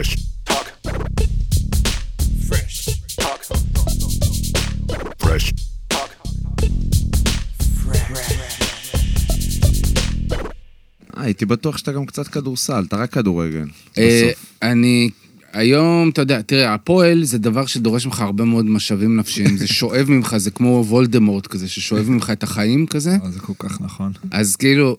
Fresh 0.00 0.16
talk. 0.48 0.66
Fresh 2.48 2.76
talk. 3.20 3.42
Fresh 5.22 5.52
talk. 5.88 6.10
אה, 11.16 11.22
הייתי 11.22 11.46
בטוח 11.46 11.76
שאתה 11.76 11.92
גם 11.92 12.06
קצת 12.06 12.28
כדורסל, 12.28 12.84
אתה 12.88 12.96
רק 12.96 13.12
כדורגל. 13.12 13.64
אה. 13.98 14.30
אני, 14.62 15.10
היום, 15.52 16.08
אתה 16.08 16.22
יודע, 16.22 16.42
תראה, 16.42 16.74
הפועל 16.74 17.24
זה 17.24 17.38
דבר 17.38 17.66
שדורש 17.66 18.06
ממך 18.06 18.20
הרבה 18.20 18.44
מאוד 18.44 18.64
משאבים 18.64 19.16
נפשיים. 19.16 19.56
זה 19.56 19.66
שואב 19.66 20.10
ממך, 20.14 20.36
זה 20.36 20.50
כמו 20.50 20.84
וולדמורט 20.88 21.46
כזה, 21.46 21.68
ששואב 21.68 22.08
ממך 22.08 22.30
את 22.30 22.42
החיים 22.42 22.86
כזה. 22.86 23.10
אה, 23.10 23.30
זה 23.30 23.40
כל 23.40 23.52
כך 23.58 23.80
נכון. 23.80 24.12
אז 24.30 24.56
כאילו, 24.56 24.96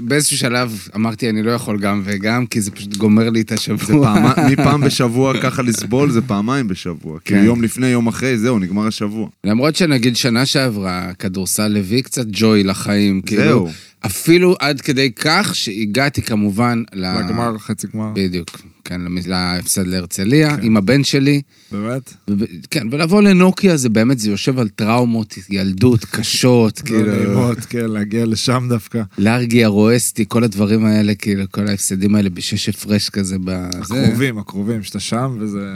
באיזשהו 0.00 0.38
שלב 0.38 0.88
אמרתי, 0.96 1.30
אני 1.30 1.42
לא 1.42 1.50
יכול 1.50 1.78
גם 1.78 2.02
וגם, 2.04 2.46
כי 2.46 2.60
זה 2.60 2.70
פשוט 2.70 2.96
גומר 2.96 3.30
לי 3.30 3.40
את 3.40 3.48
זה 3.48 3.54
השבוע. 3.54 4.14
פעמה, 4.14 4.34
מפעם 4.50 4.80
בשבוע 4.80 5.40
ככה 5.42 5.62
לסבול 5.62 6.10
זה 6.10 6.22
פעמיים 6.22 6.68
בשבוע. 6.68 7.18
כאילו 7.24 7.40
כן. 7.40 7.46
יום 7.46 7.62
לפני, 7.62 7.86
יום 7.86 8.06
אחרי, 8.06 8.38
זהו, 8.38 8.58
נגמר 8.58 8.86
השבוע. 8.86 9.28
למרות 9.44 9.76
שנגיד 9.76 10.16
שנה 10.16 10.46
שעברה, 10.46 11.10
כדורסל 11.18 11.76
הביא 11.76 12.02
קצת 12.02 12.26
ג'וי 12.30 12.64
לחיים. 12.64 13.22
כאילו, 13.22 13.42
זהו. 13.42 13.68
אפילו 14.06 14.56
עד 14.60 14.80
כדי 14.80 15.12
כך 15.12 15.50
שהגעתי 15.54 16.22
כמובן 16.22 16.82
ל... 16.92 17.18
לגמר, 17.18 17.58
חצי 17.58 17.86
גמר. 17.94 18.12
בדיוק, 18.14 18.50
כן, 18.84 19.00
להפסד 19.26 19.86
להרצליה, 19.86 20.56
כן. 20.56 20.62
עם 20.62 20.76
הבן 20.76 21.04
שלי. 21.04 21.42
באמת? 21.72 22.14
וב- 22.30 22.42
כן, 22.70 22.86
ולבוא 22.90 23.22
לנוקיה 23.22 23.76
זה 23.76 23.88
באמת, 23.88 24.18
זה 24.18 24.30
יושב 24.30 24.58
על 24.58 24.68
טראומות, 24.68 25.34
ילדות 25.50 26.04
קשות, 26.04 26.80
לא 26.80 26.86
כאילו, 26.86 27.12
נעימות, 27.16 27.58
כן, 27.58 27.90
להגיע 27.90 28.26
לשם 28.26 28.66
דווקא. 28.68 29.02
לארגי 29.18 29.64
הרואסטי, 29.64 30.24
כל 30.28 30.44
הדברים 30.44 30.84
האלה, 30.84 31.14
כאילו, 31.14 31.44
כל 31.50 31.66
ההפסדים 31.68 32.14
האלה 32.14 32.30
בשש 32.30 32.68
הפרש 32.68 33.08
כזה, 33.08 33.36
בזה, 33.44 33.68
הקרובים, 34.04 34.38
הקרובים, 34.38 34.82
שאתה 34.82 35.00
שם 35.00 35.36
וזה... 35.40 35.74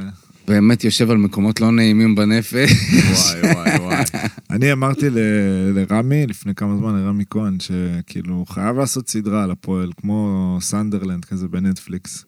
באמת 0.48 0.84
יושב 0.84 1.10
על 1.10 1.16
מקומות 1.16 1.60
לא 1.60 1.72
נעימים 1.72 2.14
בנפש. 2.14 2.72
וואי, 2.72 3.54
וואי, 3.54 3.76
וואי. 3.78 4.04
אני 4.50 4.72
אמרתי 4.72 5.10
ל- 5.10 5.18
לרמי, 5.74 6.26
לפני 6.26 6.54
כמה 6.54 6.76
זמן, 6.76 6.94
לרמי 6.94 7.24
כהן, 7.30 7.56
שכאילו, 7.60 8.44
חייב 8.48 8.76
לעשות 8.76 9.08
סדרה 9.08 9.44
על 9.44 9.50
הפועל, 9.50 9.90
כמו 10.00 10.58
סנדרלנד 10.60 11.24
כזה 11.24 11.48
בנטפליקס. 11.48 12.24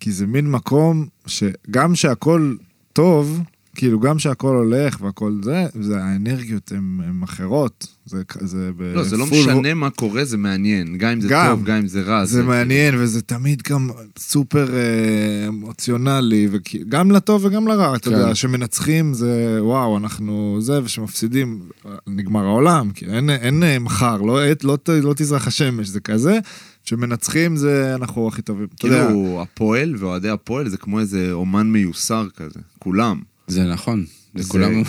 כי 0.00 0.12
זה 0.12 0.26
מין 0.26 0.50
מקום 0.50 1.06
שגם 1.26 1.94
שהכל 1.94 2.54
טוב, 2.92 3.40
כאילו, 3.74 4.00
גם 4.00 4.18
שהכל 4.18 4.54
הולך 4.56 5.00
והכל 5.00 5.32
זה, 5.42 5.66
זה 5.80 6.02
האנרגיות 6.04 6.72
הן 6.72 7.20
אחרות. 7.24 7.86
זה, 8.06 8.22
זה 8.40 8.70
לא, 8.94 9.02
זה 9.04 9.16
לא 9.16 9.26
משנה 9.26 9.74
מה 9.74 9.90
קורה, 9.90 10.24
זה 10.24 10.36
מעניין. 10.36 10.98
גם 10.98 11.10
אם 11.10 11.20
זה 11.20 11.28
גם. 11.30 11.46
טוב, 11.50 11.64
גם 11.64 11.76
אם 11.76 11.86
זה 11.86 12.02
רע. 12.02 12.24
זה 12.24 12.42
מעניין, 12.42 12.94
וזה 12.98 13.22
תמיד 13.22 13.62
גם 13.70 13.90
סופר 14.18 14.74
אה, 14.74 15.48
אמוציונלי, 15.48 16.48
וגם 16.50 17.10
לטוב 17.10 17.44
וגם 17.44 17.68
לרע, 17.68 17.96
אתה 17.96 18.10
כן. 18.10 18.16
יודע, 18.16 18.34
שמנצחים 18.34 19.14
זה 19.14 19.58
וואו, 19.60 19.96
אנחנו 19.98 20.56
זה, 20.60 20.82
ושמפסידים, 20.84 21.60
נגמר 22.06 22.44
העולם, 22.44 22.90
כי 22.90 23.06
אין, 23.06 23.30
אין 23.30 23.62
אה, 23.62 23.78
מחר, 23.78 24.16
לא, 24.22 24.38
לא, 24.64 24.76
ת- 24.76 24.88
לא 24.88 25.14
תזרח 25.16 25.46
השמש, 25.46 25.88
זה 25.88 26.00
כזה, 26.00 26.38
שמנצחים 26.84 27.56
זה 27.56 27.94
אנחנו 27.94 28.28
הכי 28.28 28.42
טובים. 28.42 28.66
יודע, 28.84 29.06
כאילו, 29.06 29.42
הפועל 29.42 29.94
ואוהדי 29.98 30.28
הפועל 30.28 30.68
זה 30.68 30.76
כמו 30.76 31.00
איזה 31.00 31.28
אומן 31.32 31.66
מיוסר 31.66 32.26
כזה. 32.36 32.60
כולם. 32.78 33.20
זה 33.50 33.64
נכון, 33.64 34.04
זה- 34.34 34.42
זה 34.42 34.48
כולם... 34.48 34.84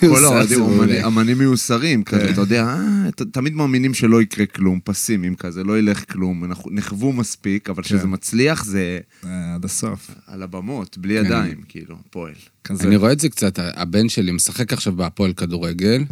כל 0.00 0.24
האוהדים 0.24 0.58
מעולה. 0.60 1.06
אמנים 1.06 1.38
מיוסרים 1.38 2.02
כזה, 2.04 2.26
כן. 2.26 2.32
אתה 2.32 2.40
יודע, 2.40 2.64
אה, 2.66 3.10
תמיד 3.32 3.54
מאמינים 3.54 3.94
שלא 3.94 4.22
יקרה 4.22 4.46
כלום, 4.46 4.80
פסימיים 4.84 5.34
כזה, 5.34 5.64
לא 5.64 5.78
ילך 5.78 6.12
כלום, 6.12 6.44
נחוו 6.70 7.12
מספיק, 7.12 7.70
אבל 7.70 7.82
כשזה 7.82 7.98
כן. 7.98 8.06
מצליח 8.10 8.64
זה 8.64 8.98
אה, 9.24 9.54
עד 9.54 9.64
הסוף. 9.64 10.10
על 10.26 10.42
הבמות, 10.42 10.98
בלי 10.98 11.14
ידיים, 11.14 11.56
כאילו, 11.68 11.96
פועל. 12.10 12.32
אני 12.80 12.96
רואה 12.96 13.12
את 13.12 13.20
זה 13.20 13.28
קצת, 13.28 13.58
הבן 13.62 14.08
שלי 14.08 14.32
משחק 14.32 14.72
עכשיו 14.72 14.92
בהפועל 14.92 15.32
כדורגל, 15.32 16.04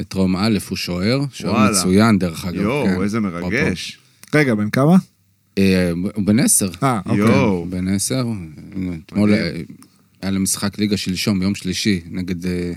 בטרום 0.00 0.36
א' 0.36 0.58
הוא 0.68 0.76
שוער, 0.76 1.20
שוער. 1.32 1.70
מצוין 1.70 2.18
דרך 2.18 2.44
אגב. 2.44 2.54
כן. 2.56 2.62
יואו, 2.62 3.02
איזה 3.02 3.20
מרגש. 3.20 3.98
רגע, 4.34 4.54
בן 4.54 4.70
כמה? 4.70 4.96
אה, 5.58 5.90
הוא 6.14 6.24
בן 6.26 6.38
עשר. 6.38 6.70
אה, 6.82 7.00
אוקיי. 7.06 7.24
בן 7.70 7.88
עשר. 7.88 8.24
אתמול 9.06 9.32
היה 10.22 10.30
להם 10.30 10.42
משחק 10.42 10.78
ליגה 10.78 10.96
שלשום, 10.96 11.40
ביום 11.40 11.54
שלישי, 11.54 12.00
נגד 12.10 12.46
אה, 12.46 12.72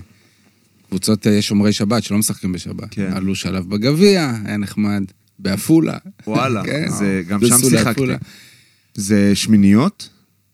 קבוצות 0.88 1.26
אה, 1.26 1.42
שומרי 1.42 1.72
שבת 1.72 2.02
שלא 2.04 2.18
משחקים 2.18 2.52
בשבת. 2.52 2.88
כן. 2.90 3.12
עלו 3.12 3.34
שלב 3.34 3.68
בגביע, 3.70 4.32
היה 4.44 4.56
נחמד. 4.56 5.02
בעפולה. 5.38 5.96
וואלה, 6.26 6.62
כן. 6.64 6.88
זה- 6.88 7.22
גם 7.28 7.40
שם 7.46 7.56
שיחקתי. 7.70 8.02
זה 8.94 9.30
שמיניות? 9.34 10.08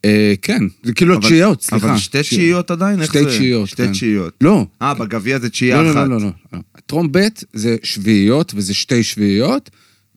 אה, 0.05 0.35
כן, 0.43 0.63
זה 0.83 0.93
כאילו 0.93 1.19
תשיעיות, 1.21 1.63
סליחה. 1.63 1.91
אבל 1.91 1.99
שתי 1.99 2.21
תשיעיות 2.21 2.71
עדיין? 2.71 3.07
שתי? 3.07 3.19
תשיעיות, 3.27 3.69
שתי 3.69 3.83
כן. 3.87 3.93
תשיעיות. 3.93 4.35
לא, 4.41 4.67
אה, 4.83 4.95
בגביע 4.95 5.39
זה 5.39 5.51
תשיעייה 5.51 5.77
לא, 5.77 5.85
לא, 5.85 5.91
אחת. 5.91 6.09
לא, 6.09 6.21
לא, 6.21 6.31
לא. 6.53 6.59
טרום 6.87 7.09
ב' 7.13 7.19
זה 7.53 7.77
שביעיות, 7.83 8.53
וזה 8.57 8.75
שתי 8.75 9.03
שביעיות, 9.03 9.71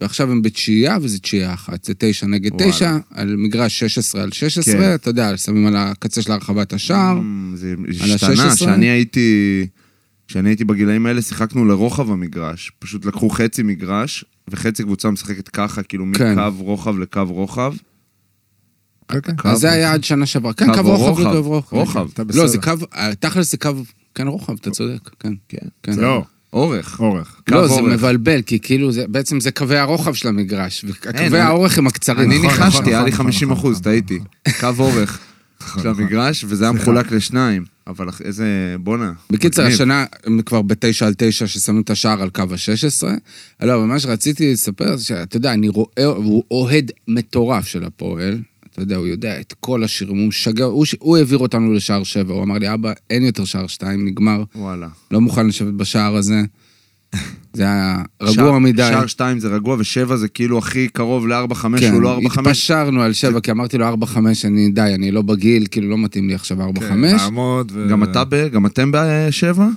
ועכשיו 0.03 0.31
הם 0.31 0.41
בתשיעייה, 0.41 0.97
וזה 1.01 1.19
תשיעייה 1.19 1.53
אחת. 1.53 1.83
זה 1.83 1.93
תשע 1.97 2.27
נגד 2.27 2.53
וואלה. 2.53 2.71
תשע, 2.71 2.97
על 3.11 3.35
מגרש 3.35 3.79
16 3.79 4.23
על 4.23 4.31
16, 4.31 4.73
כן. 4.73 4.95
אתה 4.95 5.09
יודע, 5.09 5.37
שמים 5.37 5.67
על 5.67 5.75
הקצה 5.75 6.21
של 6.21 6.31
הרחבת 6.31 6.73
השער. 6.73 7.17
Mm, 7.17 7.55
זה 7.55 7.75
על 8.03 8.11
השתנה, 8.11 8.43
ה-16? 8.43 8.55
כשאני 8.55 8.85
הייתי... 8.85 9.67
כשאני 10.27 10.49
הייתי 10.49 10.63
בגילאים 10.63 11.05
האלה, 11.05 11.21
שיחקנו 11.21 11.65
לרוחב 11.65 12.11
המגרש. 12.11 12.71
פשוט 12.79 13.05
לקחו 13.05 13.29
חצי 13.29 13.63
מגרש, 13.63 14.25
וחצי 14.47 14.83
קבוצה 14.83 15.11
משחקת 15.11 15.49
ככה, 15.49 15.83
כאילו 15.83 16.05
כן. 16.13 16.39
מקו 16.39 16.63
רוחב 16.63 16.99
לקו 16.99 17.23
רוחב. 17.27 17.73
כן, 19.07 19.19
כן. 19.21 19.49
אז 19.49 19.59
זה 19.59 19.71
היה 19.71 19.93
עד 19.93 20.03
שנה 20.03 20.25
שעברה. 20.25 20.53
כן, 20.53 20.73
קו 20.75 20.83
קו 20.83 20.97
רוחב? 20.97 21.21
וקו 21.21 21.41
רוחב. 21.41 21.75
רוחב. 21.75 22.07
לא. 22.33 22.47
זה 22.47 22.57
קו, 22.57 22.71
תכל'ס 23.19 23.51
זה 23.51 23.57
קו, 23.57 23.69
כן 24.15 24.27
רוחב, 24.27 24.53
אתה 24.53 24.71
צודק, 24.71 25.09
כן. 25.19 25.33
כן. 25.49 25.67
כן. 25.83 25.99
לא, 25.99 26.23
אורך. 26.53 26.99
אורך. 26.99 27.41
לא, 27.51 27.67
זה 27.67 27.73
אורך. 27.73 27.93
מבלבל, 27.93 28.41
כי 28.41 28.59
כאילו, 28.59 28.91
זה- 28.91 29.05
בעצם 29.07 29.39
זה 29.39 29.51
קווי 29.51 29.77
הרוחב 29.77 30.13
של 30.13 30.27
המגרש, 30.27 30.85
וקווי 30.87 31.27
אני- 31.27 31.39
האורך 31.39 31.77
הם 31.77 31.87
הקצרים. 31.87 32.31
אני 32.31 32.37
נכון, 32.39 32.49
נכון, 32.49 32.63
ניחשתי, 32.65 32.89
היה 32.89 33.03
לי 33.03 33.11
נכון, 33.11 33.25
50 33.25 33.49
נכון, 33.51 33.57
אחוז, 33.59 33.81
טעיתי. 33.81 34.19
קו 34.59 34.67
אורך 34.79 35.19
של 35.81 35.87
המגרש, 35.87 36.45
וזה 36.47 36.63
היה 36.65 36.71
מחולק 36.71 37.11
לשניים. 37.11 37.63
אבל 37.87 38.07
איזה... 38.23 38.45
בואנה. 38.79 39.11
בקיצר. 39.29 39.65
השנה 39.65 40.05
הם 40.25 40.41
כבר 40.41 40.61
בתשע 40.61 41.05
על 41.07 41.13
תשע 41.17 41.47
ששמים 41.47 41.81
את 41.81 41.89
השער 41.89 42.21
על 42.21 42.29
קו 42.29 42.41
ה-16. 42.41 43.07
לא, 43.65 43.75
אבל 43.75 43.83
מה 43.83 43.99
שרציתי 43.99 44.53
לספר 44.53 44.95
זה 44.95 45.03
שאתה 45.05 45.37
יודע, 45.37 45.53
אני 45.53 45.69
רואה, 45.69 45.87
הוא 46.05 46.43
אוהד 46.51 46.91
מטורף 47.07 47.67
של 47.67 47.83
הפועל. 47.83 48.39
אתה 48.73 48.81
יודע, 48.81 48.95
הוא 48.95 49.07
יודע 49.07 49.39
את 49.39 49.53
כל 49.59 49.83
השירים, 49.83 50.17
הוא 50.17 50.27
משגע, 50.27 50.65
הוא, 50.65 50.85
ש- 50.85 50.95
הוא 50.99 51.17
העביר 51.17 51.37
אותנו 51.37 51.73
לשער 51.73 52.03
שבע, 52.03 52.33
הוא 52.33 52.43
אמר 52.43 52.57
לי, 52.57 52.73
אבא, 52.73 52.91
אין 53.09 53.23
יותר 53.23 53.45
שער 53.45 53.67
שתיים, 53.67 54.05
נגמר, 54.05 54.43
וואלה. 54.55 54.87
לא 55.11 55.21
מוכן 55.21 55.47
לשבת 55.47 55.73
בשער 55.73 56.15
הזה. 56.15 56.41
זה 57.53 57.63
היה 57.63 57.97
שער- 58.23 58.31
רגוע 58.45 58.59
מדי. 58.59 58.81
שער 58.91 59.07
שתיים 59.07 59.39
זה 59.39 59.47
רגוע, 59.47 59.75
ושבע 59.79 60.15
זה 60.15 60.27
כאילו 60.27 60.57
הכי 60.57 60.87
קרוב 60.87 61.27
לארבע 61.27 61.55
חמש, 61.55 61.81
כן, 61.81 61.93
הוא 61.93 62.01
לא 62.01 62.11
ארבע 62.13 62.29
חמש. 62.29 62.47
התפשרנו 62.47 63.01
על 63.01 63.13
שבע, 63.13 63.39
כי 63.43 63.51
אמרתי 63.51 63.77
לו 63.77 63.85
ארבע 63.87 64.05
חמש, 64.05 64.45
אני 64.45 64.69
די, 64.71 64.91
אני 64.95 65.11
לא 65.11 65.21
בגיל, 65.21 65.65
כאילו 65.71 65.89
לא 65.89 65.97
מתאים 65.97 66.27
לי 66.27 66.35
עכשיו 66.35 66.61
ארבע 66.61 66.79
כן, 66.79 66.89
חמש. 66.89 67.21
לעמוד 67.21 67.71
ו... 67.75 67.87
גם 67.89 68.03
אתה, 68.03 68.23
ב- 68.29 68.47
גם 68.51 68.65
אתם 68.65 68.91
בשבע? 68.93 69.67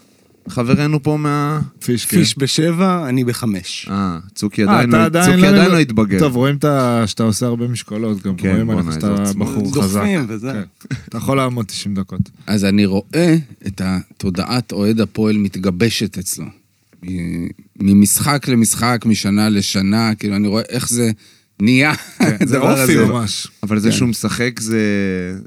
חברנו 0.49 1.03
פה 1.03 1.17
מה... 1.17 1.61
פיש, 1.85 2.05
כן. 2.07 2.17
פיש 2.17 2.35
בשבע, 2.39 3.09
אני 3.09 3.25
בחמש. 3.25 3.89
אה, 3.91 4.19
צוקי 4.35 4.65
אה, 4.65 4.73
עדיין 4.73 4.89
אתה 4.89 4.99
לא- 4.99 5.05
עדיין 5.05 5.25
צוקי 5.31 5.43
לא- 5.43 5.47
עדיין 5.47 5.71
לא 5.71 5.79
התבגר. 5.79 6.19
טוב, 6.19 6.37
רואים 6.37 6.57
שאתה 7.07 7.23
עושה 7.23 7.47
הרבה 7.47 7.69
משקולות, 7.69 8.23
גם 8.23 8.37
כן, 8.37 8.51
רואים 8.51 8.71
עליך 8.71 8.93
שאתה. 8.95 9.15
בחור 9.39 9.73
חזק. 9.73 9.75
דוחפים 9.75 10.25
וזה. 10.29 10.53
כן. 10.53 10.95
אתה 11.09 11.19
יכול 11.19 11.37
לעמוד 11.37 11.67
90 11.67 11.95
דקות. 11.95 12.21
אז 12.47 12.65
אני 12.65 12.85
רואה 12.87 13.37
את 13.67 13.81
התודעת 13.85 14.73
אוהד 14.73 15.01
הפועל 15.01 15.37
מתגבשת 15.37 16.19
אצלו. 16.19 16.45
מ- 17.03 17.47
ממשחק 17.81 18.49
למשחק, 18.49 19.03
משנה 19.07 19.49
לשנה, 19.49 20.15
כאילו, 20.15 20.37
אני 20.37 20.49
רואה 20.49 20.63
איך 20.69 20.89
זה 20.89 21.11
נהיה. 21.61 21.93
זה 22.45 22.57
הדבר 22.57 22.83
אופי. 22.83 22.97
ממש. 22.97 23.49
אבל 23.63 23.79
זה 23.79 23.91
כן. 23.91 23.97
שהוא 23.97 24.09
משחק 24.09 24.61
זה, 24.61 24.81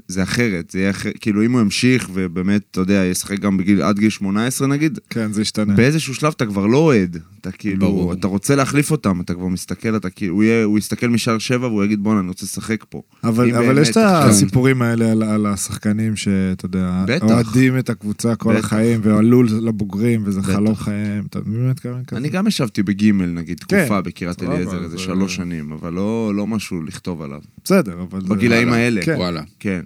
זה 0.08 0.22
אחרת, 0.22 0.70
זה 0.70 0.78
יהיה 0.78 0.90
אחר, 0.90 1.10
כאילו 1.20 1.44
אם 1.44 1.52
הוא 1.52 1.60
ימשיך 1.60 2.10
ובאמת, 2.12 2.62
אתה 2.70 2.80
יודע, 2.80 3.04
ישחק 3.04 3.38
גם 3.38 3.56
בגיל, 3.56 3.82
עד 3.82 3.98
גיל 3.98 4.10
18 4.10 4.68
נגיד, 4.68 4.98
כן, 5.10 5.32
זה 5.32 5.42
ישתנה. 5.42 5.74
באיזשהו 5.74 6.14
שלב 6.14 6.32
אתה 6.36 6.46
כבר 6.46 6.66
לא 6.66 6.76
אוהד, 6.78 7.16
אתה 7.40 7.50
כאילו. 7.52 8.12
אתה 8.18 8.26
רוצה 8.28 8.54
להחליף 8.54 8.90
אותם, 8.90 9.20
אתה 9.20 9.34
כבר 9.34 9.48
מסתכל, 9.48 9.96
אתה 9.96 10.10
כאילו, 10.10 10.34
הוא, 10.64 10.78
יסתכל 10.78 11.06
משער 11.06 11.38
שבע 11.38 11.66
והוא 11.66 11.84
יגיד 11.84 12.02
בואנה, 12.02 12.20
אני 12.20 12.28
רוצה 12.28 12.46
לשחק 12.46 12.84
פה. 12.88 13.02
אבל, 13.24 13.78
יש 13.78 13.88
את 13.90 13.96
עכשיו- 13.96 14.28
הסיפורים 14.28 14.82
האלה 14.82 15.12
על, 15.34 15.46
השחקנים 15.46 16.16
שאתה 16.16 16.66
יודע. 16.66 17.04
אוהדים 17.22 17.78
את 17.78 17.90
הקבוצה 17.90 18.34
כל. 18.36 18.56
החיים, 18.56 19.00
ועלו 19.02 19.42
לבוגרים, 19.42 20.22
וזה. 20.24 20.42
חלום 20.42 20.74
חיים, 20.74 21.22
אתה 21.30 21.38
מבין 21.46 21.64
מה 21.64 21.70
מתכוון 21.70 22.04
כזה? 22.04 22.20
אני 22.20 22.28
גם 22.28 22.46
ישבתי 22.46 22.82
בגימל 22.82 23.26
נגיד, 23.26 23.58
תקופה 23.58 23.76
כן, 23.88 24.02
בקריית 24.02 24.42
אליעזר, 24.42 24.76
איזה 24.84 24.88
זה- 24.88 24.98
שלוש 24.98 25.36
שנים, 25.36 25.72
אבל 25.72 25.99
לא, 26.00 26.32
לא 26.34 26.46
משהו 26.46 26.82
לכתוב 26.82 27.22
עליו. 27.22 27.40
בסדר, 27.64 28.02
אבל... 28.02 28.20
בגילאים 28.20 28.68
וואלה. 28.68 28.82
האלה. 28.82 29.00
כן. 29.04 29.14
וואלה. 29.16 29.42
כן. 29.58 29.80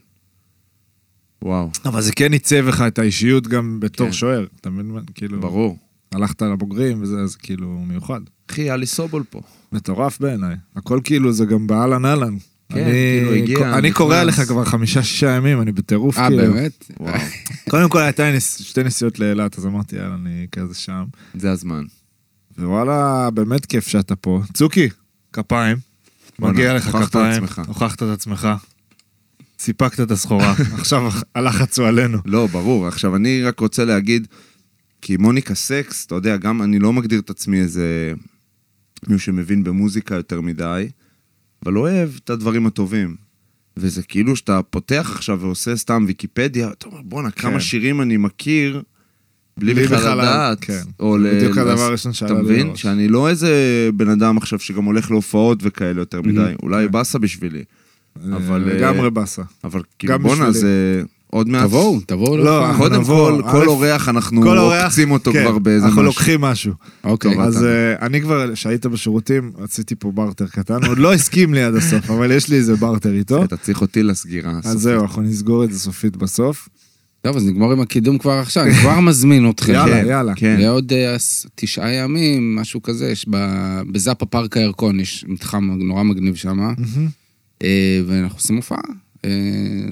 וואו, 1.43 1.71
אבל 1.85 2.01
זה 2.03 2.13
כן 2.13 2.33
עיצב 2.33 2.65
לך 2.69 2.81
את 2.87 2.99
האישיות 2.99 3.47
גם 3.47 3.81
בתור 3.81 4.07
כן. 4.07 4.13
שוער, 4.13 4.47
אתה 4.61 4.71
מבין 4.71 4.87
מה? 4.87 5.01
כאילו, 5.15 5.41
ברור. 5.41 5.79
הלכת 6.13 6.43
לבוגרים 6.43 7.03
וזה, 7.03 7.17
אז 7.21 7.37
כאילו 7.37 7.79
מיוחד. 7.89 8.21
אחי, 8.51 8.63
היה 8.63 8.77
לי 8.77 8.87
סובול 8.87 9.25
פה. 9.31 9.41
מטורף 9.73 10.21
בעיניי. 10.21 10.57
הכל 10.77 11.01
כאילו 11.05 11.33
זה 11.33 11.45
גם 11.45 11.67
באהלן 11.67 12.05
אהלן. 12.05 12.37
כן, 12.69 12.79
אני- 12.85 12.93
כאילו 12.93 13.33
הגיע, 13.35 13.79
אני 13.79 13.93
קורא 13.93 14.15
נכנס. 14.25 14.39
עליך 14.39 14.49
כבר 14.49 14.65
חמישה-שישה 14.65 15.31
ימים, 15.31 15.61
אני 15.61 15.73
בטירוף, 15.73 16.19
אה, 16.19 16.29
כאילו. 16.29 16.43
באמת? 16.55 16.85
וואו, 17.01 17.15
קודם 17.71 17.89
כל 17.89 17.99
הייתה 18.03 18.33
נס- 18.33 18.61
שתי 18.63 18.83
נסיעות 18.83 19.19
לאילת, 19.19 19.59
אז 19.59 19.67
אמרתי, 19.67 19.97
יאללה, 19.97 20.15
אני 20.15 20.47
כזה 20.53 20.75
שם. 20.75 21.05
זה 21.35 21.51
הזמן. 21.51 21.85
ווואלה, 22.59 23.31
באמת 23.31 23.67
כיף 23.67 23.89
שאתה 23.89 24.17
פה. 24.17 24.41
צוקי, 24.53 24.89
כפיים. 25.33 25.77
מגיע 26.39 26.75
לך 26.75 26.85
כפיים. 26.85 27.45
הוכחת 27.67 28.03
את 28.03 28.09
עצמך. 28.09 28.49
סיפקת 29.59 30.01
את 30.01 30.11
הסחורה. 30.11 30.55
עכשיו 30.79 31.11
הלחץ 31.35 31.79
הוא 31.79 31.89
עלינו. 31.89 32.19
לא, 32.25 32.47
ברור. 32.47 32.87
עכשיו, 32.87 33.17
אני 33.17 33.43
רק 33.43 33.61
רוצה 33.61 33.85
להגיד, 33.85 34.27
כי 35.03 35.17
מוניקה 35.17 35.55
סקס, 35.55 36.07
אתה 36.07 36.15
יודע, 36.15 36.37
גם 36.37 36.63
אני 36.63 36.79
לא 36.79 36.93
מגדיר 36.93 37.21
את 37.21 37.31
עצמי 37.31 37.61
איזה 37.61 38.13
מישהו 39.07 39.27
שמבין 39.27 39.65
במוזיקה 39.65 40.15
יותר 40.15 40.41
מדי, 40.41 40.89
אבל 41.65 41.79
אוהב 41.79 42.11
את 42.25 42.31
הדברים 42.31 42.67
הטובים. 42.67 43.17
וזה 43.77 44.03
כאילו 44.03 44.37
שאתה 44.37 44.61
פותח 44.63 45.13
עכשיו 45.15 45.41
ועושה 45.41 45.77
סתם 45.77 46.05
ויקיפדיה, 46.07 46.71
אתה 46.71 46.87
אומר, 46.87 47.03
בואנה, 47.03 47.31
כמה 47.31 47.53
כן. 47.53 47.61
שירים 47.61 48.01
אני 48.01 48.17
מכיר, 48.17 48.83
בלי 49.59 49.75
בכלל 49.75 50.19
לדעת. 50.19 50.59
כן. 50.61 50.81
או 51.01 51.19
ל- 51.19 51.35
בדיוק 51.37 51.59
הדבר 51.59 51.81
הראשון 51.83 52.11
אתה 52.11 52.19
שעלה 52.19 52.35
לי 52.35 52.41
מבין? 52.43 52.67
לראש. 52.67 52.83
שאני 52.83 53.09
לא 53.09 53.29
איזה 53.29 53.51
בן 53.95 54.09
אדם 54.09 54.37
עכשיו 54.37 54.59
שגם 54.59 54.85
הולך 54.85 55.11
להופעות 55.11 55.59
וכאלה 55.63 56.01
יותר 56.01 56.23
מדי. 56.23 56.53
אולי 56.63 56.87
כן. 56.87 56.93
באסה 56.93 57.19
בשבילי. 57.19 57.63
אבל, 58.33 58.65
אה, 58.71 58.75
לגמרי 58.75 59.11
באסה. 59.11 59.43
אבל 59.65 59.81
כאילו, 59.99 60.19
בואנה. 60.19 60.51
זה 60.53 61.03
עוד 61.27 61.49
מעט... 61.49 61.63
תבואו, 61.67 62.01
תבואו. 62.07 62.37
לא. 62.37 62.67
אנחנו 62.67 62.83
קודם 62.83 63.01
נבוא, 63.01 63.43
כל, 63.43 63.51
כל 63.51 63.67
אורח 63.69 64.09
אנחנו 64.09 64.43
כל 64.43 64.59
אורח, 64.59 64.85
עוקצים 64.85 65.11
אותו 65.11 65.33
כן, 65.33 65.43
כבר 65.45 65.59
באיזה 65.59 65.87
אנחנו 65.87 66.01
משהו. 66.03 66.07
לוקחים 66.07 66.41
משהו. 66.41 66.73
אוקיי. 67.05 67.35
טוב, 67.35 67.41
אז 67.43 67.57
אתה- 67.57 67.67
אה, 67.67 68.07
אני 68.07 68.21
כבר, 68.21 68.55
כשהיית 68.55 68.87
בשירותים, 68.87 69.53
עשיתי 69.65 69.95
פה 69.99 70.13
בארטר 70.13 70.47
קטן, 70.47 70.83
הוא 70.83 70.91
עוד 70.91 70.99
לא 70.99 71.15
הסכים 71.15 71.55
לי 71.55 71.63
עד 71.63 71.75
הסוף, 71.75 72.11
אבל 72.11 72.31
יש 72.33 72.49
לי 72.49 72.57
איזה 72.57 72.77
בארטר 72.77 73.13
איתו. 73.13 73.45
אתה 73.45 73.57
צריך 73.57 73.81
אותי 73.81 74.03
לסגירה. 74.03 74.53
אז. 74.65 74.79
זהו, 74.81 75.03
אנחנו 75.03 75.23
נסגור 75.23 75.65
את 75.65 75.73
זה 75.73 75.79
סופית 75.79 76.17
בסוף. 76.17 76.69
טוב, 77.25 77.37
אז 77.37 77.47
נגמור 77.47 77.73
עם 77.73 77.81
הקידום 77.81 78.19
כבר 78.19 78.33
עכשיו, 78.33 78.65
אני 78.65 78.75
כבר 78.75 79.01
מזמין 79.01 79.51
אתכם. 79.51 79.73
יאללה, 79.73 80.03
כן, 80.03 80.07
יאללה. 80.09 80.33
כן. 80.37 80.57
לעוד 80.61 80.93
אה, 80.93 81.17
תשעה 81.55 81.93
ימים, 81.95 82.57
משהו 82.57 82.83
כזה, 82.83 83.11
יש 83.11 83.27
ב- 83.31 83.81
בזאפה 83.93 84.27
פארק 84.27 84.57
הירקון, 84.57 85.01
יש 85.01 85.25
מתחם 85.29 85.71
נורא 85.79 86.03
מגניב 86.03 86.35
שם, 86.35 86.57
מהמם. 86.57 87.09
ואנחנו 88.07 88.39
עושים 88.39 88.57
הופעה. 88.57 88.79
אה, 89.25 89.31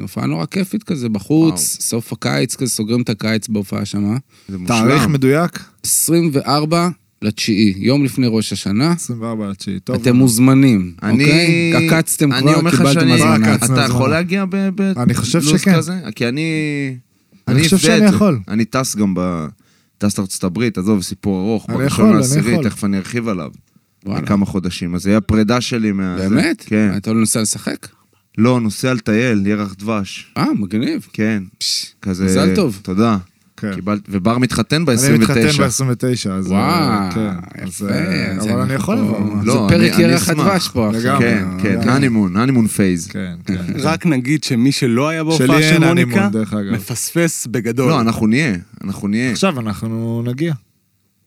הופעה 0.00 0.26
נורא 0.26 0.46
כיפית 0.46 0.82
כזה, 0.82 1.08
בחוץ, 1.08 1.52
וואו. 1.54 1.58
סוף 1.82 2.12
הקיץ 2.12 2.56
כזה, 2.56 2.70
סוגרים 2.70 3.02
את 3.02 3.08
הקיץ 3.10 3.48
בהופעה 3.48 3.84
שם. 3.84 4.16
זה 4.48 4.58
מושלם. 4.58 4.76
תאריך 4.78 5.06
מדויק? 5.08 5.58
24 5.84 6.88
לתשיעי, 7.22 7.74
יום 7.76 8.04
לפני 8.04 8.26
ראש 8.30 8.52
השנה. 8.52 8.92
24 8.92 9.48
לתשיעי. 9.48 9.80
טוב. 9.80 9.96
אתם 9.96 10.16
מוזמנים, 10.16 10.92
אני... 11.02 11.24
אוקיי? 11.24 11.88
עקצתם 11.88 12.32
אני 12.32 12.40
כבר, 12.40 12.54
אומר 12.54 12.70
לך 12.70 12.76
קיבלתם 12.76 13.00
שאני... 13.00 13.12
הזמנה. 13.12 13.34
עקצנו 13.34 13.56
אתה 13.74 13.84
הזמנה. 13.84 13.96
יכול 13.96 14.10
להגיע 14.10 14.44
ב- 14.44 14.68
ב- 14.74 14.98
אני 14.98 15.14
חושב 15.14 15.38
לו"ז 15.38 15.60
שכן. 15.60 15.76
כזה? 15.76 15.94
כי 16.14 16.28
אני... 16.28 16.42
אני 17.48 17.64
חושב 17.64 17.76
שאני. 17.76 18.04
יכול. 18.04 18.38
אני 18.48 18.64
טס 18.64 18.96
גם 18.96 19.14
ב... 19.14 19.46
טס 19.98 20.18
לארצות 20.18 20.44
הברית, 20.44 20.78
עזוב, 20.78 21.02
סיפור 21.02 21.40
ארוך. 21.40 21.70
אני 21.70 21.84
יכול, 21.84 22.22
אני 22.34 22.52
יכול. 22.52 22.64
תכף 22.64 22.84
אני 22.84 22.98
ארחיב 22.98 23.28
עליו. 23.28 23.50
לכמה 24.06 24.46
חודשים. 24.46 24.94
אז 24.94 25.02
זה 25.02 25.10
יהיה 25.10 25.18
הפרידה 25.18 25.60
שלי 25.60 25.92
מה... 25.92 26.16
באמת? 26.16 26.64
כן. 26.66 26.92
אתה 26.96 27.12
לא 27.12 27.20
נוסע 27.20 27.42
לשחק? 27.42 27.88
לא, 28.38 28.60
נוסע 28.60 28.94
לטייל, 28.94 29.46
ירח 29.46 29.74
דבש. 29.78 30.32
אה, 30.36 30.54
מגניב. 30.58 31.06
כן. 31.12 31.42
כזה... 32.02 32.24
מזל 32.24 32.54
טוב. 32.54 32.80
תודה. 32.82 33.18
כן. 33.62 33.74
קיבלת... 33.74 34.00
ובר 34.08 34.38
מתחתן 34.38 34.84
אני 34.88 35.18
מתחתן 35.18 35.46
ב-29. 35.48 35.62
ב-29, 35.62 36.30
אז... 36.30 36.46
וואו, 36.46 37.10
כן, 37.14 37.28
אז, 37.62 37.68
יפה. 37.68 37.88
אה, 37.90 38.32
אז 38.36 38.44
אבל 38.44 38.52
אני 38.52 38.60
אנחנו 38.60 38.74
יכול 38.74 38.96
לבוא. 38.96 39.44
לא, 39.44 39.52
זה 39.68 39.76
פרק 39.76 39.98
ירח. 39.98 40.28
הדבש 40.28 40.68
פה. 40.68 40.90
לגמרי. 40.92 41.18
כן, 41.24 41.44
כן, 41.62 41.72
לגמרי. 41.78 41.92
honeymoon, 41.92 42.36
honeymoon 42.36 42.66
phase. 42.66 43.06
כן, 43.06 43.34
כן. 43.46 43.54
רק 43.78 44.06
נגיד 44.06 44.44
שמי 44.44 44.72
שלא 44.72 45.08
היה 45.08 45.20
שלי 45.20 45.28
בהופעה 45.46 45.62
של 45.62 45.72
אין 45.72 45.84
מוניקה, 45.84 46.10
honeymoon, 46.12 46.32
דרך 46.32 46.52
אגב. 46.54 46.72
מפספס 46.72 47.46
בגדול. 47.46 47.88
לא, 47.90 48.00
אנחנו 48.00 48.26
נהיה, 48.26 48.54
אנחנו 48.84 49.08
נהיה. 49.08 49.30
עכשיו 49.30 49.60
אנחנו 49.60 50.22
נגיע. 50.26 50.54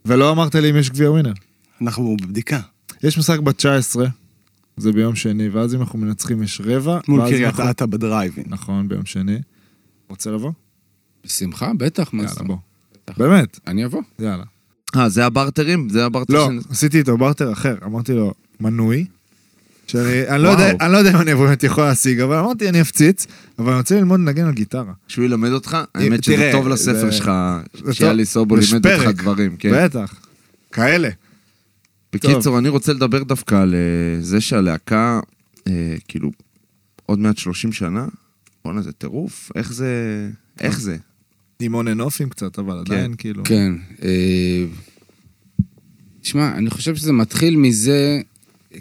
ולא 0.06 0.32
אמרת 0.32 0.56
לי 0.56 0.70
אם 0.70 0.76
יש 0.76 0.90
גביע 0.90 1.12
ווינר. 1.12 1.34
אנחנו 1.82 2.18
בבדיקה. 2.22 2.60
יש 3.04 3.18
משחק 3.18 3.40
ב-19, 3.40 4.00
זה 4.78 4.92
ביום 4.92 5.16
שני, 5.16 5.50
ואז 5.50 5.76
אם 5.76 5.80
אנחנו 5.82 6.00
מנצחים 6.00 6.44
יש 6.44 6.62
רבע. 6.66 7.00
מול 7.08 7.22
קריית 7.22 7.46
אנחנו- 7.46 7.70
אתא 7.70 7.86
בדרייבין. 7.86 8.44
נכון, 8.48 8.88
ביום 8.88 9.06
שני. 9.06 9.38
רוצה 10.10 10.32
לבוא? 10.32 10.52
בשמחה, 11.26 11.72
בטח, 11.78 12.14
מה 12.14 12.24
יאללה, 12.24 12.36
זה? 12.36 12.44
בוא. 12.44 12.58
באמת, 13.18 13.60
אני 13.68 13.86
אבוא. 13.86 14.02
יאללה. 14.20 14.44
אה, 14.96 15.10
זה 15.10 15.26
הברטרים? 15.26 15.90
זה 15.90 16.06
הברטר 16.06 16.34
לא, 16.34 16.48
של... 16.48 16.60
עשיתי 16.72 16.98
איתו 16.98 17.18
בארטר 17.18 17.52
אחר, 17.54 17.76
אמרתי 17.86 18.14
לו, 18.14 18.34
מנוי. 18.60 19.06
שאני 19.88 20.04
אני 20.30 20.44
לא. 20.44 20.48
יודע, 20.50 20.72
אני 20.82 20.92
לא 20.94 20.98
יודע 20.98 21.12
אם 21.12 21.22
אני 21.22 21.36
באמת 21.36 21.64
יכול 21.64 21.84
להשיג, 21.84 22.20
אבל 22.20 22.36
אמרתי, 22.36 22.70
אני 22.70 22.82
אפציץ, 22.82 23.28
אבל 23.60 23.70
אני 23.70 23.78
רוצה 23.78 23.96
ללמוד 23.96 24.20
לנגן 24.20 24.46
על 24.46 24.54
גיטרה. 24.54 24.94
שהוא 25.08 25.26
ילמד 25.26 25.52
אותך? 25.52 25.78
האמת 25.96 26.24
שזה 26.24 26.36
תראה, 26.36 26.52
טוב 26.52 26.68
לספר 26.68 26.94
זה- 27.00 27.12
שלך, 27.12 27.32
טוב. 28.00 28.24
סובול 28.24 28.60
יש 28.60 28.74
לימד 28.74 28.88
אותך. 28.88 29.22
דברים, 29.22 29.56
כן. 29.58 29.72
בטח. 29.86 30.16
כאלה. 30.72 31.10
בקיצור, 32.14 32.58
אני 32.60 32.70
רוצה 32.70 32.94
לדבר 32.94 33.24
דווקא 33.24 33.56
על 33.56 33.76
אה, 33.76 34.22
זה 34.22 34.42
שהלהקה, 34.42 35.20
אה, 35.68 35.96
כאילו, 36.08 36.32
עוד 37.06 37.20
מעט 37.20 37.38
30 37.38 37.72
שנה, 37.72 38.06
בואנה, 38.66 38.82
זה 38.82 38.92
טירוף, 38.92 39.52
איך 39.56 39.74
זה... 39.74 39.90
איך 40.60 40.80
זה? 40.80 40.98
עם 41.60 41.80
אנד 41.80 42.02
אופים 42.02 42.30
קצת, 42.30 42.60
אבל 42.60 42.78
עדיין 42.78 43.16
כאילו... 43.18 43.44
כן. 43.44 43.74
אה, 44.04 44.66
תשמע, 46.22 46.52
אני 46.58 46.70
חושב 46.70 46.96
שזה 46.96 47.14
מתחיל 47.14 47.58
מזה, 47.58 48.22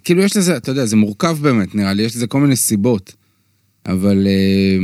כאילו 0.04 0.22
יש 0.22 0.36
לזה, 0.36 0.56
אתה 0.56 0.70
יודע, 0.70 0.86
זה 0.86 0.96
מורכב 0.96 1.38
באמת, 1.42 1.74
נראה 1.74 1.92
לי, 1.92 2.02
יש 2.02 2.16
לזה 2.16 2.26
כל 2.26 2.40
מיני 2.40 2.56
סיבות. 2.56 3.14
אבל 3.86 4.26
אה, 4.26 4.78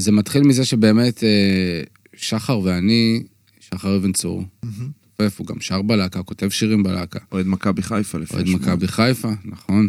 זה 0.00 0.12
מתחיל 0.12 0.42
מזה 0.42 0.64
שבאמת 0.64 1.24
אה, 1.24 1.82
שחר 2.16 2.60
ואני, 2.60 3.22
שחר 3.60 3.96
אבן 3.96 4.12
צור, 4.12 4.44
מהמם. 4.62 4.90
הוא 5.36 5.46
גם 5.46 5.60
שר 5.60 5.82
בלהקה, 5.82 6.22
כותב 6.22 6.48
שירים 6.48 6.82
בלהקה. 6.82 7.18
אוהד 7.32 7.46
מכבי 7.46 7.82
חיפה 7.82 8.18
לפני 8.18 8.38
אוהד. 8.38 8.48
מכבי 8.48 8.88
חיפה, 8.88 9.30
נכון. 9.44 9.88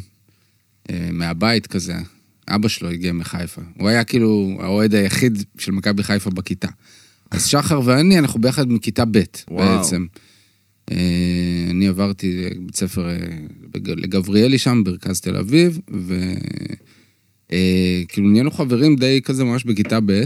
אה, 0.89 1.09
מהבית 1.11 1.67
כזה. 1.67 1.95
אבא 2.47 2.67
שלו 2.67 2.89
הגיע 2.89 3.13
מחיפה. 3.13 3.61
הוא 3.77 3.89
היה 3.89 4.03
כאילו 4.03 4.57
האוהד 4.61 4.95
היחיד 4.95 5.43
של 5.57 5.71
מכבי 5.71 6.03
חיפה 6.03 6.29
בכיתה. 6.29 6.67
אז 7.31 7.45
שחר 7.45 7.81
ואני, 7.85 8.19
אנחנו 8.19 8.41
ביחד 8.41 8.71
מכיתה 8.71 9.05
ב'. 9.05 9.19
בעצם. 9.49 10.05
אה, 10.91 11.67
אני 11.69 11.87
עברתי 11.87 12.49
בית 12.65 12.75
ספר 12.75 13.09
אה, 13.09 13.17
לגבריאלי 13.85 14.57
שם, 14.57 14.83
במרכז 14.85 15.21
תל 15.21 15.35
אביב, 15.37 15.79
וכאילו 17.49 18.29
נהיינו 18.29 18.51
חברים 18.51 18.95
די 18.95 19.21
כזה 19.23 19.43
ממש 19.43 19.63
בכיתה 19.63 19.99
ב', 20.05 20.23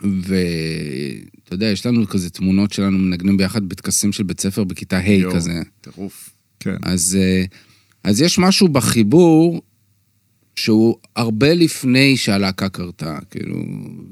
ואתה 0.00 1.52
יודע, 1.52 1.66
יש 1.66 1.86
לנו 1.86 2.06
כזה 2.06 2.30
תמונות 2.30 2.72
שלנו 2.72 2.98
מנגנים 2.98 3.36
ביחד 3.36 3.68
בטקסים 3.68 4.12
של 4.12 4.22
בית 4.22 4.40
ספר 4.40 4.64
בכיתה 4.64 4.98
ה' 4.98 5.08
יואו, 5.10 5.34
כזה. 5.34 5.62
טירוף. 5.80 6.30
כן. 6.60 6.76
אז, 6.82 7.18
אה, 7.20 7.44
אז 8.04 8.20
יש 8.20 8.38
משהו 8.38 8.68
בחיבור 8.68 9.62
שהוא 10.56 10.96
הרבה 11.16 11.54
לפני 11.54 12.16
שהלהקה 12.16 12.68
קרתה, 12.68 13.18
כאילו, 13.30 13.56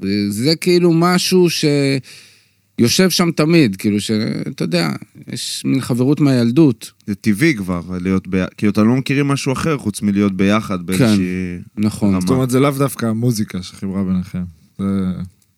וזה 0.01 0.55
כאילו 0.55 0.93
משהו 0.93 1.47
שיושב 1.49 3.09
שם 3.09 3.31
תמיד, 3.31 3.75
כאילו, 3.75 4.01
שאתה 4.01 4.63
יודע, 4.63 4.89
יש 5.33 5.61
מין 5.65 5.81
חברות 5.81 6.19
מהילדות, 6.19 6.91
זה 7.07 7.15
טבעי 7.15 7.55
כבר, 7.55 7.81
להיות 8.01 8.27
ביחד, 8.27 8.49
כאילו, 8.57 8.71
אתם 8.71 8.87
לא 8.87 8.95
מכירים 8.95 9.27
משהו 9.27 9.53
אחר 9.53 9.77
חוץ 9.77 10.01
מלהיות 10.01 10.37
ביחד 10.37 10.85
באיזושהי... 10.85 11.57
נכון. 11.77 12.09
רמה. 12.09 12.21
זאת 12.21 12.29
אומרת, 12.29 12.49
זה 12.49 12.59
לאו 12.59 12.71
דווקא 12.71 13.05
המוזיקה 13.05 13.63
שחיברה 13.63 14.03
ביניכם. 14.03 14.43
זה... 14.79 14.85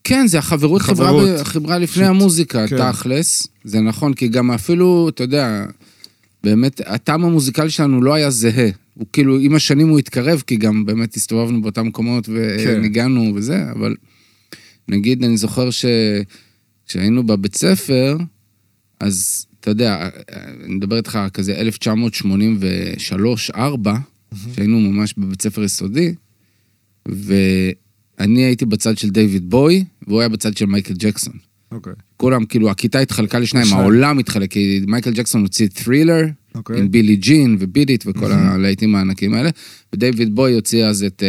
כן, 0.04 0.28
זה 0.28 0.40
החברות 0.40 0.82
חברה, 0.82 1.08
חברות. 1.08 1.30
ב- 1.40 1.44
חברה 1.44 1.78
לפני 1.78 2.04
פשוט, 2.04 2.16
המוזיקה, 2.16 2.68
כן. 2.68 2.92
תכלס. 2.92 3.48
זה 3.64 3.82
נכון, 3.82 4.14
כי 4.14 4.28
גם 4.28 4.52
אפילו, 4.52 5.10
אתה 5.10 5.24
יודע, 5.24 5.66
באמת, 6.44 6.82
הטעם 6.86 7.26
המוזיקלי 7.26 7.70
שלנו 7.70 8.02
לא 8.02 8.14
היה 8.14 8.30
זהה. 8.30 8.70
הוא 8.98 9.08
כאילו, 9.14 9.40
עם 9.40 9.56
השנים 9.56 9.88
הוא 9.88 10.00
התקרב, 10.00 10.44
כי 10.48 10.56
גם 10.56 10.86
באמת 10.86 11.16
הסתובבנו 11.16 11.62
באותם 11.62 11.88
מקומות 11.88 12.26
כן. 12.26 12.34
וניגענו 12.68 13.32
וזה, 13.36 13.72
אבל 13.72 13.96
נגיד, 14.88 15.24
אני 15.24 15.38
זוכר 15.38 15.70
שכשהיינו 15.72 17.26
בבית 17.26 17.56
ספר, 17.56 18.18
אז 19.00 19.46
אתה 19.60 19.72
יודע, 19.72 20.10
אני 20.64 20.76
מדבר 20.76 20.98
איתך 20.98 21.20
כזה 21.34 21.62
1983-4, 23.54 23.58
שהיינו 24.56 24.80
ממש 24.80 25.14
בבית 25.18 25.42
ספר 25.42 25.64
יסודי, 25.64 26.14
ואני 27.06 28.44
הייתי 28.44 28.66
בצד 28.66 28.98
של 28.98 29.10
דיוויד 29.10 29.50
בוי, 29.50 29.84
והוא 30.08 30.20
היה 30.20 30.30
בצד 30.30 30.58
של 30.58 30.66
מייקל 30.66 30.94
ג'קסון. 30.98 31.34
אוקיי. 31.72 31.94
כולם, 32.18 32.46
כאילו, 32.46 32.70
הכיתה 32.70 33.00
התחלקה 33.00 33.40
לשניים, 33.40 33.66
לשניים. 33.66 33.82
העולם 33.84 34.20
התחלק, 34.20 34.52
כי 34.52 34.82
מייקל 34.88 35.12
ג'קסון 35.12 35.42
הוציא 35.42 35.68
את 35.68 35.74
Thriller, 35.84 36.22
אוקיי. 36.56 36.80
עם 36.80 36.92
Billie 36.92 37.16
Jean 37.16 37.58
ו 37.60 37.66
Beat 37.66 37.91
It 37.91 38.04
וכל 38.08 38.32
הלהיטים 38.32 38.96
הענקים 38.96 39.34
האלה, 39.34 39.50
ודייוויד 39.94 40.36
בוי 40.36 40.54
הוציא 40.54 40.86
אז 40.86 41.04
את 41.04 41.24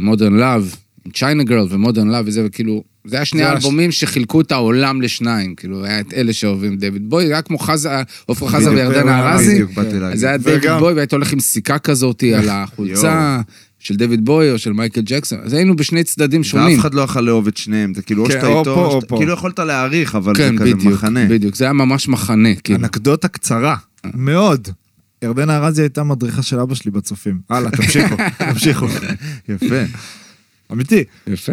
Modern 0.00 0.32
Love 0.36 0.74
China 1.14 1.42
Girl 1.44 1.66
ו 1.70 1.75
Modern 1.75 2.08
Love 2.08 2.24
וזה, 2.28 2.42
וכאילו, 2.46 2.84
זה 3.04 3.16
היה 3.16 3.24
שני 3.24 3.40
זה 3.40 3.48
האלבומים 3.48 3.92
שחילקו 3.92 4.40
את 4.40 4.52
העולם 4.52 5.02
לשניים, 5.02 5.54
כאילו, 5.54 5.84
היה 5.84 6.00
את 6.00 6.14
אלה 6.14 6.32
שאוהבים 6.32 6.76
דיוויד 6.76 7.10
בוי, 7.10 7.24
היה 7.24 7.42
כמו 7.42 7.58
חזה, 7.58 7.90
עופרה 8.26 8.48
חזה 8.50 8.70
וירדנה 8.70 9.32
ארזי, 9.32 9.62
זה 10.14 10.26
היה 10.28 10.36
דיוויד 10.36 10.58
וגם- 10.62 10.80
בוי, 10.80 10.92
והיית 10.92 11.12
הולך 11.12 11.32
עם 11.32 11.40
סיכה 11.40 11.78
כזאת 11.78 12.22
על 12.36 12.48
החולצה 12.52 13.40
של 13.82 13.96
דיוויד 13.96 14.24
בוי 14.24 14.50
או 14.50 14.58
של 14.58 14.72
מייקל 14.72 15.00
ג'קסון, 15.04 15.38
אז 15.42 15.52
היינו 15.52 15.76
בשני 15.76 16.04
צדדים 16.04 16.44
שונים. 16.44 16.74
ואף 16.76 16.80
אחד 16.80 16.94
לא 16.94 17.00
יכול 17.00 17.22
לאהוב 17.22 17.46
את 17.46 17.56
שניהם, 17.56 17.94
זה 17.94 18.02
כאילו 18.02 18.22
או 18.22 18.28
כן, 18.28 18.34
שאתה 18.34 18.46
או 18.46 18.58
איתו, 18.60 18.74
פה, 18.74 18.80
או 18.80 18.86
או 18.86 19.00
שאתה- 19.00 19.06
פה. 19.06 19.16
כאילו 19.16 19.32
יכולת 19.32 19.58
להעריך, 19.58 20.14
אבל 20.14 20.34
כן, 20.34 20.52
זה 20.56 20.64
כזה 20.64 20.74
בדיוק, 20.74 20.92
מחנה. 20.92 21.26
בדיוק, 21.26 21.54
זה 21.54 21.64
היה 21.64 21.72
ממש 21.72 22.08
מחנה, 22.08 22.54
כאילו. 22.54 22.78
אנקדוטה 22.78 23.28
קצרה, 23.28 23.76
מאוד. 24.14 24.68
ירדנה 25.24 25.56
ארזי 25.56 25.82
הייתה 25.82 26.02
מדריכה 26.04 26.42
של 26.42 26.58
אבא 26.60 26.74
שלי 26.74 26.90
בצופים. 26.90 27.40
הלאה, 27.50 27.70
תמשיכו, 27.70 28.14
תמשיכו. 28.52 28.86
יפה. 29.48 29.82
אמיתי. 30.72 31.04
יפה. 31.26 31.52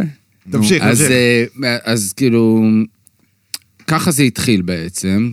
תמשיך, 0.49 0.83
אז, 0.83 1.01
תמשיך. 1.01 1.11
אה, 1.63 1.77
אז 1.83 2.13
כאילו, 2.13 2.63
ככה 3.87 4.11
זה 4.11 4.23
התחיל 4.23 4.61
בעצם, 4.61 5.31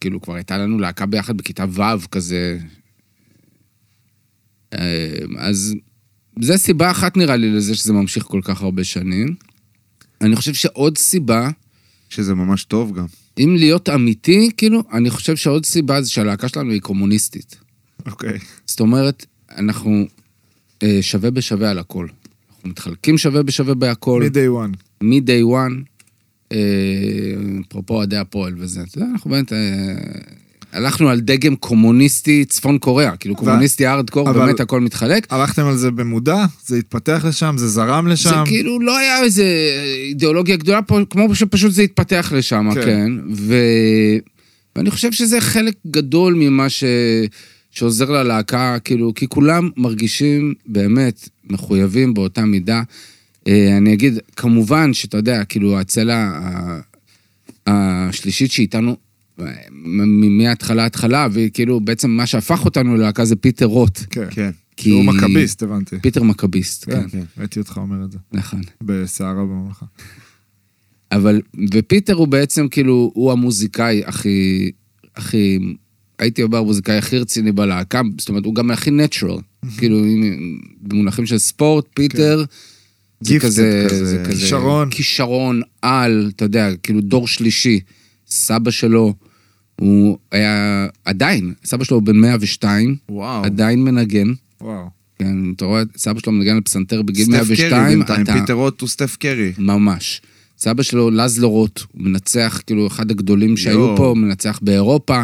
וכאילו 0.00 0.20
כבר 0.20 0.34
הייתה 0.34 0.58
לנו 0.58 0.78
להקה 0.78 1.06
ביחד 1.06 1.36
בכיתה 1.36 1.64
ו' 1.72 1.82
כזה. 2.10 2.58
אה, 4.74 4.78
אז 5.38 5.74
זה 6.40 6.56
סיבה 6.56 6.90
אחת 6.90 7.16
נראה 7.16 7.36
לי 7.36 7.50
לזה 7.50 7.74
שזה 7.74 7.92
ממשיך 7.92 8.24
כל 8.24 8.40
כך 8.44 8.62
הרבה 8.62 8.84
שנים. 8.84 9.34
אני 10.20 10.36
חושב 10.36 10.54
שעוד 10.54 10.98
סיבה, 10.98 11.50
שזה 12.08 12.34
ממש 12.34 12.64
טוב 12.64 12.98
גם. 12.98 13.06
אם 13.38 13.56
להיות 13.58 13.88
אמיתי, 13.88 14.50
כאילו, 14.56 14.82
אני 14.92 15.10
חושב 15.10 15.36
שעוד 15.36 15.66
סיבה 15.66 16.02
זה 16.02 16.10
שהלהקה 16.10 16.48
שלנו 16.48 16.70
היא 16.70 16.80
קומוניסטית. 16.80 17.56
אוקיי. 18.06 18.38
זאת 18.66 18.80
אומרת, 18.80 19.26
אנחנו 19.56 20.06
אה, 20.82 20.98
שווה 21.00 21.30
בשווה 21.30 21.70
על 21.70 21.78
הכל. 21.78 22.06
אנחנו 22.56 22.68
מתחלקים 22.70 23.18
שווה 23.18 23.42
בשווה 23.42 23.74
בהכל. 23.74 24.22
מ-day 24.22 24.66
one. 24.66 24.76
מ-day 25.00 25.44
one, 25.44 26.04
אה, 26.52 26.58
אפרופו 27.68 27.94
אוהדי 27.94 28.16
הפועל 28.16 28.54
וזה, 28.58 28.82
אתה 28.82 28.98
יודע, 28.98 29.10
אנחנו 29.12 29.30
באמת, 29.30 29.52
אה, 29.52 29.58
הלכנו 30.76 31.08
על 31.08 31.20
דגם 31.20 31.56
קומוניסטי 31.56 32.44
צפון 32.44 32.78
קוריאה, 32.78 33.16
כאילו 33.16 33.36
קומוניסטי 33.36 33.86
הארדקור, 33.86 34.30
אבל- 34.30 34.38
באמת 34.46 34.60
הכל 34.60 34.80
מתחלק. 34.80 35.26
הלכתם 35.30 35.66
על 35.66 35.76
זה 35.76 35.90
במודע? 35.90 36.44
זה 36.66 36.76
התפתח 36.76 37.24
לשם? 37.28 37.54
זה 37.58 37.68
זרם 37.68 38.04
זה 38.06 38.12
לשם? 38.12 38.42
כאילו 38.46 38.80
לא 38.80 38.98
היה 38.98 39.22
איזה 39.22 39.44
אידיאולוגיה 40.08 40.56
גדולה 40.56 40.82
פה, 40.82 41.00
כמו 41.10 41.34
שפשוט 41.34 41.72
זה 41.72 41.82
התפתח 41.82 42.32
לשם, 42.36 42.68
כן. 42.74 42.80
כן. 42.82 43.12
ו... 43.34 43.54
ואני 44.76 44.90
חושב 44.90 45.12
שזה 45.12 45.40
חלק 45.40 45.74
גדול 45.86 46.34
ממה 46.34 46.68
ש... 46.68 46.84
שעוזר 47.70 48.10
ללהקה, 48.10 48.76
כאילו, 48.84 49.14
כי 49.14 49.26
כולם 49.28 49.70
מרגישים 49.76 50.54
באמת 50.66 51.28
מחויבים 51.50 52.14
באותה 52.14 52.44
מידה. 52.44 52.82
אה, 53.48 53.76
אני 53.76 53.92
אגיד, 53.92 54.18
כמובן 54.36 54.94
שאתה 54.94 55.16
יודע, 55.16 55.44
כאילו, 55.44 55.78
הצלע 55.78 56.30
השלישית 57.66 58.52
שאיתנו 58.52 58.96
מההתחלה 60.38 60.86
התחלה, 60.86 61.28
וכאילו, 61.32 61.80
בעצם 61.80 62.10
מה 62.10 62.26
שהפך 62.26 62.64
אותנו 62.64 62.96
ללהקה 62.96 63.24
זה 63.24 63.36
פיטר 63.36 63.66
רוט. 63.66 63.98
כן. 64.10 64.26
כן. 64.30 64.50
כי... 64.76 64.90
הוא 64.90 65.04
מכביסט, 65.04 65.62
הבנתי. 65.62 65.96
פיטר 66.00 66.22
מכביסט, 66.22 66.84
כן, 66.84 67.08
כן, 67.08 67.22
ראיתי 67.38 67.58
אותך 67.58 67.76
אומר 67.76 68.04
את 68.04 68.12
זה. 68.12 68.18
נכון. 68.32 68.60
בסערה 68.82 69.44
בממלכה. 69.44 69.86
אבל, 71.12 71.40
ופיטר 71.74 72.14
הוא 72.14 72.28
בעצם 72.28 72.68
כאילו, 72.68 73.10
הוא 73.14 73.32
המוזיקאי 73.32 74.02
הכי, 74.06 74.70
הכי, 75.16 75.58
הייתי 76.18 76.42
אומר, 76.42 76.58
המוזיקאי 76.58 76.98
הכי 76.98 77.18
רציני 77.18 77.52
בלהקה, 77.52 78.02
זאת 78.18 78.28
אומרת, 78.28 78.44
הוא 78.44 78.54
גם 78.54 78.70
הכי 78.70 78.90
natural. 78.90 79.38
כאילו, 79.76 80.02
במונחים 80.82 81.26
של 81.26 81.38
ספורט, 81.38 81.86
פיטר, 81.94 82.44
זה 83.20 83.38
כזה, 83.40 83.86
כזה, 83.90 84.04
זה 84.06 84.24
כזה, 84.24 84.40
כישרון. 84.40 84.90
כישרון 84.90 85.62
על, 85.82 86.30
אתה 86.36 86.44
יודע, 86.44 86.76
כאילו 86.76 87.00
דור 87.00 87.28
שלישי. 87.28 87.80
סבא 88.28 88.70
שלו, 88.70 89.14
הוא 89.80 90.18
היה, 90.32 90.86
עדיין, 91.04 91.52
סבא 91.64 91.84
שלו 91.84 92.00
בן 92.00 92.16
102, 92.16 92.96
וואו. 93.08 93.44
עדיין 93.44 93.84
מנגן. 93.84 94.32
וואו. 94.60 94.90
כן, 95.18 95.52
אתה 95.56 95.64
רואה, 95.64 95.82
סבא 95.96 96.20
שלו 96.20 96.32
מנגן 96.32 96.54
על 96.54 96.60
פסנתר 96.60 97.02
בגיל 97.02 97.24
סטף 97.24 97.32
102, 97.32 97.70
קרי 97.70 97.96
בינתיים, 97.96 98.22
אתה... 98.22 98.32
פיטר 98.32 98.52
רוט 98.52 98.80
הוא 98.80 98.88
סטף 98.88 99.16
קרי. 99.16 99.52
ממש. 99.58 100.22
סבא 100.58 100.82
שלו, 100.82 101.10
לזלו 101.10 101.50
רוט, 101.50 101.80
הוא 101.92 102.02
מנצח, 102.02 102.60
כאילו, 102.66 102.86
אחד 102.86 103.10
הגדולים 103.10 103.56
שהיו. 103.56 103.96
פה, 103.96 104.06
הוא 104.06 104.16
מנצח 104.16 104.58
באירופה. 104.62 105.22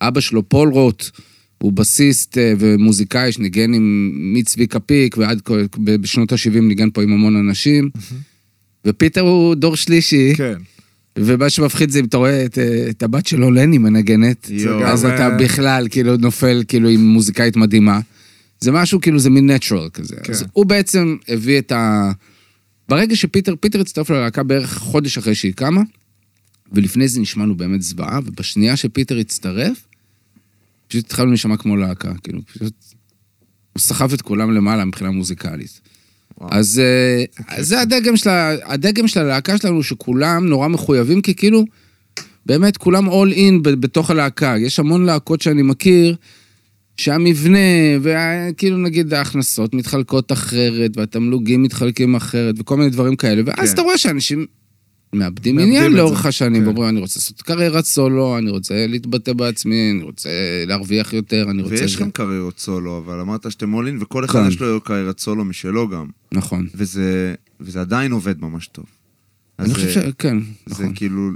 אבא 0.00 0.20
שלו, 0.20 0.48
פול 0.48 0.68
רוט, 0.68 1.10
הוא 1.58 1.72
בסיסט 1.72 2.38
אה, 2.38 2.52
ומוזיקאי 2.58 3.32
שניגן 3.32 3.74
עם 3.74 4.12
מצביקה 4.34 4.80
פיק, 4.80 5.16
ועד 5.18 5.40
בשנות 5.78 6.32
ה-70 6.32 6.60
ניגן 6.60 6.90
פה 6.90 7.02
עם 7.02 7.12
המון 7.12 7.36
אנשים. 7.36 7.90
ופיטר 8.84 9.20
הוא 9.20 9.54
דור 9.54 9.76
שלישי, 9.76 10.32
כן. 10.36 10.54
ומה 11.24 11.50
שמפחיד 11.50 11.90
זה 11.90 11.98
אם 11.98 12.04
אתה 12.04 12.16
רואה 12.16 12.44
את, 12.44 12.58
את 12.90 13.02
הבת 13.02 13.26
שלו, 13.26 13.50
לני, 13.50 13.78
מנגנת, 13.78 14.46
יואו. 14.50 14.84
אז 14.84 15.04
גם, 15.04 15.14
אתה 15.14 15.30
בכלל 15.30 15.86
כאילו 15.90 16.16
נופל 16.16 16.62
כאילו 16.68 16.88
עם 16.88 17.00
מוזיקאית 17.00 17.56
מדהימה. 17.56 18.00
זה 18.60 18.72
משהו 18.72 19.00
כאילו 19.00 19.18
זה 19.18 19.30
מין 19.30 19.50
natural 19.50 19.88
כזה. 19.92 20.16
כן. 20.22 20.32
אז 20.32 20.44
הוא 20.52 20.66
בעצם 20.66 21.16
הביא 21.28 21.58
את 21.58 21.72
ה... 21.72 22.10
ברגע 22.88 23.16
שפיטר, 23.16 23.54
פיטר 23.60 23.80
הצטרף 23.80 24.10
ללהקה 24.10 24.42
בערך 24.42 24.78
חודש 24.78 25.18
אחרי 25.18 25.34
שהיא 25.34 25.52
קמה, 25.52 25.82
ולפני 26.72 27.08
זה 27.08 27.20
נשמענו 27.20 27.56
באמת 27.56 27.82
זוועה, 27.82 28.20
ובשנייה 28.24 28.76
שפיטר 28.76 29.18
הצטרף, 29.18 29.86
פשוט 30.88 31.04
התחלנו 31.04 31.30
להישמע 31.30 31.56
כמו 31.56 31.76
להקה, 31.76 32.12
כאילו, 32.22 32.40
פשוט... 32.46 32.74
הוא 33.72 33.80
סחב 33.80 34.12
את 34.12 34.22
כולם 34.22 34.50
למעלה 34.52 34.84
מבחינה 34.84 35.10
מוזיקלית. 35.10 35.80
אז 36.50 36.78
אה, 36.84 37.24
אז 37.56 37.68
זה 37.68 37.80
הדגם 37.80 38.16
של, 38.16 38.30
הדגם 38.64 39.08
של 39.08 39.20
הלהקה 39.20 39.58
שלנו, 39.58 39.82
שכולם 39.82 40.46
נורא 40.46 40.68
מחויבים, 40.68 41.20
כי 41.20 41.34
כאילו, 41.34 41.64
באמת, 42.46 42.76
כולם 42.76 43.08
all 43.08 43.34
in 43.34 43.62
ב- 43.62 43.68
בתוך 43.68 44.10
הלהקה. 44.10 44.54
יש 44.58 44.78
המון 44.78 45.04
להקות 45.04 45.40
שאני 45.40 45.62
מכיר, 45.62 46.16
שהמבנה, 46.96 47.58
וכאילו 48.02 48.76
נגיד 48.76 49.14
ההכנסות 49.14 49.74
מתחלקות 49.74 50.32
אחרת, 50.32 50.96
והתמלוגים 50.96 51.62
מתחלקים 51.62 52.14
אחרת, 52.14 52.54
וכל 52.58 52.76
מיני 52.76 52.90
דברים 52.90 53.16
כאלה, 53.16 53.42
ואז 53.46 53.68
כן. 53.68 53.74
אתה 53.74 53.82
רואה 53.82 53.98
שאנשים 53.98 54.46
מאבדים 55.12 55.58
עניין 55.58 55.92
לאורך 55.92 56.22
זה, 56.22 56.28
השנים, 56.28 56.60
כן. 56.62 56.66
ואומרים, 56.66 56.88
אני 56.88 57.00
רוצה 57.00 57.18
לעשות 57.20 57.42
קריירת 57.42 57.84
סולו, 57.84 58.38
אני 58.38 58.50
רוצה 58.50 58.86
להתבטא 58.88 59.32
בעצמי, 59.32 59.90
אני 59.94 60.02
רוצה 60.02 60.28
להרוויח 60.66 61.12
יותר, 61.12 61.46
אני 61.50 61.62
רוצה... 61.62 61.74
ויש 61.74 61.90
זה." 61.92 61.96
לכם 61.96 62.10
קריירות 62.10 62.58
סולו, 62.58 62.98
אבל 62.98 63.20
אמרת 63.20 63.50
שאתם 63.52 63.74
all 63.74 63.86
in, 63.86 63.98
וכל 64.00 64.24
כן. 64.26 64.38
אחד 64.38 64.48
יש 64.48 64.60
לו 64.60 64.80
קריירת 64.80 65.18
סולו 65.20 65.44
משלו 65.44 65.88
גם. 65.88 66.06
נכון. 66.32 66.66
וזה, 66.74 67.34
וזה 67.60 67.80
עדיין 67.80 68.12
עובד 68.12 68.40
ממש 68.40 68.66
טוב. 68.66 68.84
אני 69.58 69.74
חושב 69.74 69.86
זה- 69.86 69.92
שכן, 69.92 70.38
זה 70.66 70.72
נכון. 70.72 70.92
כאילו, 70.94 71.30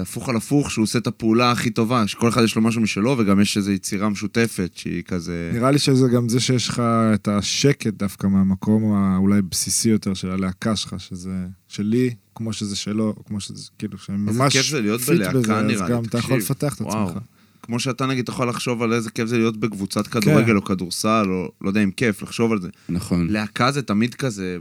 זה 0.00 0.04
הפוך 0.04 0.28
על 0.28 0.36
הפוך, 0.36 0.70
שהוא 0.70 0.82
עושה 0.82 0.98
את 0.98 1.06
הפעולה 1.06 1.50
הכי 1.50 1.70
טובה, 1.70 2.06
שכל 2.06 2.28
אחד 2.28 2.42
יש 2.42 2.56
לו 2.56 2.62
משהו 2.62 2.80
משלו, 2.80 3.16
וגם 3.18 3.40
יש 3.40 3.56
איזו 3.56 3.70
יצירה 3.70 4.08
משותפת 4.08 4.70
שהיא 4.74 5.02
כזה... 5.02 5.50
נראה 5.54 5.70
לי 5.70 5.78
שזה 5.78 6.08
גם 6.08 6.28
זה 6.28 6.40
שיש 6.40 6.68
לך 6.68 6.82
את 7.14 7.28
השקט 7.28 7.94
דווקא 7.94 8.26
מהמקום 8.26 8.92
האולי 8.92 9.42
בסיסי 9.42 9.88
יותר 9.88 10.14
של 10.14 10.30
הלהקה 10.30 10.76
שלך, 10.76 10.94
שזה 10.98 11.46
שלי, 11.68 12.14
כמו 12.34 12.52
שזה 12.52 12.76
שלו, 12.76 13.14
כמו 13.26 13.40
שזה, 13.40 13.68
כאילו, 13.78 13.98
שאני 13.98 14.18
איזה 14.28 14.38
ממש 14.38 14.52
כיף 14.52 14.66
זה 14.66 14.80
להיות 14.80 15.00
פיט 15.00 15.18
בלהקה, 15.18 15.38
בזה, 15.38 15.52
נראה 15.52 15.62
לי, 15.62 15.74
אז 15.74 15.90
גם 15.90 16.04
אתה 16.04 16.18
יכול 16.18 16.36
תקשיב. 16.36 16.52
לפתח 16.52 16.74
את 16.74 16.80
וואו. 16.80 17.08
עצמך. 17.08 17.22
כמו 17.62 17.80
שאתה 17.80 18.06
נגיד, 18.06 18.22
אתה 18.22 18.32
יכול 18.32 18.48
לחשוב 18.48 18.82
על 18.82 18.92
איזה 18.92 19.10
כיף 19.10 19.28
זה 19.28 19.38
להיות 19.38 19.56
בקבוצת 19.56 20.06
כן. 20.06 20.20
כדורגל 20.20 20.56
או 20.56 20.64
כדורסל, 20.64 21.26
או 21.28 21.52
לא 21.60 21.68
יודע 21.68 21.82
אם 21.82 21.90
כיף, 21.90 22.22
לחשוב 22.22 22.52
על 22.52 22.60
זה. 22.60 22.68
נכון. 22.88 23.28
להקה 23.28 23.72
זה 23.72 23.82
תמיד 23.82 24.14
כזה, 24.14 24.58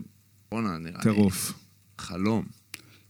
בואנה, 0.51 0.77
נראה 0.77 0.97
לי 0.97 1.03
טירוף. 1.03 1.53
חלום. 1.97 2.58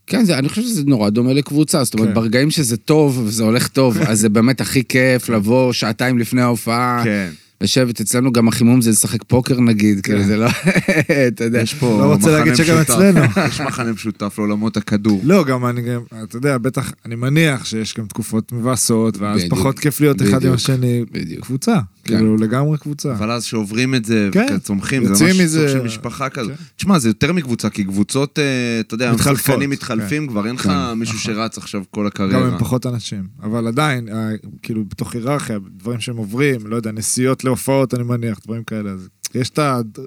כן, 0.10 0.26
זה, 0.26 0.38
אני 0.38 0.50
חושב 0.50 0.62
שזה 0.62 0.84
נורא 0.86 1.10
דומה 1.10 1.34
לקבוצה, 1.34 1.84
זאת 1.84 1.94
אומרת, 1.94 2.08
כן. 2.08 2.14
ברגעים 2.14 2.52
שזה 2.52 2.78
טוב 2.78 3.24
וזה 3.26 3.44
הולך 3.44 3.68
טוב, 3.68 3.98
אז 4.08 4.20
זה 4.20 4.30
באמת 4.30 4.62
הכי 4.62 4.84
כיף 4.84 5.30
לבוא 5.30 5.74
שעתיים 5.74 6.18
לפני 6.18 6.42
ההופעה, 6.42 7.02
כן. 7.04 7.30
לשבת 7.62 8.02
אצלנו, 8.02 8.32
גם 8.32 8.48
החימום 8.48 8.82
זה 8.82 8.90
לשחק 8.90 9.24
פוקר 9.24 9.60
נגיד, 9.62 10.02
כאילו 10.02 10.24
זה 10.24 10.38
לא, 10.38 10.48
אתה 11.28 11.44
יודע. 11.44 11.62
יש 11.62 11.74
פה 11.74 12.00
לא 12.02 12.14
רוצה 12.14 12.32
להגיד 12.32 12.56
שגם. 12.56 12.78
אצלנו. 12.78 13.20
יש 13.50 13.62
מחנה 13.62 13.92
משותף 13.92 14.36
לעולמות 14.38 14.78
הכדור. 14.78 15.22
לא, 15.24 15.44
גם 15.44 15.66
אני 15.66 15.82
גם, 15.82 16.02
אתה 16.24 16.38
יודע, 16.38 16.58
בטח, 16.58 16.94
אני 17.06 17.16
מניח 17.16 17.66
שיש 17.66 17.98
גם 17.98 18.06
תקופות 18.06 18.52
מבאסות, 18.52 19.18
ואז. 19.18 19.42
פחות 19.50 19.80
כיף 19.80 20.02
להיות 20.02 20.22
אחד 20.22 20.46
עם. 20.46 20.54
השני. 20.54 21.06
בדיוק. 21.12 21.46
קבוצה, 21.46 21.80
כן. 22.04 22.16
כאילו 22.16 22.38
לגמרי 22.38 22.78
קבוצה. 22.78 23.12
אבל 23.14 23.32
אז 23.32 23.44
שעוברים 23.44 23.96
את 23.96 24.06
זה, 24.06 24.30
כן. 24.32 24.48
וצומחים, 24.56 25.16
זה 25.16 25.26
ממש 25.26 25.52
סוג 25.52 25.68
של 25.68 25.82
משפחה 25.82 26.30
כזו. 26.30 26.50
כן. 26.50 26.56
תשמע, 26.78 27.00
זה 27.00 27.10
יותר 27.10 27.34
מקבוצה, 27.34 27.70
כי 27.70 27.84
קבוצות, 27.84 28.40
אה, 28.40 28.80
אתה 28.80 28.94
יודע, 28.94 29.12
מתחלפות, 29.12 29.46
שחקנים 29.46 29.70
מתחלפים, 29.70 30.28
כבר 30.28 30.48
אין 30.48 30.56
לך 30.56 30.62
כן, 30.62 30.94
מישהו 30.94 31.20
שרץ 31.20 31.58
עכשיו 31.58 31.84
כל 31.92 32.02
גם 32.02 32.08
הקריירה. 32.08 32.48
עם 32.48 32.58
פחות 32.58 32.86
אנשים. 32.86 33.24
אבל 33.44 33.68
עדיין, 33.68 34.10
אה, 34.10 34.30
כאילו, 34.62 34.86
בתוך 34.86 35.14
היררכיה, 35.16 35.58
דברים 35.78 36.00
שהם 36.00 36.18
עוברים, 36.18 36.68
לא 36.68 36.76
יודע, 36.76 36.92
נסיעות 36.92 37.44
להופעות, 37.50 37.94
אני 37.94 38.04
מניח, 38.04 38.40
דברים 38.46 38.64
כאלה. 38.64 38.92
אז 38.92 39.10
יש 39.36 39.50
את 39.50 39.60
ה... 39.60 39.82
אתה 39.92 40.02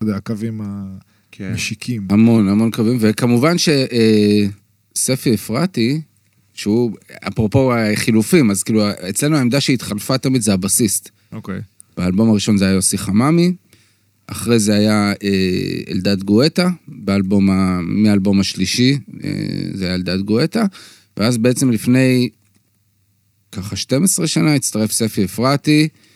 יודע, 0.00 0.16
הקווים 0.16 0.60
כן. 1.32 1.44
המשיקים. 1.44 2.06
המון, 2.10 2.48
המון 2.48 2.70
קווים, 2.70 2.96
וכמובן 3.00 3.56
שספי 3.58 5.34
אפרתי, 5.34 6.00
שהוא, 6.54 6.92
אפרופו 7.28 7.74
החילופים, 7.74 8.50
אז 8.50 8.62
כאילו, 8.62 8.90
אצלנו 8.90 9.36
העמדה 9.36 9.60
שהתחלפה 9.60 10.18
תמיד 10.18 10.42
זה 10.42 10.52
הבסיסט. 10.52 11.10
אוקיי. 11.32 11.60
באלבום 11.96 12.30
הראשון 12.30 12.56
זה 12.56 12.64
היה 12.64 12.74
יוסי 12.74 12.98
חממי, 12.98 13.54
אחרי 14.26 14.58
זה 14.58 14.74
היה 14.74 15.12
אה, 15.22 15.92
אלדד 15.92 16.22
גואטה, 16.22 16.68
באלבום, 16.88 17.50
ה- 17.50 17.80
מהאלבום 17.82 18.40
השלישי, 18.40 18.98
אה, 19.24 19.30
זה 19.74 19.84
היה 19.86 19.94
אלדד 19.94 20.20
גואטה, 20.20 20.64
ואז 21.16 21.38
בעצם 21.38 21.70
לפני 21.70 22.28
ככה 23.52 23.76
12 23.76 24.26
שנה 24.26 24.54
הצטרף 24.54 24.92
ספי 24.92 25.24
אפרתי, 25.24 25.82
אה, 25.82 26.09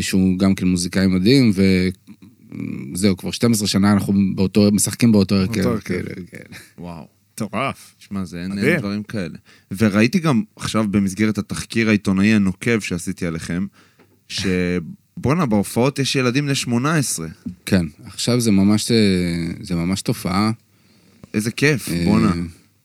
שהוא 0.00 0.38
גם 0.38 0.54
כן 0.54 0.66
מוזיקאי 0.66 1.06
מדהים, 1.06 1.52
וזהו, 2.94 3.16
כבר 3.16 3.30
12 3.30 3.68
שנה 3.68 3.92
אנחנו 3.92 4.12
באותו, 4.34 4.68
משחקים 4.72 5.12
באותו 5.12 5.34
הרכב. 5.34 5.54
באותו 5.54 5.68
הרכב. 5.70 5.88
כאילו, 5.88 6.26
כן. 6.30 6.44
וואו. 6.78 7.22
מטורף. 7.32 7.94
שמע, 7.98 8.24
זה 8.24 8.42
אין 8.42 8.52
מדהים. 8.52 8.66
אין 8.66 8.78
דברים 8.78 9.02
כאלה. 9.02 9.38
וראיתי 9.78 10.18
גם 10.18 10.42
עכשיו 10.56 10.86
במסגרת 10.90 11.38
התחקיר 11.38 11.88
העיתונאי 11.88 12.34
הנוקב 12.34 12.80
שעשיתי 12.80 13.26
עליכם, 13.26 13.66
שבואנה, 14.28 15.46
בהופעות 15.46 15.98
יש 15.98 16.16
ילדים 16.16 16.44
בני 16.44 16.54
18. 16.54 17.28
כן, 17.66 17.86
עכשיו 18.04 18.40
זה 18.40 18.50
ממש, 18.50 18.90
אה, 18.90 18.96
זה 19.60 19.74
ממש 19.74 20.02
תופעה. 20.02 20.50
איזה 21.34 21.50
כיף, 21.50 21.88
אה, 21.88 22.02
בואנה. 22.04 22.32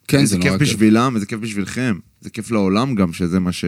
כן, 0.07 0.19
איזה 0.19 0.29
זה 0.29 0.37
נורא 0.37 0.49
כיף 0.49 0.59
כיף. 0.59 0.69
בשבילם, 0.69 1.15
איזה 1.15 1.25
כיף 1.25 1.39
בשבילכם. 1.39 1.97
זה 2.21 2.29
כיף 2.29 2.51
לעולם 2.51 2.95
גם, 2.95 3.13
שזה 3.13 3.39
מה 3.39 3.51
ש... 3.51 3.65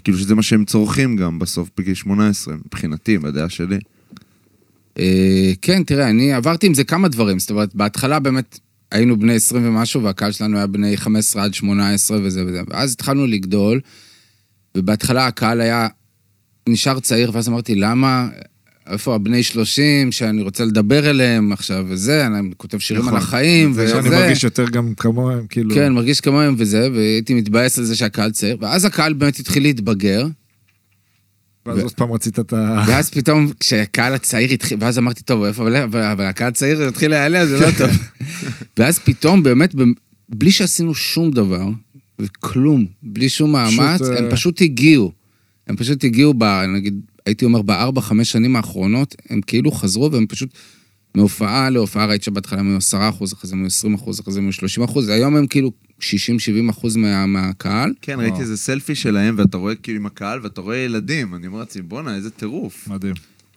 כאילו 0.00 0.18
שזה 0.18 0.34
מה 0.34 0.42
שהם 0.42 0.64
צורכים 0.64 1.16
גם 1.16 1.38
בסוף 1.38 1.70
בגיל 1.78 1.94
18, 1.94 2.54
מבחינתי, 2.54 3.18
בדעה 3.18 3.48
שלי. 3.48 3.78
אה, 4.98 5.52
כן, 5.62 5.82
תראה, 5.84 6.10
אני 6.10 6.32
עברתי 6.32 6.66
עם 6.66 6.74
זה 6.74 6.84
כמה 6.84 7.08
דברים. 7.08 7.38
זאת 7.38 7.50
אומרת, 7.50 7.74
בהתחלה 7.74 8.18
באמת 8.18 8.58
היינו 8.92 9.18
בני 9.18 9.34
20 9.34 9.68
ומשהו, 9.68 10.02
והקהל 10.02 10.32
שלנו 10.32 10.56
היה 10.56 10.66
בני 10.66 10.96
15 10.96 11.44
עד 11.44 11.54
18 11.54 12.18
וזה 12.22 12.46
וזה. 12.46 12.62
ואז 12.68 12.92
התחלנו 12.92 13.26
לגדול, 13.26 13.80
ובהתחלה 14.76 15.26
הקהל 15.26 15.60
היה 15.60 15.88
נשאר 16.68 17.00
צעיר, 17.00 17.30
ואז 17.34 17.48
אמרתי, 17.48 17.74
למה, 17.74 18.28
איפה 18.90 19.14
הבני 19.14 19.42
30 19.42 20.12
שאני 20.12 20.42
רוצה 20.42 20.64
לדבר 20.64 21.10
אליהם 21.10 21.52
עכשיו 21.52 21.84
וזה, 21.88 22.26
אני 22.26 22.50
כותב 22.56 22.78
שירים 22.78 23.02
נכון. 23.02 23.14
על 23.14 23.22
החיים 23.22 23.72
זה 23.72 23.84
וזה. 23.84 23.94
שאני 23.94 24.08
מרגיש 24.08 24.44
יותר 24.44 24.68
גם 24.68 24.94
כמוהם, 24.94 25.46
כאילו... 25.46 25.74
כן, 25.74 25.92
מרגיש 25.92 26.20
כמוהם 26.20 26.54
וזה, 26.58 26.88
והייתי 26.94 27.34
מתבאס 27.34 27.78
על 27.78 27.84
זה 27.84 27.96
שהקהל 27.96 28.30
צעיר, 28.30 28.56
ואז 28.60 28.84
הקהל 28.84 29.12
באמת 29.12 29.38
התחיל 29.38 29.62
להתבגר, 29.62 30.26
ואז 31.66 31.78
עוד 31.78 31.92
פעם 31.92 32.12
רצית 32.12 32.38
את 32.38 32.52
ה... 32.52 32.84
ואז 32.88 33.10
פתאום 33.10 33.52
כשהקהל 33.60 34.14
הצעיר 34.14 34.50
התחיל, 34.50 34.78
ואז 34.80 34.98
אמרתי, 34.98 35.22
טוב, 35.22 35.44
איפה, 35.44 35.68
אבל, 35.92 36.24
הקהל 36.24 36.48
הצעיר 36.48 36.82
התחיל 36.82 37.10
להיעלם, 37.10 37.46
זה 37.46 37.60
לא 37.60 37.66
טוב. 37.78 37.90
ואז 38.78 38.98
פתאום, 38.98 39.42
באמת, 39.42 39.74
בלי 40.28 40.50
שעשינו 40.50 40.94
שום 40.94 41.30
דבר, 41.30 41.68
וכלום, 42.18 42.86
בלי 43.02 43.28
שום 43.28 43.52
מאמץ, 43.52 44.00
פשוט, 44.00 44.16
הם 44.18 44.24
אה, 44.24 44.30
פשוט 44.30 44.62
הגיעו. 44.62 45.12
הם 45.66 45.76
פשוט 45.76 46.04
הגיעו, 46.04 46.34
ב, 46.38 46.44
נגיד, 46.44 47.00
הייתי 47.26 47.44
אומר, 47.44 47.62
בארבע, 47.62 48.00
חמש 48.00 48.32
שנים 48.32 48.56
האחרונות, 48.56 49.14
הם 49.30 49.40
כאילו 49.40 49.72
חזרו 49.72 50.12
והם 50.12 50.26
פשוט, 50.26 50.48
מהופעה 51.14 51.70
להופעה, 51.70 52.06
ראית 52.06 52.22
שבהתחלה 52.22 52.60
הם 52.60 52.68
היו 52.68 52.76
10 52.76 53.08
אחוז, 53.08 53.32
אחרי 53.32 53.48
זה 53.48 53.54
הם 53.54 53.60
היו 53.60 53.66
20 53.66 53.94
אחוז, 53.94 54.20
אחרי 54.20 54.32
זה 54.32 54.38
הם 54.38 54.44
היו 54.44 54.52
30 54.52 54.84
אחוז, 54.84 55.08
היום 55.08 55.36
הם 55.36 55.46
כאילו 55.46 55.70
60-70 56.00 56.04
אחוז 56.70 56.96
מה, 56.96 57.26
מהקהל. 57.26 57.92
כן, 58.02 58.20
ראיתי 58.20 58.40
איזה 58.40 58.56
סלפי 58.56 58.94
שלהם, 58.94 59.34
ואתה 59.38 59.56
רואה 59.56 59.74
כאילו 59.74 59.98
עם 59.98 60.06
הקהל, 60.06 60.40
ואתה 60.42 60.60
רואה 60.60 60.76
ילדים. 60.76 61.34
אני 61.34 61.46
אומר 61.46 61.58
לעצמי, 61.58 61.82
בואנה, 61.82 62.16
איזה 62.16 62.30
טירוף. 62.30 62.88
מדהים. 62.88 63.14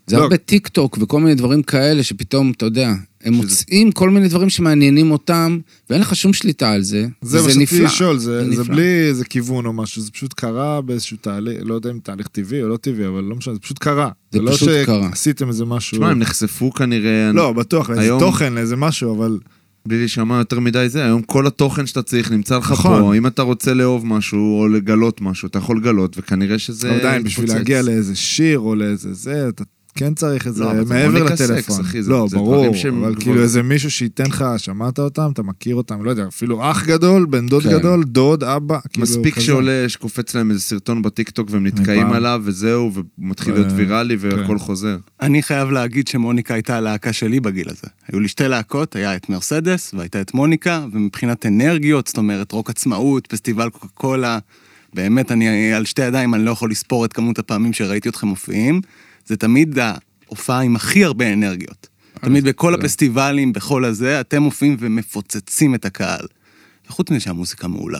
זה 0.07 0.17
לא. 0.17 0.21
הרבה 0.23 0.37
טיק 0.37 0.67
טוק 0.67 0.97
וכל 1.01 1.19
מיני 1.21 1.35
דברים 1.35 1.63
כאלה 1.63 2.03
שפתאום, 2.03 2.51
אתה 2.57 2.65
יודע, 2.65 2.93
הם 3.23 3.33
שזה- 3.33 3.41
מוצאים 3.41 3.91
כל 3.91 4.09
מיני 4.09 4.27
דברים 4.27 4.49
שמעניינים 4.49 5.11
אותם, 5.11 5.59
ואין 5.89 6.01
לך 6.01 6.15
שום 6.15 6.33
שליטה 6.33 6.71
על 6.71 6.81
זה. 6.81 7.07
זה 7.21 7.41
מה 7.41 7.47
וזה 7.47 7.59
נפלא. 7.59 7.79
לשאול, 7.85 8.17
זה, 8.17 8.43
זה 8.43 8.49
נפלא. 8.61 8.63
בלי 8.75 8.83
איזה 9.07 9.25
כיוון 9.25 9.65
או 9.65 9.73
משהו, 9.73 10.01
זה 10.01 10.11
פשוט 10.11 10.33
קרה 10.33 10.81
באיזשהו 10.81 11.17
תהליך, 11.21 11.57
לא 11.63 11.73
יודע 11.73 11.91
אם 11.91 11.99
תהליך 12.03 12.27
טבעי 12.27 12.63
או 12.63 12.67
לא 12.67 12.77
טבעי, 12.77 13.07
אבל 13.07 13.23
לא 13.23 13.35
משנה, 13.35 13.53
זה 13.53 13.59
פשוט 13.59 13.79
קרה. 13.79 14.09
זה 14.31 14.41
לא 14.41 14.51
פשוט 14.51 14.69
קרה. 14.85 15.09
שעשיתם 15.09 15.47
איזה 15.47 15.65
משהו... 15.65 15.97
תשמע, 15.97 16.09
הם 16.09 16.19
נחשפו 16.19 16.71
כנראה... 16.71 17.31
לא, 17.33 17.53
בטוח, 17.53 17.89
לאיזה 17.89 18.01
היום- 18.03 18.19
תוכן, 18.19 18.53
לאיזה 18.53 18.75
משהו, 18.75 19.15
אבל... 19.15 19.37
בלי 19.85 19.97
להישמע 19.97 20.37
יותר 20.37 20.59
מדי 20.59 20.85
זה, 20.89 21.03
היום 21.05 21.21
כל 21.21 21.47
התוכן 21.47 21.85
שאתה 21.85 22.01
צריך 22.01 22.31
נמצא 22.31 22.57
לך 22.57 22.71
נכון. 22.71 23.01
פה, 23.01 23.15
אם 23.15 23.27
אתה 23.27 23.41
רוצה 23.41 23.73
לאהוב 23.73 24.05
משהו 24.05 24.59
או 24.59 24.67
לגלות 24.67 25.21
משהו, 25.21 25.47
אתה 25.47 25.57
יכול 25.57 25.77
לגלות, 25.77 26.15
וכנראה 26.19 26.59
שזה... 26.59 26.91
עדיין, 26.91 27.23
בשביל. 27.23 27.47
להגיע 27.53 27.81
לאיזה 27.81 28.15
שיר 28.15 28.59
או 28.59 28.75
לאיזה 28.75 29.13
זה, 29.13 29.49
אתה 29.49 29.63
כן 29.97 30.13
צריך 30.13 30.47
את 30.47 30.55
זה 30.55 30.63
לא, 30.63 30.73
מעבר 30.85 31.23
לטלפון. 31.23 31.79
אחי, 31.79 32.03
זה- 32.03 32.11
לא, 32.11 32.27
זה 32.29 32.37
ברור, 32.37 32.73
שהם 32.75 33.03
אבל 33.03 33.15
כאילו 33.19 33.41
איזה 33.41 33.63
מישהו 33.63 33.91
שייתן 33.91 34.25
לך, 34.25 34.45
שמעת 34.57 34.99
אותם, 34.99 35.29
אתה 35.33 35.43
מכיר 35.43 35.75
אותם, 35.75 36.03
לא 36.03 36.09
יודע, 36.09 36.27
אפילו 36.27 36.71
אח 36.71 36.85
גדול, 36.85 37.25
בן 37.25 37.47
דוד 37.47 37.63
כן. 37.63 37.69
גדול, 37.71 38.03
דוד, 38.03 38.43
אבא, 38.43 38.79
כאילו 38.89 39.03
מספיק 39.03 39.35
כזה. 39.35 39.45
שעולה, 39.45 39.85
שקופץ 39.87 40.35
להם 40.35 40.51
איזה 40.51 40.61
סרטון 40.61 41.01
בטיקטוק 41.01 41.47
והם 41.51 41.67
נתקעים. 41.67 42.07
עליו 42.07 42.41
וזהו, 42.45 42.91
ומתחיל 43.19 43.53
להיות 43.53 43.67
אה, 43.67 43.75
ויראלי 43.75 44.15
והכל 44.19 44.37
כן. 44.47 44.57
חוזר. 44.57 44.97
אני 45.21 45.43
חייב 45.43 45.69
להגיד 45.71 46.07
שמוניקה 46.07 46.53
הייתה 46.53 46.77
הלהקה 46.77 47.13
שלי 47.13 47.39
בגיל 47.39 47.69
הזה. 47.69 47.87
היו 48.11 48.19
לי 48.19 48.27
שתי 48.27 48.47
להקות, 48.47 48.95
היה 48.95 49.15
את 49.15 49.29
מרסדס 49.29 49.93
והייתה 49.97 50.21
את 50.21 50.33
מוניקה, 50.33 50.85
ומבחינת 50.93 51.45
אנרגיות, 51.45 52.07
זאת 52.07 52.17
אומרת, 52.17 52.51
רוק 52.51 52.69
עצמאות, 52.69 53.27
פסטיבל 53.27 53.69
קוקה 53.69 53.87
קולה, 53.93 54.39
באמת, 54.93 55.31
אני 55.31 55.73
על 55.73 55.85
שתי 55.85 56.01
ידיים, 56.01 56.33
אני 56.33 56.45
לא 56.45 56.51
יכול 56.51 56.71
לספור 56.71 57.05
את 57.05 57.13
כמות 57.13 57.39
הפעמים 57.39 57.73
שראיתי 57.73 58.09
אתכם 58.09 58.27
מופיעים. 58.27 58.81
זה 59.27 59.37
תמיד 59.37 59.79
ההופעה 59.79 60.61
עם 60.61 60.75
הכי 60.75 61.03
הרבה 61.03 61.33
אנרגיות. 61.33 61.87
תמיד 62.21 62.43
בכל 62.43 62.71
תודה. 62.71 62.83
הפסטיבלים, 62.83 63.53
בכל 63.53 63.85
הזה, 63.85 64.21
אתם 64.21 64.41
מופיעים 64.41 64.77
ומפוצצים 64.79 65.75
את 65.75 65.85
הקהל. 65.85 66.25
וחוץ 66.89 67.11
מזה 67.11 67.19
שהמוזיקה 67.19 67.67
מעולה. 67.67 67.99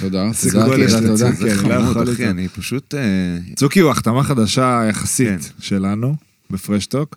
תודה, 0.00 0.30
תודה, 0.52 0.66
תודה, 0.66 1.06
תודה. 1.06 1.32
כן, 1.36 1.72
אחי, 1.72 2.10
איתו. 2.10 2.30
אני 2.30 2.48
פשוט... 2.48 2.94
אה, 2.94 3.38
צוקי 3.56 3.80
הוא 3.80 3.90
החתמה 3.90 4.22
חדשה 4.22 4.82
יחסית 4.88 5.28
כן. 5.28 5.62
שלנו, 5.62 6.16
בפרשטוק, 6.50 7.16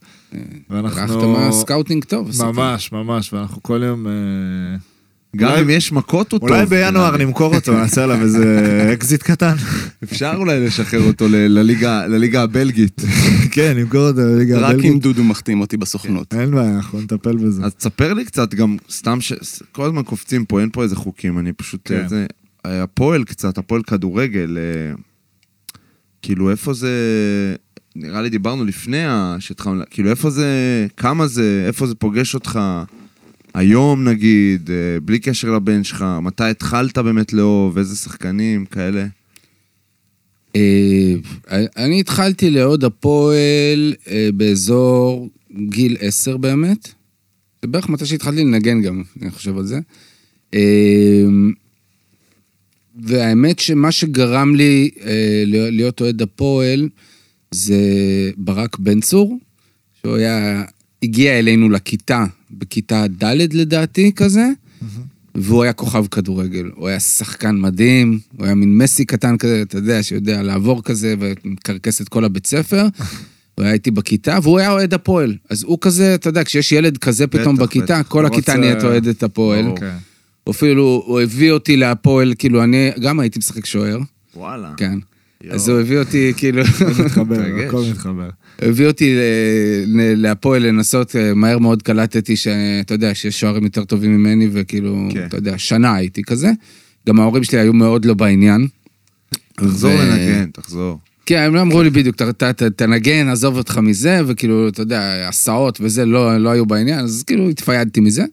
הלכת 0.70 1.10
מה 1.10 1.29
scouting 1.29 2.04
טוב. 2.04 2.30
עשית. 2.30 2.42
ממש, 2.42 2.92
ממש, 2.92 3.34
ואנחנו 3.34 3.64
כל 3.64 3.82
יום... 3.86 4.08
גם 5.36 5.52
אם 5.52 5.70
יש 5.70 5.92
מכות 5.92 6.32
הוא 6.32 6.40
טוב. 6.40 6.50
אולי 6.50 6.66
בינואר. 6.66 7.18
נמכור 7.18 7.56
אותו, 7.56 7.74
נעשה 7.74 8.04
עליו 8.04 8.22
איזה 8.22 8.44
אקזיט 8.94 9.24
קטן. 9.24 9.56
אפשר 10.04 10.34
אולי 10.36 10.66
לשחרר 10.66 11.02
אותו 11.08 11.28
ל- 11.28 11.60
לליגה 12.08 12.44
הבלגית. 12.44 13.02
כן, 13.52 13.74
נמכור 13.78 14.08
אותו 14.08 14.20
לליגה 14.22 14.58
רק 14.58 14.64
אם 14.74 14.80
הבלגית. 14.80 15.02
דודו 15.02 15.24
מחתים 15.24 15.62
אותי 15.62 15.78
בסוכנות. 15.78 16.34
אין 16.34 16.52
בעיה, 16.52 16.76
אנחנו 16.76 17.02
נטפל 17.02 17.38
בזה. 17.38 17.64
אז 17.64 17.74
תספר 17.76 18.14
לי 18.14 18.26
קצת 18.26 18.54
גם, 18.54 18.78
סתם 18.92 19.22
ש... 19.22 19.34
כל 19.72 19.86
הזמן 19.86 20.04
קופצים 20.04 20.46
פה, 20.46 20.62
אין 20.62 20.70
פה 20.74 20.84
איזה 20.84 20.96
חוקים, 20.96 21.40
אני 21.40 21.54
פשוט... 21.54 21.82
כן. 21.86 22.06
הפועל 22.66 23.24
קצת, 23.24 23.58
הפועל 23.58 23.84
כדורגל, 23.84 24.58
אה, 24.58 24.96
כאילו 26.22 26.52
איפה 26.52 26.74
זה... 26.74 26.92
נראה 27.96 28.22
לי 28.22 28.30
דיברנו 28.30 28.66
לפני 28.66 28.98
שהתחלנו, 29.40 29.84
כאילו 29.90 30.10
איפה 30.10 30.30
זה, 30.30 30.48
כמה 30.98 31.28
זה, 31.28 31.64
איפה 31.68 31.88
זה 31.88 31.96
פוגש 31.96 32.34
אותך 32.34 32.60
היום 33.54 34.08
נגיד, 34.10 34.70
אה, 34.72 35.00
בלי 35.00 35.20
קשר 35.20 35.52
לבן 35.52 35.84
שלך, 35.84 36.06
מתי 36.22 36.44
התחלת 36.44 36.98
באמת 36.98 37.34
לאהוב, 37.34 37.78
איזה 37.78 37.96
שחקנים, 37.96 38.66
כאלה. 38.66 39.06
אה, 40.56 41.16
אני 41.78 42.00
התחלתי 42.00 42.50
לאהוד 42.50 42.84
הפועל 42.84 43.94
אה, 44.08 44.30
באזור 44.34 45.30
גיל 45.70 45.98
10 46.00 46.38
באמת. 46.38 46.88
זה 47.62 47.68
בערך 47.68 47.90
מתי 47.90 48.06
שהתחלתי 48.06 48.44
לנגן 48.44 48.82
גם, 48.82 49.04
אני 49.22 49.32
חושב 49.32 49.58
על 49.58 49.66
זה. 49.66 49.80
והאמת 53.04 53.60
שמה 53.60 53.92
שגרם 53.92 54.56
לי 54.56 54.90
להיות 55.46 56.02
אוהד 56.02 56.22
הפועל 56.22 56.90
זה 57.52 57.82
ברק 58.38 58.80
בן 58.80 59.02
צור, 59.02 59.40
שהוא 60.02 60.16
היה, 60.16 60.64
הגיע 61.04 61.40
אלינו 61.40 61.70
לכיתה, 61.70 62.26
בכיתה 62.58 63.06
ד' 63.08 63.54
לדעתי 63.54 64.12
כזה, 64.16 64.50
והוא 65.36 65.64
היה 65.64 65.74
כוכב 65.74 66.06
כדורגל. 66.08 66.72
הוא 66.76 66.88
היה 66.88 67.00
שחקן 67.00 67.56
מדהים, 67.60 68.20
הוא 68.38 68.46
היה 68.46 68.56
מין 68.56 68.78
מסי 68.78 69.06
קטן 69.06 69.38
כזה, 69.38 69.62
אתה 69.62 69.78
יודע, 69.78 70.04
שיודע 70.04 70.42
לעבור 70.42 70.84
כזה 70.84 71.16
ומקרקס 71.20 72.02
את 72.02 72.10
כל 72.10 72.26
הבית 72.26 72.48
ספר. 72.48 72.88
הוא 73.56 73.66
היה 73.66 73.74
איתי 73.74 73.92
בכיתה, 73.92 74.40
והוא 74.44 74.60
היה 74.60 74.72
אוהד 74.72 74.94
הפועל. 74.94 75.36
אז 75.50 75.64
הוא 75.64 75.78
כזה, 75.82 76.16
אתה 76.16 76.30
יודע, 76.30 76.44
כשיש 76.44 76.72
ילד 76.72 76.98
כזה 76.98 77.28
פתאום 77.28 77.58
בכיתה. 77.58 78.04
כל 78.04 78.26
הכיתה 78.26 78.58
נהיית 78.58 78.84
אוהדת 78.84 79.24
הפועל. 79.24 79.66
כן. 79.76 79.96
אפילו 80.50 81.04
הוא 81.06 81.22
הביא 81.22 81.52
אותי 81.52 81.78
להפועל, 81.78 82.34
כאילו 82.38 82.64
אני 82.64 82.92
גם 83.02 83.20
הייתי 83.20 83.40
משחק 83.40 83.66
שוער, 83.66 84.00
וואלה. 84.36 84.74
כן. 84.78 85.00
אז 85.50 85.70
הוא 85.70 85.80
הביא 85.80 86.00
אותי, 86.00 86.34
כאילו, 86.38 86.64
מתחבר, 87.06 87.24
מתרגש. 87.24 87.68
הכל 87.68 87.84
מתחבר. 87.92 88.30
הביא 88.62 88.88
אותי 88.88 89.16
להפועל 90.16 90.62
לנסות, 90.68 91.16
אה, 91.16 91.34
מהר 91.34 91.58
מאוד 91.60 91.82
קלטתי 91.84 92.36
שאתה 92.36 92.94
יודע, 92.94 93.16
שיש 93.16 93.40
שוערים 93.40 93.64
יותר 93.64 93.84
טובים 93.84 94.18
ממני, 94.18 94.50
וכאילו, 94.52 95.08
כן. 95.14 95.26
אתה 95.26 95.38
יודע, 95.38 95.58
שנה 95.58 95.96
הייתי 95.96 96.24
כזה. 96.24 96.52
גם 97.08 97.20
ההורים 97.20 97.44
שלי 97.44 97.60
היו 97.60 97.74
מאוד 97.74 98.06
לא 98.06 98.14
בעניין. 98.14 98.68
תחזור 99.58 99.92
ו- 99.92 99.98
לנגן, 99.98 100.50
תחזור. 100.54 101.00
כן, 101.26 101.40
הם 101.40 101.56
לא 101.56 101.62
אמרו 101.62 101.84
לי 101.84 101.90
בדיוק, 101.90 102.16
"ת- 102.16 102.22
ת- 102.22 102.44
ת- 102.44 102.64
תנגן, 102.64 103.28
עזוב 103.28 103.58
אותך 103.58 103.78
מזה, 103.78 104.22
וכאילו, 104.28 104.68
אתה 104.68 104.82
יודע, 104.82 105.26
הסעות 105.30 105.78
וזה 105.82 106.06
לא, 106.06 106.38
לא 106.38 106.50
היו 106.50 106.66
בעניין, 106.66 107.00
אז 107.00 107.24
כאילו 107.28 107.50
התפיידתי 107.50 108.00
מזה. 108.00 108.24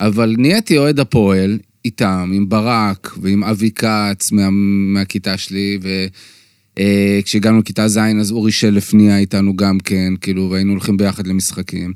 אבל 0.00 0.34
נהייתי 0.38 0.78
אוהד 0.78 1.00
הפועל, 1.00 1.58
איתם, 1.84 2.30
עם 2.34 2.48
ברק 2.48 3.18
ועם 3.22 3.44
אבי 3.44 3.70
כץ 3.70 4.32
מה, 4.32 4.48
מהכיתה 4.94 5.36
שלי, 5.38 5.78
אה, 5.84 6.06
כשהגענו 7.24 7.58
לכיתה 7.58 7.88
ז', 7.88 7.98
אז 8.20 8.32
אורי 8.32 8.52
שלף 8.52 8.94
נהיה 8.94 9.18
איתנו 9.18 9.56
גם 9.56 9.80
כן, 9.80 10.14
כאילו, 10.20 10.50
והיינו 10.50 10.72
הולכים 10.72 10.96
ביחד 10.96 11.26
למשחקים. 11.26 11.92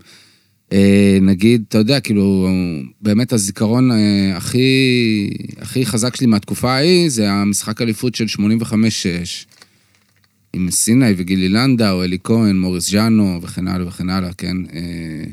אה, 0.72 1.18
נגיד, 1.22 1.64
אתה 1.68 1.78
יודע, 1.78 2.00
כאילו, 2.00 2.48
באמת 3.00 3.32
הזיכרון 3.32 3.90
אה, 3.90 4.36
הכי, 4.36 5.30
הכי 5.60 5.86
חזק 5.86 6.16
שלי 6.16 6.26
מהתקופה 6.26 6.72
ההיא, 6.72 7.08
זה 7.08 7.30
המשחק 7.30 7.82
אליפות 7.82 8.14
של 8.14 8.24
85-6. 8.24 8.74
עם 10.52 10.70
סיני 10.70 11.12
וגילי 11.16 11.48
לנדאו, 11.48 12.04
אלי 12.04 12.18
כהן, 12.24 12.58
מוריס 12.58 12.90
ז'אנו 12.90 13.38
וכן 13.42 13.68
הלאה 13.68 13.88
וכן 13.88 14.10
הלאה, 14.10 14.32
כן? 14.32 14.56
אה, 14.72 15.24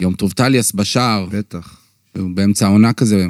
יום 0.00 0.14
טוב 0.14 0.32
טליאס 0.32 0.72
בשער, 0.72 1.26
בטח. 1.26 1.81
באמצע 2.14 2.66
העונה 2.66 2.92
כזה, 2.92 3.26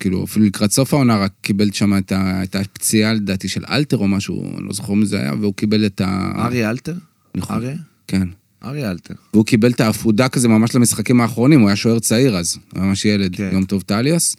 כאילו 0.00 0.24
אפילו 0.24 0.46
לקראת 0.46 0.72
סוף 0.72 0.94
העונה 0.94 1.16
רק 1.16 1.32
קיבל 1.40 1.70
שם 1.72 1.98
את, 1.98 2.12
ה, 2.12 2.42
את 2.42 2.56
הפציעה 2.56 3.12
לדעתי 3.12 3.48
של 3.48 3.64
אלתר 3.70 3.96
או 3.96 4.08
משהו, 4.08 4.44
אני 4.58 4.66
לא 4.66 4.72
זוכר 4.72 4.92
מי 4.92 5.06
זה 5.06 5.20
היה, 5.20 5.34
והוא 5.40 5.54
קיבל 5.54 5.86
את 5.86 6.00
ה... 6.00 6.32
אריה 6.38 6.70
אלתר? 6.70 6.94
נכון. 7.34 7.56
אריה? 7.56 7.76
כן. 8.06 8.28
אריה 8.64 8.90
אלתר. 8.90 9.14
והוא 9.34 9.44
קיבל 9.44 9.70
את 9.70 9.80
העפודה 9.80 10.28
כזה 10.28 10.48
ממש 10.48 10.74
למשחקים 10.74 11.20
האחרונים, 11.20 11.60
הוא 11.60 11.68
היה 11.68 11.76
שוער 11.76 11.98
צעיר 11.98 12.36
אז, 12.36 12.58
ממש 12.76 13.04
ילד, 13.04 13.36
כן. 13.36 13.50
יום 13.52 13.64
טוב 13.64 13.82
טליאס, 13.82 14.36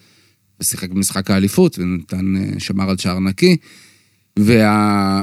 ושיחק 0.61 0.89
במשחק 0.89 1.31
האליפות, 1.31 1.79
ונתן, 1.79 2.35
אה, 2.35 2.59
שמר 2.59 2.89
על 2.89 2.97
שער 2.97 3.19
נקי. 3.19 3.57
וה... 4.39 5.21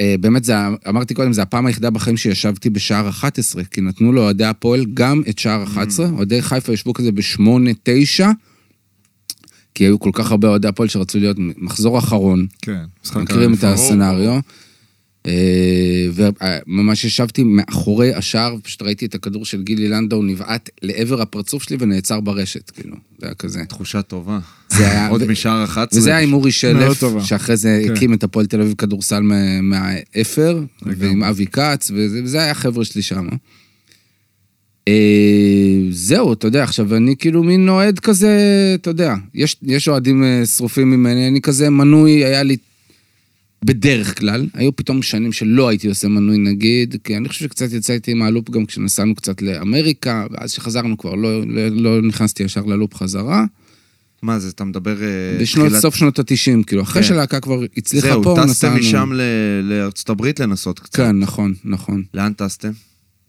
אה, 0.00 0.14
באמת, 0.20 0.44
זה, 0.44 0.54
אמרתי 0.88 1.14
קודם, 1.14 1.32
זו 1.32 1.42
הפעם 1.42 1.66
היחידה 1.66 1.90
בחיים 1.90 2.16
שישבתי 2.16 2.70
בשער 2.70 3.08
11, 3.08 3.64
כי 3.64 3.80
נתנו 3.80 4.12
לאוהדי 4.12 4.44
הפועל 4.44 4.84
גם 4.94 5.22
את 5.28 5.38
שער 5.38 5.64
11, 5.64 6.10
אוהדי 6.10 6.42
חיפה 6.42 6.72
ישבו 6.72 6.92
כזה 6.92 7.12
ב-8-9, 7.12 8.24
כי 9.74 9.84
היו 9.84 9.98
כל 9.98 10.10
כך 10.12 10.30
הרבה 10.30 10.48
אוהדי 10.48 10.68
הפועל 10.68 10.88
שרצו 10.88 11.18
להיות 11.18 11.36
מחזור 11.38 11.98
אחרון, 11.98 12.46
כן. 12.62 12.84
משחק 13.04 13.16
מכירים 13.16 13.54
את. 13.54 13.64
הסצנריו. 13.64 14.40
אה, 15.26 16.06
וממש 16.14 17.04
ישבתי 17.04 17.42
מאחורי 17.44 18.14
השער, 18.14 18.56
פשוט 18.62 18.82
ראיתי 18.82 19.06
את 19.06 19.14
הכדור 19.14 19.44
של 19.44 19.62
גילי 19.62 19.88
לנדאו 19.88 20.22
נבעט 20.22 20.70
לעבר 20.82 21.22
הפרצוף 21.22 21.62
שלי 21.62 21.76
ונעצר 21.80 22.20
ברשת, 22.20 22.70
כאילו, 22.70 22.96
זה 23.18 23.26
היה 23.26 23.34
כזה. 23.34 23.64
תחושה 23.68 24.02
טובה. 24.02 24.38
זה 24.68 24.90
היה... 24.90 25.08
עוד 25.12 25.24
משער 25.26 25.64
11. 25.64 26.00
וזה 26.00 26.10
היה 26.10 26.18
עם 26.18 26.32
אורי 26.32 26.52
שלף. 26.52 27.04
שאחרי 27.24 27.56
זה 27.56 27.82
כן. 27.86 27.92
הקים 27.92 28.14
את 28.14 28.24
הפועל 28.24 28.46
תל 28.46 28.60
אביב 28.60 28.74
כדורסל 28.78 29.20
מה- 29.20 29.60
מהאפר, 29.60 30.62
ועם 30.82 31.24
אבי 31.24 31.46
כץ, 31.46 31.90
וזה 31.94 32.38
היה 32.42 32.50
החבר'ה 32.50 32.84
שלי 32.84 33.02
שם. 33.02 33.28
אה, 34.88 35.80
זהו, 35.90 36.32
אתה 36.32 36.46
יודע, 36.46 36.62
עכשיו 36.62 36.96
אני 36.96 37.16
כאילו 37.16 37.42
מין 37.42 37.68
אוהד 37.68 37.98
כזה, 37.98 38.38
אתה 38.74 38.90
יודע, 38.90 39.14
יש, 39.34 39.88
אוהדים 39.88 40.24
אה, 40.24 40.46
שרופים 40.46 40.90
ממני, 40.90 41.28
אני 41.28 41.40
כזה 41.40 41.70
מנוי, 41.70 42.24
היה 42.24 42.42
לי 42.42 42.56
בדרך 43.64 44.18
כלל, 44.18 44.46
היו 44.54 44.76
פתאום 44.76 45.02
שנים 45.02 45.32
שלא 45.32 45.68
הייתי 45.68 45.88
עושה 45.88 46.08
מנוי 46.08 46.38
נגיד, 46.38 46.96
כי 47.04 47.16
אני 47.16 47.28
חושב 47.28 47.44
שקצת 47.44 47.72
יצאתי 47.72 48.10
עם 48.10 48.22
הלופ 48.22 48.50
גם 48.50 48.66
כשנסענו 48.66 49.14
קצת 49.14 49.42
לאמריקה, 49.42 50.26
ואז 50.30 50.52
כשחזרנו 50.52 50.98
כבר 50.98 51.14
לא, 51.14 51.40
לא, 51.46 51.68
לא 51.68 52.02
נכנסתי 52.02 52.42
ישר 52.42 52.60
ללופ 52.64 52.94
חזרה. 52.94 53.44
מה 54.22 54.38
זה, 54.38 54.48
אתה 54.48 54.64
מדבר... 54.64 55.02
אה, 55.02 55.08
בשנות, 55.40 55.66
תחילת- 55.66 55.82
סוף 55.82 55.94
שנות 55.94 56.18
ה-90, 56.18 56.64
כאילו, 56.66 56.82
אחרי 56.82 57.02
כן. 57.02 57.08
שלהקה 57.08 57.40
כבר 57.40 57.60
הצליחה 57.76 58.08
זהו, 58.08 58.22
פה, 58.22 58.34
טסתם 58.38 58.50
נסענו. 58.50 58.76
משם 58.76 59.12
ל- 59.12 59.22
לארצות 59.62 60.10
הברית 60.10 60.40
לנסות 60.40 60.78
קצת. 60.78 60.96
כן, 60.96 61.18
נכון, 61.18 61.54
נכון. 61.64 62.02
לאן 62.14 62.32
טסתם? 62.32 62.70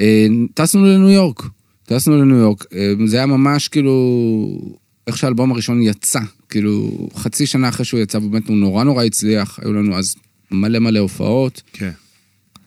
אה, 0.01 0.27
טסנו 0.53 0.85
לניו 0.85 1.09
יורק, 1.09 1.43
טסנו 1.85 2.17
לניו 2.21 2.37
יורק. 2.37 2.65
אה, 2.73 2.93
זה 3.05 3.17
היה 3.17 3.25
ממש 3.25 3.67
כאילו, 3.67 4.71
איך 5.07 5.17
שהאלבום 5.17 5.51
הראשון 5.51 5.81
יצא, 5.81 6.19
כאילו, 6.49 7.07
חצי 7.15 7.45
שנה 7.45 7.69
אחרי 7.69 7.85
שהוא 7.85 7.99
יצא, 7.99 8.19
באמת 8.19 8.47
הוא 8.47 8.57
נורא 8.57 8.83
נורא 8.83 9.03
הצליח, 9.03 9.59
היו 9.61 9.73
לנו 9.73 9.95
אז 9.97 10.15
מלא 10.51 10.79
מלא 10.79 10.99
הופעות, 10.99 11.61
כן. 11.73 11.91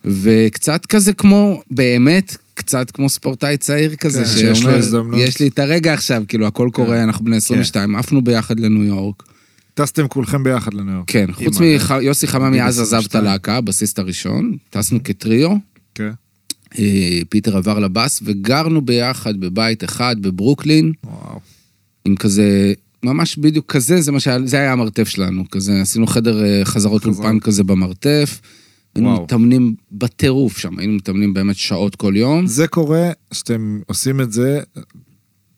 וקצת 0.05 0.85
כזה 0.85 1.13
כמו, 1.13 1.61
באמת, 1.71 2.37
קצת 2.53 2.91
כמו 2.91 3.09
ספורטאי 3.09 3.57
צעיר 3.57 3.95
כזה, 3.95 4.23
כן, 4.23 4.55
שאומר. 4.55 5.17
יש 5.17 5.39
לי 5.39 5.47
את 5.47 5.59
הרגע 5.59 5.93
עכשיו, 5.93 6.23
כאילו, 6.27 6.47
הכל 6.47 6.69
קורה, 6.73 7.03
אנחנו 7.03 7.25
בני 7.25 7.35
22, 7.35 7.95
עפנו 7.95 8.21
ביחד 8.21 8.59
לניו 8.59 8.83
יורק. 8.83 9.23
טסתם 9.73 10.07
כולכם 10.07 10.43
ביחד 10.43 10.73
לניו 10.73 10.93
יורק. 10.93 11.11
כן, 11.11 11.31
חוץ 11.31 11.59
מיוסי 11.59 12.27
חממי 12.27 12.61
אז 12.61 12.79
עזב 12.79 12.97
את 12.97 12.99
22. 12.99 13.25
הלהקה, 13.25 13.57
הבסיסט 13.57 13.99
הראשון, 13.99 14.57
טסנו 14.69 15.03
כטריו, 15.03 15.55
כן. 15.95 16.11
אה, 16.79 17.19
פיטר 17.29 17.57
עבר 17.57 17.79
לבאס, 17.79 18.19
וגרנו 18.23 18.81
ביחד 18.81 19.39
בבית 19.39 19.83
אחד 19.83 20.15
בברוקלין, 20.21 20.91
וואו. 21.03 21.39
עם 22.05 22.15
כזה, 22.15 22.73
ממש 23.03 23.37
בדיוק 23.37 23.65
כזה, 23.73 24.01
זה 24.01 24.11
מה 24.11 24.19
שהיה, 24.19 24.39
זה 24.45 24.57
היה 24.57 24.71
המרתף 24.71 25.07
שלנו, 25.07 25.49
כזה, 25.49 25.81
עשינו 25.81 26.07
חדר 26.07 26.43
אה, 26.45 26.65
חזרות. 26.65 27.05
אולפן 27.05 27.39
כזה 27.39 27.63
במרתף, 27.63 28.41
היינו 28.95 29.09
וואו. 29.09 29.23
מתאמנים 29.23 29.75
בטירוף 29.91 30.57
שם, 30.57 30.79
היינו 30.79 30.93
מתאמנים 30.93 31.33
באמת 31.33 31.55
שעות 31.55 31.95
כל 31.95 32.13
יום. 32.15 32.47
זה 32.47 32.67
קורה 32.67 33.11
שאתם 33.33 33.79
עושים 33.87 34.21
את 34.21 34.31
זה, 34.31 34.59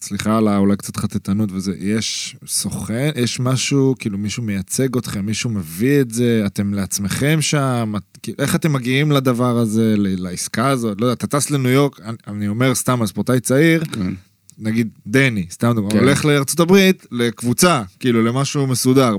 סליחה 0.01 0.37
על 0.37 0.47
אולי 0.49 0.77
קצת 0.77 0.97
חטטנות 0.97 1.49
וזה, 1.51 1.73
יש 1.79 2.35
סוכן, 2.47 3.09
יש 3.15 3.39
משהו, 3.39 3.95
כאילו 3.99 4.17
מישהו 4.17 4.43
מייצג 4.43 4.97
אתכם, 4.97 5.25
מישהו 5.25 5.49
מביא 5.49 6.01
את 6.01 6.11
זה, 6.11 6.43
אתם 6.45 6.73
לעצמכם 6.73 7.41
שם, 7.41 7.93
את, 7.97 8.17
כאילו, 8.23 8.37
איך 8.39 8.55
אתם 8.55 8.73
מגיעים 8.73 9.11
לדבר 9.11 9.57
הזה, 9.57 9.95
לעסקה 9.97 10.67
הזאת, 10.67 11.01
לא 11.01 11.05
יודע, 11.05 11.13
אתה 11.13 11.27
טס 11.27 11.49
לניו 11.49 11.71
יורק, 11.71 11.99
אני, 11.99 12.17
אני 12.27 12.47
אומר 12.47 12.75
סתם, 12.75 13.05
ספורטאי 13.05 13.39
צעיר, 13.39 13.85
כן. 13.85 14.13
נגיד 14.61 14.89
דני, 15.07 15.45
סתם 15.51 15.71
דוגמא, 15.75 15.89
כן. 15.89 15.97
הולך 15.97 16.25
לארצות 16.25 16.59
הברית, 16.59 17.05
לקבוצה, 17.11 17.83
כאילו 17.99 18.23
למשהו 18.23 18.67
מסודר, 18.67 19.15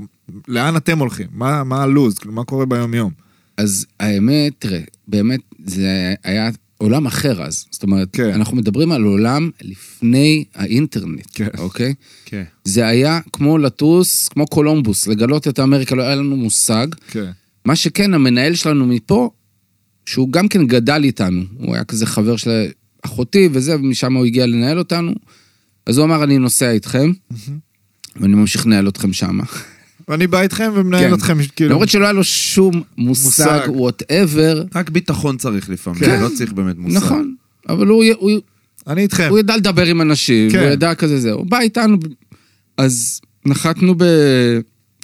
לאן 0.47 0.77
אתם 0.77 0.99
הולכים? 0.99 1.27
מה, 1.31 1.63
מה 1.63 1.83
הלו"ז? 1.83 2.19
כאילו, 2.19 2.33
מה 2.33 2.43
קורה 2.43 2.65
ביום 2.65 2.93
יום? 2.93 3.11
אז 3.57 3.85
האמת, 3.99 4.53
תראה, 4.59 4.79
באמת, 5.07 5.39
זה 5.65 6.13
היה 6.23 6.49
עולם 6.77 7.05
אחר 7.05 7.43
אז. 7.43 7.65
זאת 7.71 7.83
אומרת, 7.83 8.07
כן. 8.13 8.33
אנחנו 8.33 8.57
מדברים 8.57 8.91
על 8.91 9.03
עולם 9.03 9.49
לפני 9.61 10.43
האינטרנט, 10.55 11.27
כן. 11.33 11.47
אוקיי? 11.57 11.93
כן. 12.25 12.43
זה 12.63 12.87
היה 12.87 13.19
כמו 13.33 13.57
לטוס, 13.57 14.27
כמו 14.27 14.47
קולומבוס, 14.47 15.07
לגלות 15.07 15.47
את 15.47 15.59
אמריקה, 15.59 15.95
לא 15.95 16.03
היה 16.03 16.15
לנו 16.15 16.37
מושג. 16.37 16.87
כן. 17.07 17.31
מה 17.65 17.75
שכן, 17.75 18.13
המנהל 18.13 18.55
שלנו 18.55 18.85
מפה, 18.85 19.29
שהוא 20.05 20.31
גם 20.31 20.47
כן 20.47 20.67
גדל 20.67 21.03
איתנו, 21.03 21.43
הוא 21.57 21.75
היה 21.75 21.83
כזה 21.83 22.05
חבר 22.05 22.35
של 22.35 22.49
אחותי 23.05 23.49
וזה, 23.51 23.75
ומשם 23.75 24.13
הוא 24.13 24.25
הגיע 24.25 24.45
לנהל 24.45 24.79
אותנו, 24.79 25.13
אז 25.85 25.97
הוא 25.97 26.05
אמר, 26.05 26.23
אני 26.23 26.37
נוסע 26.37 26.71
איתכם, 26.71 27.11
ואני 28.15 28.35
ממשיך 28.35 28.65
לנהל 28.65 28.87
אתכם 28.87 29.13
שמה. 29.13 29.43
ואני 30.07 30.27
בא 30.27 30.41
איתכם 30.41 30.71
ומנהל 30.75 31.07
כן. 31.07 31.13
אתכם, 31.13 31.37
כאילו... 31.55 31.69
למרות 31.69 31.89
שלא 31.89 32.03
היה 32.03 32.13
לו 32.13 32.23
שום 32.23 32.81
מושג, 32.97 33.25
מושג. 33.25 33.67
Whatever, 33.67 34.63
רק 34.75 34.89
ביטחון 34.89 35.37
צריך 35.37 35.69
לפעמים, 35.69 35.99
כן. 35.99 36.21
לא 36.21 36.29
צריך 36.29 36.53
באמת 36.53 36.77
מושג. 36.77 36.97
נכון, 36.97 37.35
אבל 37.69 37.87
הוא, 37.87 38.03
הוא, 38.19 38.31
אני 38.87 39.01
איתכם. 39.01 39.27
הוא 39.29 39.39
ידע 39.39 39.57
לדבר 39.57 39.85
עם 39.85 40.01
אנשים, 40.01 40.51
כן. 40.51 40.59
הוא 40.59 40.67
ידע 40.67 40.95
כזה 40.95 41.19
זה, 41.19 41.31
הוא 41.31 41.45
בא 41.45 41.59
איתנו, 41.59 41.97
אז 42.77 43.21
נחתנו, 43.45 43.95
ב... 43.97 44.03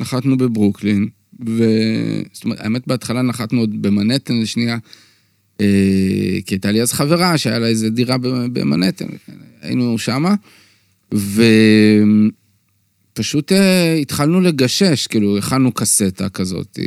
נחתנו 0.02 0.38
בברוקלין, 0.38 1.08
ו... 1.48 1.64
זאת 2.34 2.46
אומרת, 2.46 2.60
האמת 2.60 2.88
בהתחלה 2.88 3.22
נחתנו 3.22 3.60
עוד 3.60 3.82
במנהטן 3.82 4.42
לשנייה, 4.42 4.74
אה, 4.74 4.80
כי 6.46 6.54
הייתה 6.56 6.72
לי 6.72 6.82
אז 6.82 6.92
חברה 6.94 7.38
שהיה 7.38 7.60
לה 7.60 7.68
איזה 7.68 7.90
דירה 7.90 8.18
במנהטן, 8.54 9.06
היינו 9.62 9.98
שמה, 9.98 10.36
ופשוט 13.14 13.52
אה, 13.52 13.94
התחלנו 13.94 14.42
לגשש, 14.42 15.08
כאילו, 15.08 15.38
הכנו 15.38 15.72
קסטה 15.72 16.30
כזאת, 16.30 16.80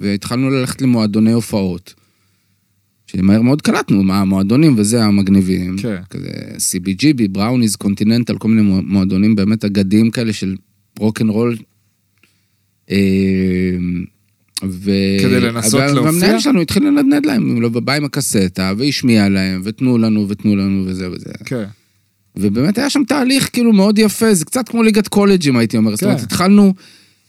והתחלנו 0.00 0.50
ללכת 0.50 0.82
למועדוני 0.82 1.32
הופעות. 1.32 1.94
שמהר 3.06 3.42
מאוד 3.42 3.62
קלטנו 3.62 4.02
מה 4.02 4.20
המועדונים 4.20 4.74
וזה 4.78 5.04
המגניבים. 5.04 5.76
כן. 5.78 5.96
כזה 6.10 6.28
CBGB, 6.56 7.28
בראוניז, 7.30 7.76
קונטיננטל, 7.76 8.38
כל 8.38 8.48
מיני 8.48 8.62
מוע- 8.62 8.80
מועדונים 8.80 9.34
באמת 9.36 9.64
אגדיים 9.64 10.10
כאלה 10.10 10.32
של 10.32 10.56
רוקן 10.98 11.28
רול. 11.28 11.56
אה, 12.90 12.96
ו... 14.64 14.90
כדי 15.20 15.40
לנסות 15.40 15.80
וה- 15.80 15.86
להופיע? 15.92 16.02
והמנהל 16.02 16.38
שלנו 16.40 16.60
התחיל 16.60 16.86
לנדנד 16.86 17.26
להם, 17.26 17.50
הוא 17.50 17.62
לא 17.62 17.68
בא 17.68 17.92
עם 17.92 18.04
הקסטה, 18.04 18.72
והשמיע 18.78 19.28
להם, 19.28 19.60
ותנו 19.64 19.98
לנו, 19.98 20.28
ותנו 20.28 20.56
לנו, 20.56 20.84
וזה 20.86 21.10
וזה. 21.10 21.30
כן. 21.44 21.64
ובאמת 22.36 22.78
היה 22.78 22.90
שם 22.90 23.02
תהליך 23.08 23.50
כאילו 23.52 23.72
מאוד 23.72 23.98
יפה, 23.98 24.34
זה 24.34 24.44
קצת 24.44 24.68
כמו 24.68 24.82
ליגת 24.82 25.08
קולג'ים 25.08 25.56
הייתי 25.56 25.76
אומר. 25.76 25.94
זאת 25.96 26.02
אומרת, 26.02 26.18
כן. 26.18 26.24
התחלנו, 26.24 26.74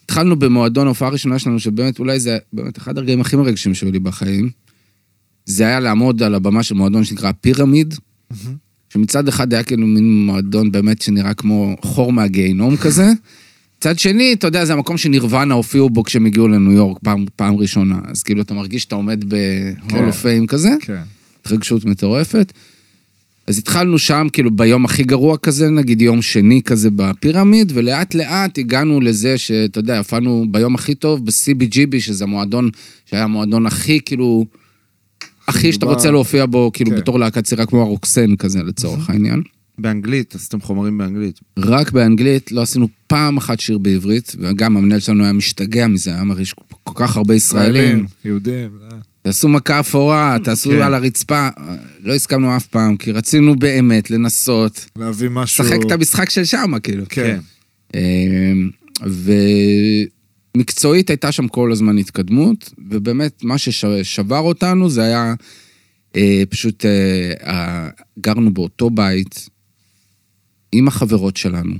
התחלנו 0.05 0.35
במועדון 0.39 0.85
ההופעה 0.87 1.07
הראשונה 1.07 1.39
שלנו, 1.39 1.59
שבאמת 1.59 1.99
אולי 1.99 2.19
זה 2.19 2.37
באמת 2.53 2.77
אחד 2.77 2.97
הרגעים 2.97 3.21
הכי 3.21 3.35
מרגשים 3.35 3.73
שהיו 3.73 3.91
לי 3.91 3.99
בחיים. 3.99 4.49
זה 5.45 5.67
היה 5.67 5.79
לעמוד 5.79 6.23
על 6.23 6.35
הבמה 6.35 6.63
של 6.63 6.75
מועדון 6.75 7.03
שנקרא 7.03 7.31
פירמיד, 7.41 7.95
שמצד 8.89 9.27
אחד 9.27 9.53
היה 9.53 9.63
כאילו 9.63 9.87
מין 9.87 10.25
מועדון 10.25 10.71
באמת 10.71 11.01
שנראה 11.01 11.33
כמו 11.33 11.75
חור 11.81 12.13
מהגיהינום 12.13 12.77
כזה. 12.77 13.11
מצד 13.77 13.99
שני, 13.99 14.33
אתה 14.33 14.47
יודע, 14.47 14.65
זה 14.65 14.73
המקום 14.73 14.97
שנירוונה 14.97 15.53
הופיעו 15.53 15.89
בו 15.89 16.03
כשהם 16.03 16.25
הגיעו 16.25 16.47
לניו 16.47 16.71
יורק 16.71 16.97
פעם, 17.03 17.25
פעם 17.35 17.55
ראשונה. 17.55 17.99
אז 18.05 18.23
כאילו 18.23 18.41
אתה 18.41 18.53
מרגיש 18.53 18.81
שאתה 18.81 18.95
עומד 18.95 19.23
כן. 19.89 20.09
of 20.09 20.23
Fame 20.23 20.47
כזה. 20.47 20.69
כן. 20.81 21.01
התרגשות 21.41 21.85
מטורפת. 21.85 22.53
אז 23.47 23.57
התחלנו 23.57 23.99
שם, 23.99 24.27
כאילו, 24.33 24.51
ביום 24.51 24.85
הכי 24.85 25.03
גרוע 25.03 25.37
כזה, 25.37 25.69
נגיד 25.69 26.01
יום 26.01 26.21
שני 26.21 26.61
כזה 26.61 26.89
בפירמיד, 26.95 27.71
ולאט 27.75 28.15
לאט 28.15 28.57
הגענו 28.57 29.01
לזה 29.01 29.37
שאתה 29.37 29.79
יודע, 29.79 29.97
הופענו 29.97 30.45
ביום 30.51 30.75
הכי 30.75 30.95
טוב 30.95 31.25
ב-CBGB, 31.25 31.99
שזה 31.99 32.23
המועדון, 32.23 32.69
שהיה 33.05 33.23
המועדון 33.23 33.65
הכי, 33.65 33.99
כאילו, 34.05 34.45
הכי 35.47 35.73
שאתה. 35.73 35.85
רוצה 35.85 36.11
להופיע 36.11 36.45
בו, 36.45 36.71
כאילו, 36.73 36.91
כן. 36.91 36.97
בתור 36.97 37.19
להקת 37.19 37.43
צירה 37.43 37.65
כמו 37.65 37.81
הרוקסן 37.81 38.35
כזה, 38.35 38.63
לצורך 38.63 39.09
העניין. 39.09 39.41
באנגלית, 39.77 40.35
עשיתם 40.35 40.61
חומרים 40.61 40.97
באנגלית. 40.97 41.39
רק 41.59 41.91
באנגלית, 41.91 42.51
לא 42.51 42.61
עשינו 42.61 42.87
פעם 43.07 43.37
אחת 43.37 43.59
שיר 43.59 43.77
בעברית, 43.77 44.35
וגם 44.39 44.77
המנהל 44.77 44.99
שלנו 44.99 45.23
היה 45.23 45.33
משתגע 45.33 45.87
מזה, 45.87 46.13
היה 46.13 46.23
מרגיש 46.23 46.53
כל 46.83 46.93
כך 46.95 47.17
הרבה 47.17 47.35
ישראלים. 47.35 48.05
יהודים. 48.25 48.69
אה. 48.91 48.97
תעשו 49.21 49.47
מכה 49.47 49.79
אפורה, 49.79 50.37
תעשו 50.43 50.69
כן. 50.69 50.81
על 50.81 50.93
הרצפה. 50.93 51.49
לא 52.03 52.13
הסכמנו 52.13 52.57
אף 52.57 52.67
פעם, 52.67 52.97
כי 52.97 53.11
רצינו 53.11 53.55
באמת 53.55 54.11
לנסות, 54.11 54.85
להביא 54.95 55.29
משהו... 55.29 55.63
לשחק 55.63 55.79
את 55.85 55.91
המשחק 55.91 56.29
של 56.29 56.45
שמה, 56.45 56.79
כאילו. 56.79 57.03
כן. 57.09 57.39
אמ, 57.95 58.69
ומקצועית 60.55 61.09
הייתה 61.09 61.31
שם 61.31 61.47
כל 61.47 61.71
הזמן 61.71 61.97
התקדמות, 61.97 62.73
ובאמת 62.89 63.43
מה 63.43 63.57
ששבר 63.57 64.39
אותנו 64.39 64.89
זה 64.89 65.03
היה 65.03 65.33
אה, 66.15 66.43
פשוט, 66.49 66.85
אה, 67.43 67.89
גרנו 68.19 68.53
באותו 68.53 68.89
בית 68.89 69.49
עם 70.71 70.87
החברות 70.87 71.37
שלנו. 71.37 71.75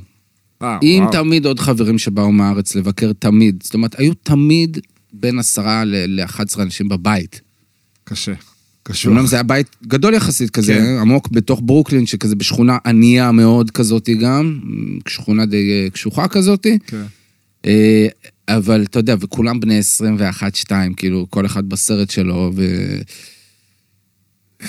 אה, 0.62 0.78
עם 0.82 1.04
וואו. 1.04 1.12
תמיד 1.12 1.46
עוד 1.46 1.60
חברים 1.60 1.98
שבאו 1.98 2.32
מהארץ 2.32 2.76
לבקר 2.76 3.12
תמיד. 3.20 3.64
זאת 3.64 3.74
אומרת, 3.74 4.00
היו 4.00 4.14
תמיד 4.14 4.78
בין 5.14 5.40
עשרה 5.40 5.84
ל-11 5.86 6.62
אנשים 6.62 6.90
בבית. 6.90 7.42
קשה. 8.04 8.34
קשור. 8.84 9.12
אומנם 9.12 9.28
זה 9.28 9.36
היה 9.36 9.44
בית 9.44 9.68
גדול 9.88 10.14
יחסית 10.14 10.50
כזה, 10.50 10.74
כן. 10.74 10.98
עמוק 11.02 11.28
בתוך 11.28 11.62
ברוקלין, 11.64 12.06
שכזה 12.06 12.36
בשכונה 12.36 12.78
ענייה 12.86 13.32
מאוד 13.32 13.72
כזאתי 13.72 14.16
גם, 14.16 14.60
שכונה 15.08 15.46
די 15.46 15.72
אה, 15.72 15.90
קשוחה 15.90 16.28
כזאתי. 16.28 16.78
כן. 16.88 17.04
אה, 17.66 18.08
אבל 18.48 18.84
אתה 18.84 19.00
יודע, 19.00 19.16
וכולם 19.20 19.60
בני 19.60 19.80
21-2, 20.70 20.72
כאילו, 20.98 21.28
כל 21.30 21.46
אחד 21.46 21.70
בסרט 21.70 22.10
שלו, 22.10 22.52
ו... 22.56 22.66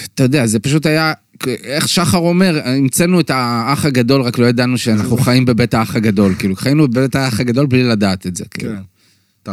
אתה 0.05 0.23
יודע, 0.23 0.47
זה 0.47 0.59
פשוט 0.59 0.87
היה, 0.87 1.13
איך 1.47 1.89
שחר 1.89 2.19
אומר, 2.19 2.61
המצאנו 2.65 3.21
את 3.21 3.31
האח 3.35 3.85
הגדול, 3.85 4.23
רק 4.23 4.39
לא 4.39 4.47
ידענו 4.47 4.79
שאנחנו 4.79 5.17
חיים 5.25 5.45
בבית 5.45 5.75
האח 5.75 5.97
הגדול. 5.97 6.35
כאילו, 6.39 6.57
חיינו 6.57 6.89
בבית 6.89 7.17
האח 7.17 7.41
הגדול 7.41 7.67
בלי 7.67 7.83
לדעת 7.83 8.27
את 8.27 8.37
זה, 8.37 8.45
כאילו. 8.45 8.73
כן. 8.73 8.83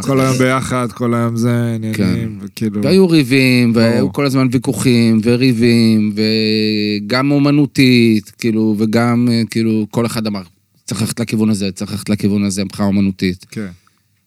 כל 0.02 0.20
היום 0.20 0.38
ביחד, 0.38 0.92
כל 0.92 1.14
היום 1.14 1.36
זה 1.36 1.74
עניינים, 1.74 2.38
וכאילו... 2.42 2.82
והיו 2.82 3.08
ריבים, 3.08 3.72
והיו. 3.74 4.12
כל 4.12 4.26
הזמן 4.26 4.48
ויכוחים, 4.52 5.20
וריבים, 5.24 6.14
וגם 6.16 7.30
אומנותית, 7.30 8.32
כאילו, 8.38 8.74
וגם, 8.78 9.28
אה, 9.30 9.42
כאילו, 9.50 9.86
כל 9.90 10.06
אחד 10.06 10.26
אמר, 10.26 10.42
צריך 10.84 11.00
ללכת 11.00 11.20
לכיוון 11.20 11.50
הזה, 11.50 11.72
צריך 11.72 11.90
ללכת 11.90 12.08
לכיוון 12.08 12.44
הזה, 12.44 12.64
מבחינה 12.64 12.88
אומנותית. 12.88 13.46
כן. 13.50 13.68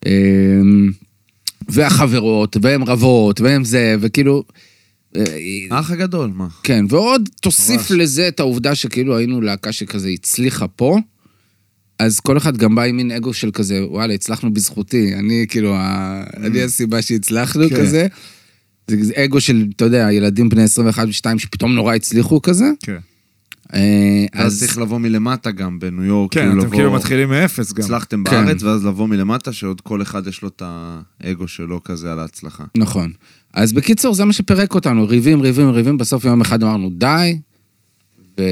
אמ, 0.05 0.91
והחברות, 1.69 2.57
והן 2.61 2.81
רבות, 2.81 3.41
והן 3.41 3.63
זה, 3.63 3.95
וכאילו... 3.99 4.43
אה, 5.15 5.23
האח 5.71 5.91
הגדול, 5.91 6.31
מה? 6.35 6.47
כן, 6.63 6.85
ועוד 6.89 7.29
תוסיף 7.41 7.91
ממש. 7.91 7.91
לזה 7.91 8.27
את 8.27 8.39
העובדה 8.39 8.75
שכאילו 8.75 9.17
היינו 9.17 9.41
להקה 9.41 9.71
שכזה 9.71 10.09
הצליחה 10.09 10.67
פה, 10.67 10.97
אז 11.99 12.19
כל 12.19 12.37
אחד 12.37 12.57
גם 12.57 12.75
בא 12.75 12.81
עם 12.83 12.97
מין 12.97 13.11
אגו 13.11 13.33
של 13.33 13.51
כזה, 13.51 13.85
וואלה, 13.85 14.13
הצלחנו 14.13 14.53
בזכותי, 14.53 15.15
אני 15.15 15.45
כאילו, 15.49 15.75
ה... 15.75 16.23
אני 16.37 16.63
הסיבה 16.63 17.01
שהצלחנו 17.01 17.63
Mm. 17.65 17.69
כן. 17.69 17.75
כזה. 17.81 18.07
זה 18.87 19.03
זה 19.03 19.13
אגו 19.15 19.41
של, 19.41 19.65
אתה 19.75 19.85
יודע, 19.85 20.07
ילדים 20.11 20.49
בני 20.49 20.63
21 20.63 21.07
ו-2 21.07 21.37
שפתאום 21.39 21.75
נורא 21.75 21.95
הצליחו 21.95 22.41
כזה. 22.41 22.65
כן. 22.83 22.97
אה, 23.73 24.25
אז 24.33 24.53
אז 24.53 24.59
צריך 24.59 24.77
לבוא 24.77 24.97
מלמטה 24.97 25.51
גם 25.51 25.79
בניו 25.79 26.03
יורק. 26.03 26.33
כן, 26.33 26.39
כאילו 26.39 26.53
אתם 26.53 26.65
לבוא- 26.67 26.75
כאילו 26.77 26.93
מתחילים 26.93 27.29
מאפס 27.29 27.73
גם. 27.73 27.83
הצלחתם 27.83 28.23
כן. 28.23 28.31
בארץ, 28.45 28.63
ואז 28.63 28.85
לבוא 28.85 29.07
מלמטה, 29.07 29.53
שעוד 29.53 29.81
כל 29.81 30.01
אחד 30.01 30.27
יש 30.27 30.41
לו 30.41 30.47
את 30.49 30.61
האגו 30.65 31.47
שלו 31.47 31.83
כזה 31.83 32.11
על 32.11 32.19
ההצלחה. 32.19 32.63
נכון. 32.77 33.11
אז 33.53 33.73
בקיצור, 33.73 34.13
זה 34.13 34.25
מה 34.25 34.33
שפירק 34.33 34.75
אותנו, 34.75 35.07
ריבים, 35.07 35.41
ריבים, 35.41 35.69
ריבים, 35.69 35.97
בסוף 35.97 36.25
יום 36.25 36.41
אחד 36.41 36.63
אמרנו, 36.63 36.89
די. 36.89 37.39
ו... 38.37 38.43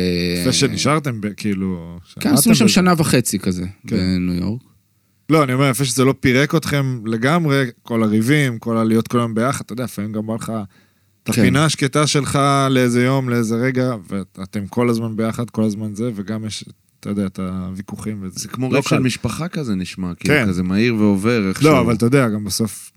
יפה 0.42 0.54
שנשארתם, 0.54 1.22
ב- 1.22 1.34
כאילו... 1.38 1.98
כן, 2.20 2.34
עשינו 2.34 2.56
שם. 2.56 2.68
שנה 2.68 2.94
וחצי 2.98 3.40
כזה, 3.40 3.66
כן. 3.88 3.96
בניו 3.96 4.34
יורק. 4.34 4.62
לא, 5.30 5.44
אני 5.44 5.54
אומר, 5.54 5.70
יפה 5.70 5.86
שזה 5.86 6.06
לא 6.06 6.14
פירק 6.20 6.56
אתכם 6.56 7.02
לגמרי, 7.06 7.66
כל 7.84 8.04
הריבים, 8.04 8.60
כל 8.60 8.78
הלהיות 8.78 9.08
כל 9.08 9.20
היום 9.20 9.36
ביחד, 9.36 9.62
אתה 9.66 9.74
יודע, 9.74 9.84
לפעמים 9.84 10.12
גם 10.12 10.28
בא 10.28 10.36
לך 10.36 10.54
את 11.24 11.30
כן. 11.36 11.42
הפינה 11.42 11.66
השקטה 11.66 12.08
שלך 12.08 12.40
לאיזה 12.70 13.04
יום, 13.04 13.30
לאיזה 13.30 13.56
רגע, 13.56 13.96
ואתם 14.38 14.68
כל 14.68 14.90
הזמן 14.90 15.16
ביחד, 15.16 15.50
כל 15.50 15.64
הזמן 15.64 15.96
זה, 15.96 16.12
וגם 16.16 16.46
יש, 16.46 16.66
אתה 17.00 17.10
יודע, 17.10 17.26
את 17.26 17.40
הוויכוחים 17.40 18.18
וזה. 18.22 18.40
זה 18.40 18.48
כמו 18.48 18.70
לא 18.70 18.76
ריב 18.76 18.84
של. 18.84 19.00
משפחה 19.00 19.48
כזה 19.48 19.76
נשמע, 19.76 20.16
כאילו 20.16 20.36
כן. 20.36 20.48
כזה 20.48 20.64
מהיר 20.64 20.96
ועובר 20.96 21.50
איכשהו. 21.50 21.70
לא, 21.70 21.80
אבל 21.80 21.96
אתה 21.96 22.06
יודע, 22.06 22.30
גם 22.30 22.44
בסוף, 22.44 22.92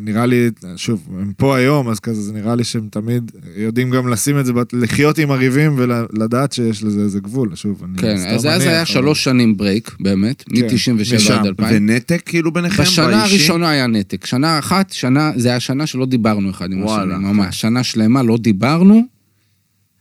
נראה 0.00 0.26
לי, 0.26 0.50
שוב, 0.76 1.08
הם 1.20 1.32
פה 1.36 1.56
היום, 1.56 1.88
אז 1.88 2.00
כזה, 2.00 2.22
זה 2.22 2.32
נראה 2.32 2.54
לי 2.54 2.64
שהם 2.64 2.88
תמיד 2.90 3.30
יודעים 3.56 3.90
גם 3.90 4.08
לשים 4.08 4.38
את 4.38 4.46
זה, 4.46 4.52
לחיות 4.72 5.18
עם 5.18 5.30
הריבים 5.30 5.74
ולדעת 5.76 6.52
שיש 6.52 6.82
לזה 6.82 7.00
איזה 7.00 7.20
גבול, 7.20 7.54
שוב, 7.54 7.82
אני 7.84 7.98
כן, 7.98 8.16
סתם 8.18 8.28
אז 8.28 8.46
אז 8.46 8.62
היה 8.66 8.76
אבל- 8.76 8.84
שלוש 8.84 9.24
שנים 9.24 9.56
ברייק, 9.56 9.90
באמת, 10.00 10.42
כן, 10.42 10.64
מ-97 10.64 11.14
משם. 11.16 11.32
עד 11.32 11.46
2000. 11.46 11.76
ונתק 11.76 12.22
כאילו 12.26 12.52
ביניכם 12.52 12.82
בשנה 12.82 13.06
באישי? 13.06 13.34
הראשונה 13.36 13.70
היה 13.70 13.86
נתק. 13.86 14.26
שנה 14.26 14.58
אחת, 14.58 14.90
שנה, 14.90 15.32
זה 15.36 15.48
היה 15.48 15.60
שנה 15.60 15.86
שלא 15.86 16.06
דיברנו 16.06 16.50
אחד 16.50 16.72
עם 16.72 16.82
וואלה, 16.82 17.14
השני, 17.14 17.28
כן. 17.28 17.34
ממש. 17.36 17.60
שנה 17.60 17.82
שלמה 17.82 18.22
לא 18.22 18.36
דיברנו. 18.38 19.02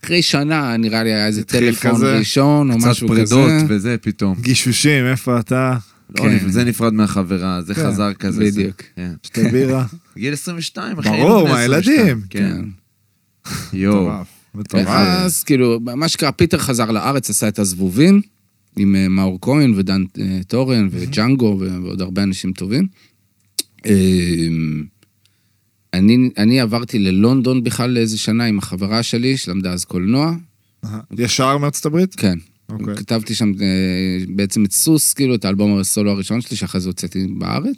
אחרי 0.03 0.21
שנה, 0.21 0.77
נראה 0.77 1.03
לי 1.03 1.13
היה 1.13 1.27
איזה 1.27 1.43
טלפון 1.43 1.91
כזה, 1.95 2.17
ראשון 2.17 2.71
או 2.71 2.77
קצת 2.77 2.87
משהו 2.87 3.09
כזה. 3.09 3.35
פרידות 3.35 3.51
וזה 3.69 3.95
פתאום. 4.01 4.35
גישושים, 4.41 5.05
איפה 5.05 5.39
אתה? 5.39 5.77
לא, 6.15 6.23
כן. 6.23 6.49
זה 6.49 6.63
נפרד 6.63 6.93
מהחברה, 6.93 7.61
זה 7.61 7.73
כן, 7.75 7.83
חזר 7.83 8.13
כזה. 8.13 8.37
זה- 8.51 8.51
בדיוק. 8.61 8.81
כן. 8.95 9.11
שתי 9.23 9.43
בירה. 9.49 9.85
גיל 10.17 10.33
22, 10.33 10.99
אחי. 10.99 11.09
ברור, 11.09 11.47
מהילדים. 11.49 11.99
22. 11.99 12.21
כן. 12.29 12.61
כן. 13.43 13.49
יואו. 13.77 13.95
מטורף, 14.05 14.27
מטורף. 14.55 14.87
ואז, 14.87 15.43
כאילו, 15.43 15.79
מה 15.79 16.07
שקרה, 16.07 16.31
פיטר 16.31 16.57
חזר 16.57 16.91
לארץ, 16.91 17.29
עשה 17.29 17.47
את 17.47 17.59
הזבובים, 17.59 18.21
עם 18.77 18.95
אה, 18.95 19.07
מאור 19.07 19.37
כהן 19.41 19.73
ודן 19.77 20.03
אה, 20.19 20.39
טורן 20.47 20.87
וג'אנגו 20.91 21.57
ו- 21.59 21.83
ועוד 21.83 22.01
הרבה 22.01 22.23
אנשים 22.23 22.53
טובים. 22.53 22.87
אה, 23.85 23.91
אני, 25.93 26.29
אני 26.37 26.59
עברתי 26.59 26.99
ללונדון 26.99 27.63
בכלל 27.63 27.89
לאיזה 27.89 28.17
שנה 28.17 28.45
עם 28.45 28.57
החברה 28.57 29.03
שלי, 29.03 29.37
שלמדה 29.37 29.73
אז 29.73 29.85
קולנוע. 29.85 30.35
ישר 31.17 31.57
מארצות 31.57 31.85
הברית? 31.85 32.15
כן. 32.15 32.37
אוקיי. 32.69 32.95
כתבתי 32.95 33.35
שם 33.35 33.51
אה, 33.61 34.25
בעצם 34.35 34.65
את 34.65 34.71
סוס, 34.71 35.13
כאילו, 35.13 35.35
את 35.35 35.45
האלבום 35.45 35.79
הסולו 35.79 36.11
הראשון 36.11 36.41
שלי, 36.41 36.57
שאחרי 36.57 36.81
זה 36.81 36.89
הוצאתי 36.89 37.27
בארץ. 37.27 37.75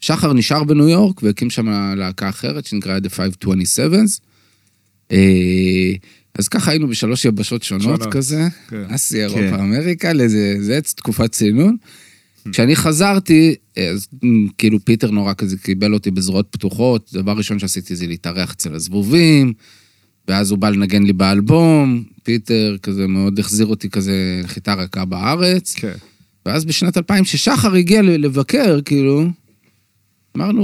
שחר 0.00 0.32
נשאר 0.32 0.64
בניו 0.64 0.88
יורק 0.88 1.22
והקים 1.22 1.50
שם 1.50 1.68
להקה 1.96 2.28
אחרת 2.28 2.66
שנקרא 2.66 2.98
The 2.98 3.10
527's. 3.44 4.20
אה, 5.12 5.92
אז 6.34 6.48
ככה 6.48 6.70
היינו 6.70 6.88
בשלוש 6.88 7.24
יבשות 7.24 7.62
שונות 7.62 7.82
שונות, 7.82 8.12
כזה, 8.12 8.48
כן. 8.68 8.84
אסיה, 8.88 9.28
כן. 9.28 9.38
אירופה, 9.38 9.62
אמריקה, 9.62 10.12
לאיזה, 10.12 10.56
זה 10.60 10.80
תקופת 10.82 11.32
צינון. 11.32 11.76
כשאני 12.52 12.76
חזרתי, 12.76 13.54
אז 13.76 14.08
מ, 14.22 14.48
כאילו 14.48 14.84
פיטר 14.84 15.10
נורא 15.10 15.34
כזה 15.34 15.56
קיבל 15.56 15.94
אותי 15.94 16.10
בזרועות 16.10 16.46
פתוחות, 16.50 17.10
דבר 17.12 17.32
ראשון 17.32 17.58
שעשיתי 17.58 17.96
זה 17.96 18.06
להתארח 18.06 18.52
אצל 18.52 18.74
הזבובים, 18.74 19.52
ואז 20.30 20.50
הוא 20.50 20.58
בא 20.58 20.70
לנגן 20.70 21.02
לי 21.02 21.12
באלבום, 21.12 22.02
פיטר 22.22 22.76
כזה 22.82 23.06
מאוד 23.06 23.38
החזיר 23.38 23.66
אותי 23.66 23.90
כזה 23.90 24.40
לחיטה 24.44 24.74
רכה 24.74 25.04
בארץ, 25.04 25.74
כן. 25.74 25.94
ואז 26.46 26.64
בשנת 26.64 26.96
2000, 26.96 27.24
כששחר 27.24 27.74
הגיע 27.74 28.02
לבקר, 28.02 28.80
כאילו, 28.84 29.24
אמרנו, 30.36 30.62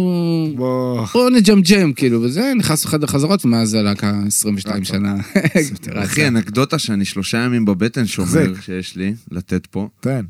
בוא... 0.56 1.06
בואו 1.06 1.30
נג'מג'ם, 1.30 1.92
כאילו, 1.92 2.22
וזה, 2.22 2.52
נכנס 2.56 2.84
לחדר 2.84 3.06
חזרות, 3.06 3.44
ומאז 3.44 3.74
הלהקה 3.74 4.20
22 4.26 4.76
רצה. 4.82 4.92
שנה. 4.92 5.16
אחי, 5.94 6.28
אנקדוטה 6.28 6.78
שאני 6.78 7.04
שלושה 7.04 7.38
ימים 7.38 7.64
בבטן 7.64 8.06
שומר. 8.06 8.52
שיש 8.60 8.96
לי, 8.96 9.14
לתת 9.30 9.66
פה. 9.66 9.88
תן. 10.00 10.24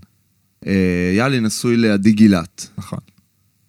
אה, 0.66 1.12
יהלי 1.16 1.40
נשוי 1.40 1.76
לעדי 1.76 2.12
גילת, 2.12 2.68
נכון. 2.78 2.98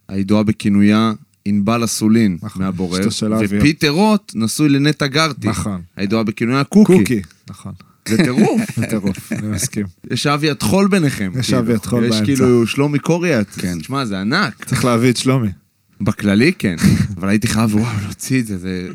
הידועה 0.08 0.44
בכינויה 0.44 1.14
ענבל 1.48 1.84
אסולין 1.84 2.38
נכון, 2.42 2.62
מהבורר. 2.62 3.08
ופיטר 3.50 3.90
רוט 3.90 4.32
נשוי 4.36 4.70
לנטע 4.70 5.08
גרטי, 5.08 5.48
נכון. 5.48 5.82
הידועה 5.96 6.24
בכינויה 6.24 6.64
קוקי. 6.64 6.98
קוקי. 6.98 7.22
נכון. 7.50 7.74
זה 8.08 8.18
טירוף. 8.18 8.62
זה 8.78 8.86
טירוף, 8.86 9.32
אני 9.32 9.48
מסכים. 9.48 9.86
יש 10.12 10.28
אבי 10.28 10.50
הטחול 10.50 10.88
ביניכם. 10.88 11.32
יש 11.40 11.46
כאילו. 11.46 11.60
אבי 11.60 11.74
הטחול 11.74 12.04
יש 12.04 12.10
באמצע. 12.10 12.26
כאילו 12.26 12.68
שלומי 12.68 13.00
קוריאט. 13.00 13.48
כן. 13.58 13.80
תשמע, 13.80 14.06
זה 14.06 14.22
ענק. 14.22 14.66
צריך 14.66 14.86
להביא 14.86 15.10
את 15.10 15.18
שלומי. 15.18 15.50
בכללי 16.02 16.54
כן, 16.54 16.76
אבל 17.18 17.30
הייתי 17.30 17.48
חייב, 17.48 17.76
וואו, 17.76 17.86
להוציא 18.06 18.40
את 18.42 18.48
זה, 18.48 18.58
זה, 18.58 18.90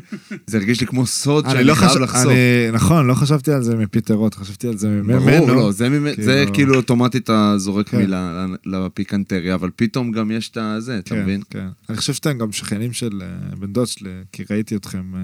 זה 0.47 0.57
הרגיש 0.57 0.81
לי 0.81 0.87
כמו 0.87 1.05
סוד 1.05 1.45
שאני 1.49 1.63
לא 1.63 1.75
חייב 1.75 1.97
לחשוף. 1.97 2.25
אני- 2.31 2.71
נכון, 2.73 3.07
לא 3.07 3.13
חשבתי 3.13 3.51
על 3.51 3.63
זה 3.63 3.75
מפיטר 3.75 4.13
רוט, 4.13 4.35
חשבתי 4.35 4.67
על 4.67 4.77
זה 4.77 4.87
ממנו. 4.89 5.19
ברור, 5.19 5.51
לא, 5.51 5.71
זה, 5.71 5.89
ממ- 5.89 6.09
זה 6.15 6.33
כאילו- 6.43 6.53
כאילו 6.53 6.75
אוטומטית 6.75 7.23
אתה 7.23 7.53
זורק 7.57 7.89
כן. 7.89 7.97
מילה 7.97 8.45
לפיקנטריה, 8.65 9.55
אבל 9.55 9.69
פתאום 9.75 10.11
גם 10.11 10.31
יש 10.31 10.49
את 10.49 10.57
הזה, 10.57 10.97
אתה 10.99 11.09
כן, 11.15 11.21
מבין? 11.21 11.41
כן. 11.49 11.67
אני 11.89 11.97
חושב 11.97 12.13
שאתם 12.13 12.37
גם 12.37 12.51
שכנים 12.51 12.93
של 12.93 13.21
אה, 13.21 13.55
בן 13.55 13.73
דוד 13.73 13.87
שלי, 13.87 14.09
כי 14.31 14.43
ראיתי 14.51 14.75
אתכם 14.75 15.13
אה, 15.15 15.19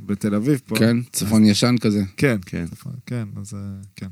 בתל 0.00 0.34
אביב 0.34 0.60
פה. 0.66 0.76
כן, 0.76 0.96
צפון 1.12 1.44
ישן 1.44 1.74
כזה. 1.80 2.02
כן, 2.16 2.36
כן. 2.46 2.64
נכון, 2.72 2.92
כן, 3.06 3.24
אז 3.40 3.54
אה, 3.54 3.58
כן. 3.96 4.06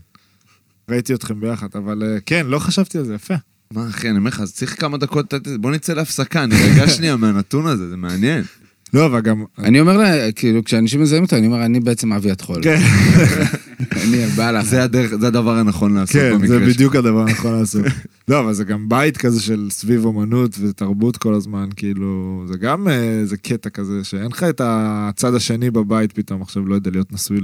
ראיתי 0.91 1.15
אתכם 1.15 1.41
ביחד, 1.41 1.69
אבל 1.75 2.03
כן, 2.27 2.47
לא 2.49 2.59
חשבתי 2.59 2.99
על 2.99 3.05
זה, 3.05 3.15
יפה. 3.15 3.35
מה 3.70 3.88
אחי, 3.88 4.11
אני 4.11 4.18
אומר 4.18 4.29
לך, 4.29 4.40
אז 4.40 4.55
צריך 4.55 4.81
כמה 4.81 4.98
דקות, 4.98 5.35
זה. 5.44 5.59
בוא 5.59 5.70
נצא 5.70 5.94
להפסקה, 5.94 6.46
נירגע 6.46 6.88
שנייה 6.96 7.16
מהנתון 7.16 7.66
הזה, 7.66 7.88
זה 7.90 7.96
מעניין. 7.96 8.44
לא, 8.94 9.07
אבל 9.07 9.20
גם... 9.20 9.44
אני 9.59 9.81
אומר 9.81 9.96
לה, 9.96 10.33
כאילו, 10.33 10.64
כשאנשים 10.64 11.02
מזהים 11.02 11.22
אותו, 11.22 11.37
אני 11.37 11.46
אומר, 11.46 11.64
אני 11.64 11.81
בעצם 11.81 12.12
אבי 12.12 12.31
הטחול. 12.31 12.62
כן, 12.62 12.81
אני 14.02 14.24
הבעל 14.24 14.64
זה 14.64 14.83
הדרך, 14.83 15.14
זה 15.14 15.26
הדבר 15.26 15.57
הנכון 15.57 15.94
לעשות 15.94 16.16
כן, 16.16 16.33
במקרה 16.33 16.48
זה 16.48 16.59
שלך. 16.64 16.74
בדיוק 16.74 16.96
הדבר 16.96 17.20
הנכון 17.20 17.52
לעשות. 17.59 17.85
לא, 18.29 18.40
אבל 18.40 18.52
זה 18.52 18.64
גם 18.64 18.88
בית 18.88 19.16
כזה 19.16 19.42
של 19.42 19.68
סביב 19.70 20.05
אומנות 20.05 20.57
ותרבות 20.61 21.16
כל 21.16 21.35
הזמן, 21.35 21.68
כאילו, 21.76 22.44
זה 22.48 22.59
גם 22.59 22.88
אה, 22.88 23.18
איזה 23.20 23.37
קטע 23.37 23.70
כזה, 23.70 24.05
שאין 24.05 24.26
לך 24.26 24.42
את 24.42 24.61
הצד 24.64 25.35
השני 25.35 25.70
בבית 25.70 26.12
פתאום 26.12 26.42
עכשיו, 26.42 26.66
לא 26.66 26.74
יודע, 26.74 26.90
להיות 26.90 27.12
נשוי 27.12 27.40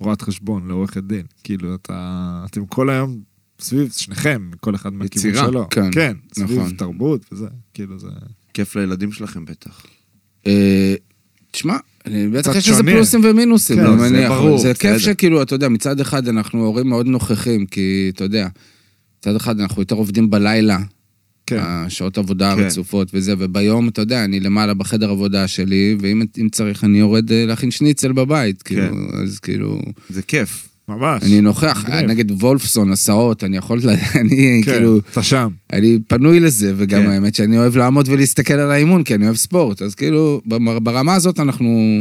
לרואת 0.00 0.22
חשבון, 0.22 0.68
לעורכת 0.68 1.02
דין. 1.02 1.22
כאילו, 1.44 1.74
אתה, 1.74 2.44
אתם 2.50 2.66
כל 2.66 2.90
היום 2.90 3.33
סביב, 3.60 3.92
שניכם, 3.96 4.50
כל 4.60 4.74
אחד 4.74 4.92
מהכיוון 4.92 5.30
יצירה, 5.30 5.46
שלו. 5.46 5.66
כן, 5.70 5.90
כן, 5.92 6.16
סביב 6.34 6.58
נכון. 6.58 6.76
תרבות 6.76 7.24
וזה, 7.32 7.46
כאילו 7.74 7.98
זה... 7.98 8.08
כיף 8.54 8.76
לילדים 8.76 9.12
שלכם 9.12 9.44
בטח. 9.44 9.86
אה, 10.46 10.94
תשמע, 11.50 11.76
בטח 12.32 12.56
יש 12.56 12.68
לזה. 12.68 12.82
פלוסים 12.82 13.20
ומינוסים, 13.24 13.76
כן, 13.76 13.86
אני 13.86 13.98
זה 13.98 14.10
מניח, 14.10 14.30
ברור, 14.32 14.58
זה 14.58 14.74
כיף. 14.74 14.98
שכאילו, 14.98 15.42
אתה 15.42 15.54
יודע, 15.54 15.68
מצד 15.68 16.00
אחד 16.00 16.28
אנחנו 16.28 16.64
הורים 16.66 16.88
מאוד 16.88 17.06
נוכחים, 17.06 17.66
כי 17.66 18.10
אתה 18.14 18.24
יודע, 18.24 18.48
מצד 19.18 19.36
אחד 19.36 19.60
אנחנו 19.60 19.82
יותר 19.82 19.94
עובדים 19.94 20.30
בלילה, 20.30 20.78
כן, 21.46 21.60
השעות 21.60 22.18
עבודה 22.18 22.54
כן. 22.56 22.62
רצופות 22.62 23.10
וזה, 23.14 23.34
וביום, 23.38 23.88
אתה 23.88 24.02
יודע, 24.02 24.24
אני 24.24 24.40
למעלה 24.40 24.74
בחדר 24.74 25.10
עבודה 25.10 25.48
שלי, 25.48 25.96
ואם 26.00 26.22
אם 26.40 26.48
צריך, 26.48 26.84
אני 26.84 26.98
יורד 26.98 27.32
אה, 27.32 27.46
להכין 27.46 27.70
שניצל 27.70 28.12
בבית, 28.12 28.62
כאילו, 28.62 28.96
אז 29.22 29.38
כאילו, 29.38 29.80
זה 30.08 30.22
כיף. 30.22 30.68
ממש. 30.88 31.22
אני 31.22 31.40
נוכח, 31.40 31.84
מגניב. 31.88 32.10
נגד 32.10 32.30
וולפסון, 32.30 32.92
הסעות, 32.92 33.44
אני 33.44 33.56
יכול, 33.56 33.80
אני 34.20 34.62
כן, 34.64 34.72
כאילו, 34.72 34.98
אתה 34.98 35.22
שם. 35.22 35.48
אני 35.72 35.98
פנוי 36.08 36.40
לזה, 36.40 36.72
וגם 36.76 37.02
כן. 37.02 37.10
האמת 37.10 37.34
שאני 37.34 37.58
אוהב 37.58 37.76
לעמוד 37.76 38.08
ולהסתכל 38.08 38.54
על 38.54 38.70
האימון, 38.70 39.04
כי 39.04 39.14
אני 39.14 39.24
אוהב 39.24 39.36
ספורט, 39.36 39.82
אז 39.82 39.94
כאילו, 39.94 40.40
ברמה 40.82 41.14
הזאת 41.14 41.40
אנחנו 41.40 42.00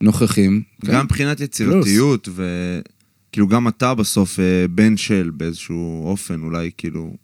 נוכחים. 0.00 0.62
כן? 0.86 0.92
גם 0.92 1.04
מבחינת 1.04 1.40
יצירתיות, 1.40 2.28
וכאילו 2.28 3.48
גם 3.48 3.68
אתה 3.68 3.94
בסוף 3.94 4.40
אה, 4.40 4.68
בן 4.68 4.96
של 4.96 5.30
באיזשהו 5.34 6.06
אופן, 6.06 6.42
אולי 6.42 6.70
כאילו... 6.76 7.16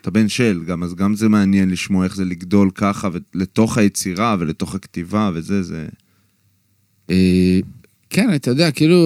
אתה 0.00 0.10
בן 0.10 0.28
של, 0.28 0.60
גם, 0.66 0.82
אז 0.82 0.94
גם 0.94 1.14
זה 1.14 1.28
מעניין 1.28 1.70
לשמוע 1.70 2.04
איך 2.04 2.16
זה 2.16 2.24
לגדול 2.24 2.70
ככה, 2.74 3.08
ולתוך 3.34 3.78
היצירה 3.78 4.36
ולתוך 4.38 4.74
הכתיבה 4.74 5.30
וזה, 5.34 5.62
זה... 5.62 5.86
אה, 7.10 7.58
כן, 8.10 8.34
אתה 8.34 8.50
יודע, 8.50 8.70
כאילו, 8.70 8.96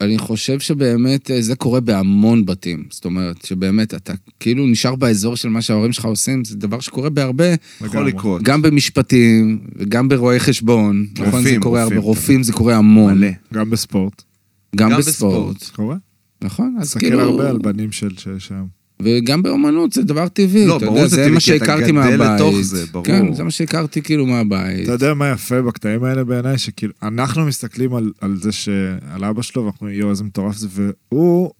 אני 0.00 0.18
חושב 0.18 0.60
שבאמת 0.60 1.30
אה, 1.30 1.42
זה 1.42 1.56
קורה 1.56 1.80
בהמון 1.80 2.46
בתים. 2.46 2.84
זאת 2.90 3.04
אומרת, 3.04 3.44
שבאמת 3.44 3.94
אתה 3.94 4.12
כאילו 4.40 4.66
נשאר 4.66 4.94
באזור 4.94 5.36
של 5.36 5.48
מה 5.48 5.62
שההורים 5.62 5.92
שלך 5.92 6.04
עושים, 6.04 6.44
זה 6.44 6.56
דבר 6.56 6.80
שקורה 6.80 7.10
בהרבה, 7.10 7.54
יכול. 7.84 8.08
לקרות. 8.08 8.42
גם 8.42 8.62
במשפטים, 8.62 9.58
וגם 9.76 10.08
ברואי 10.08 10.40
חשבון. 10.40 11.06
נכון, 11.12 11.30
זה 11.30 11.36
רופאים, 11.36 11.60
קורה 11.60 11.82
הרבה, 11.82 11.96
רופאים. 11.96 12.08
רופאים 12.08 12.42
זה 12.42 12.52
קורה 12.52 12.76
המון. 12.76 13.18
מלא. 13.18 13.28
גם 13.54 13.70
בספורט. 13.70 14.22
גם 14.76 14.90
גם 14.90 14.98
בספורט. 14.98 15.62
קורה? 15.62 15.96
נכון, 16.42 16.76
אז 16.80 16.86
תסתכל 16.86 17.00
כאילו... 17.06 17.20
הרבה 17.20 17.50
על 17.50 17.58
בנים 17.58 17.92
של 17.92 18.10
שם. 18.38 18.64
וגם 19.02 19.42
באומנות 19.42 19.92
זה 19.92 20.02
דבר 20.02 20.28
טבעי, 20.28 20.66
לא, 20.66 20.76
אתה 20.76 20.84
ברור 20.86 20.98
יודע, 20.98 21.08
זה 21.08 21.16
זה 21.16 21.22
טבעי, 21.22 21.34
מה 21.34 21.40
שהכרתי 21.40 21.82
גדל 21.82 21.92
מהבית. 21.92 22.20
לתוך 22.20 22.60
זה, 22.60 22.86
ברור. 22.86 23.04
כן, 23.04 23.34
זה 23.34 23.44
מה 23.44 23.50
שהכרתי 23.50 24.02
כאילו 24.02 24.26
מהבית. 24.26 24.84
אתה 24.84 24.92
יודע 24.92 25.14
מה 25.14 25.30
יפה 25.30 25.62
בקטעים 25.62 26.04
האלה 26.04 26.24
בעיניי? 26.24 26.58
שכאילו, 26.58 26.92
אנחנו 27.02 27.46
מסתכלים 27.46 27.94
על, 27.94 28.12
על 28.20 28.36
זה 28.40 28.52
ש... 28.52 28.68
על 29.10 29.24
אבא 29.24 29.42
שלו, 29.42 29.64
ואנחנו, 29.64 29.90
יואו, 29.90 30.10
איזה 30.10 30.24
מטורף 30.24 30.56
זה, 30.56 30.68
והוא... 31.12 31.50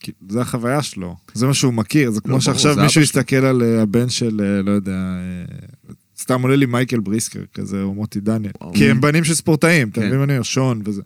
כאילו, 0.00 0.18
זה 0.28 0.40
החוויה 0.40 0.82
שלו, 0.82 1.16
זה 1.34 1.46
מה 1.46 1.54
שהוא 1.54 1.74
מכיר, 1.74 2.10
זה 2.10 2.20
כמו 2.20 2.28
ברור, 2.28 2.40
שעכשיו 2.40 2.74
זה 2.74 2.82
מישהו. 2.82 3.02
יסתכל 3.02 3.36
על 3.36 3.62
אה, 3.62 3.82
הבן 3.82 4.08
של, 4.08 4.40
אה, 4.44 4.62
לא 4.62 4.70
יודע, 4.70 4.92
אה, 4.92 5.94
סתם 6.20 6.42
עולה 6.42 6.56
לי 6.56 6.66
מייקל 6.66 7.00
בריסקר 7.00 7.40
כזה, 7.54 7.82
או 7.82 7.94
מוטי 7.94 8.20
דניאל, 8.20 8.52
וואו. 8.60 8.74
כי 8.74 8.90
הם 8.90 9.00
בנים 9.00 9.24
של 9.24 9.34
ספורטאים, 9.34 9.88
אתה 9.88 10.00
כן. 10.00 10.06
מבין 10.06 10.18
מה 10.18 10.24
אני 10.24 10.32
אומר? 10.32 10.42
שון 10.42 10.82
וזה. 10.84 11.02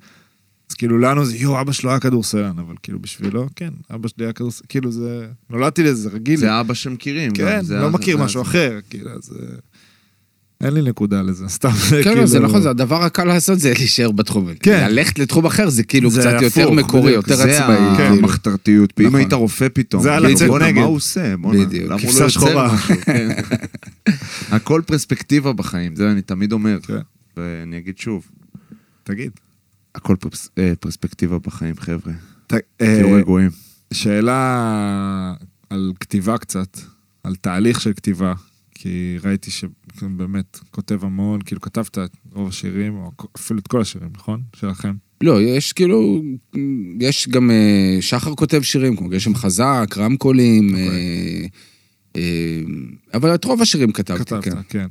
אז 0.71 0.75
כאילו 0.75 0.99
לנו 0.99 1.25
זה, 1.25 1.37
יואו, 1.37 1.61
אבא 1.61 1.73
שלו 1.73 1.91
היה 1.91 2.01
כדורסלן, 2.01 2.59
אבל 2.59 2.75
כאילו 2.83 2.99
בשבילו, 2.99 3.47
כן, 3.57 3.71
אבא 3.95 4.09
שלי 4.09 4.25
היה 4.25 4.33
כדורסלן, 4.33 4.67
כאילו 4.69 4.93
זה, 4.93 5.27
נולדתי 5.51 5.83
לזה, 5.83 5.95
זה 6.03 6.09
רגיל. 6.09 6.37
זה 6.41 6.61
אבא 6.61 6.75
שמכירים. 6.75 7.33
כן, 7.33 7.63
זה 7.63 7.77
לא 7.77 7.87
ה- 7.87 7.91
מכיר 7.91 8.17
זה- 8.19 8.25
משהו 8.25 8.43
אחר, 8.43 8.79
כאילו, 8.91 9.11
אז... 9.11 9.33
אה, 9.41 9.47
אין 10.67 10.75
לי 10.75 10.83
נקודה 10.83 11.23
לזה, 11.23 11.49
סתם, 11.59 11.71
כן, 11.71 12.03
כאילו... 12.03 12.15
לא, 12.21 12.27
זה 12.27 12.41
נכון, 12.41 12.63
זה 12.63 12.71
הדבר 12.71 13.03
הקל 13.03 13.25
לעשות 13.25 13.59
זה 13.61 13.73
להישאר 13.79 14.11
בתחום. 14.11 14.49
כן. 14.63 14.89
ללכת 14.91 15.19
לתחום 15.19 15.47
אחר 15.47 15.69
זה 15.71 15.83
כאילו 15.83 16.11
זה 16.11 16.21
קצת 16.21 16.43
יותר 16.43 16.71
מקורי, 16.71 17.03
בדיוק. 17.13 17.29
יותר 17.29 17.37
זה 17.37 17.63
עצמאי. 17.63 17.77
כן. 17.77 17.97
כאילו. 17.97 18.17
המחתרתיות. 18.19 18.93
אם 19.01 19.07
נכון. 19.07 19.19
היית 19.21 19.33
רופא 19.33 19.67
פתאום. 19.73 20.03
זה 20.03 20.09
כאילו, 20.09 20.29
לצאת 20.35 20.49
בואנה, 20.49 20.67
נגד. 20.67 20.79
מה 20.81 20.85
הוא 20.87 20.97
עושה? 20.97 21.37
בואנה, 21.37 21.65
בדיוק. 21.65 21.85
למה 21.85 21.95
הוא 21.95 22.01
כבשה 22.01 22.19
לא 22.21 22.25
יוצר 22.25 22.29
שחורה. 22.29 22.79
כן. 23.05 23.29
הכל 24.51 24.83
פרספקטיבה 24.87 25.53
בחיים, 25.53 25.97
זה 25.97 26.11
אני 26.11 26.23
תמיד 26.23 26.53
אומר. 26.53 26.79
כן. 26.83 26.99
ואני 27.37 27.79
אגיד 27.79 27.99
שוב, 27.99 28.27
תגיד. 29.05 29.31
הכל 29.95 30.17
פרס- 30.21 30.49
אה, 30.59 30.73
פרספקטיבה 30.81 31.39
בחיים, 31.39 31.75
חבר'ה. 31.77 32.13
ת- 32.47 32.53
אה, 32.53 32.61
תהיו 32.79 33.13
רגועים. 33.13 33.51
שאלה 33.93 35.35
על 35.71 35.93
כתיבה 36.01 36.39
קצת, 36.39 36.79
על 37.25 37.35
תהליך 37.35 37.81
של 37.81 37.93
כתיבה, 37.93 38.35
כי 38.75 39.17
ראיתי 39.25 39.51
שבאמת 39.51 40.59
כותב 40.71 41.05
המון, 41.05 41.41
כאילו 41.43 41.61
כתבת 41.61 41.99
את 41.99 42.11
רוב 42.33 42.49
השירים, 42.49 42.97
או 42.97 43.11
אפילו 43.37 43.61
את 43.61 43.69
כל 43.69 43.81
השירים, 43.81 44.09
נכון? 44.15 44.43
שלכם. 44.57 44.93
לא, 45.21 45.43
יש 45.43 45.73
כאילו, 45.73 46.23
יש 47.01 47.29
גם 47.29 47.51
אה, 47.51 47.97
שחר 48.01 48.35
כותב 48.35 48.63
שירים, 48.63 48.97
כמו 48.97 49.09
גשם 49.09 49.35
חזק, 49.35 49.95
רמקולים, 49.97 50.69
אוקיי. 50.69 50.89
אה, 50.89 51.47
אה, 52.17 52.61
אבל 53.15 53.35
את 53.35 53.45
רוב 53.45 53.63
השירים 53.63 53.93
כתבתי, 53.93 54.25
כתבת, 54.25 54.45
כן. 54.45 54.51
כן. 54.69 54.87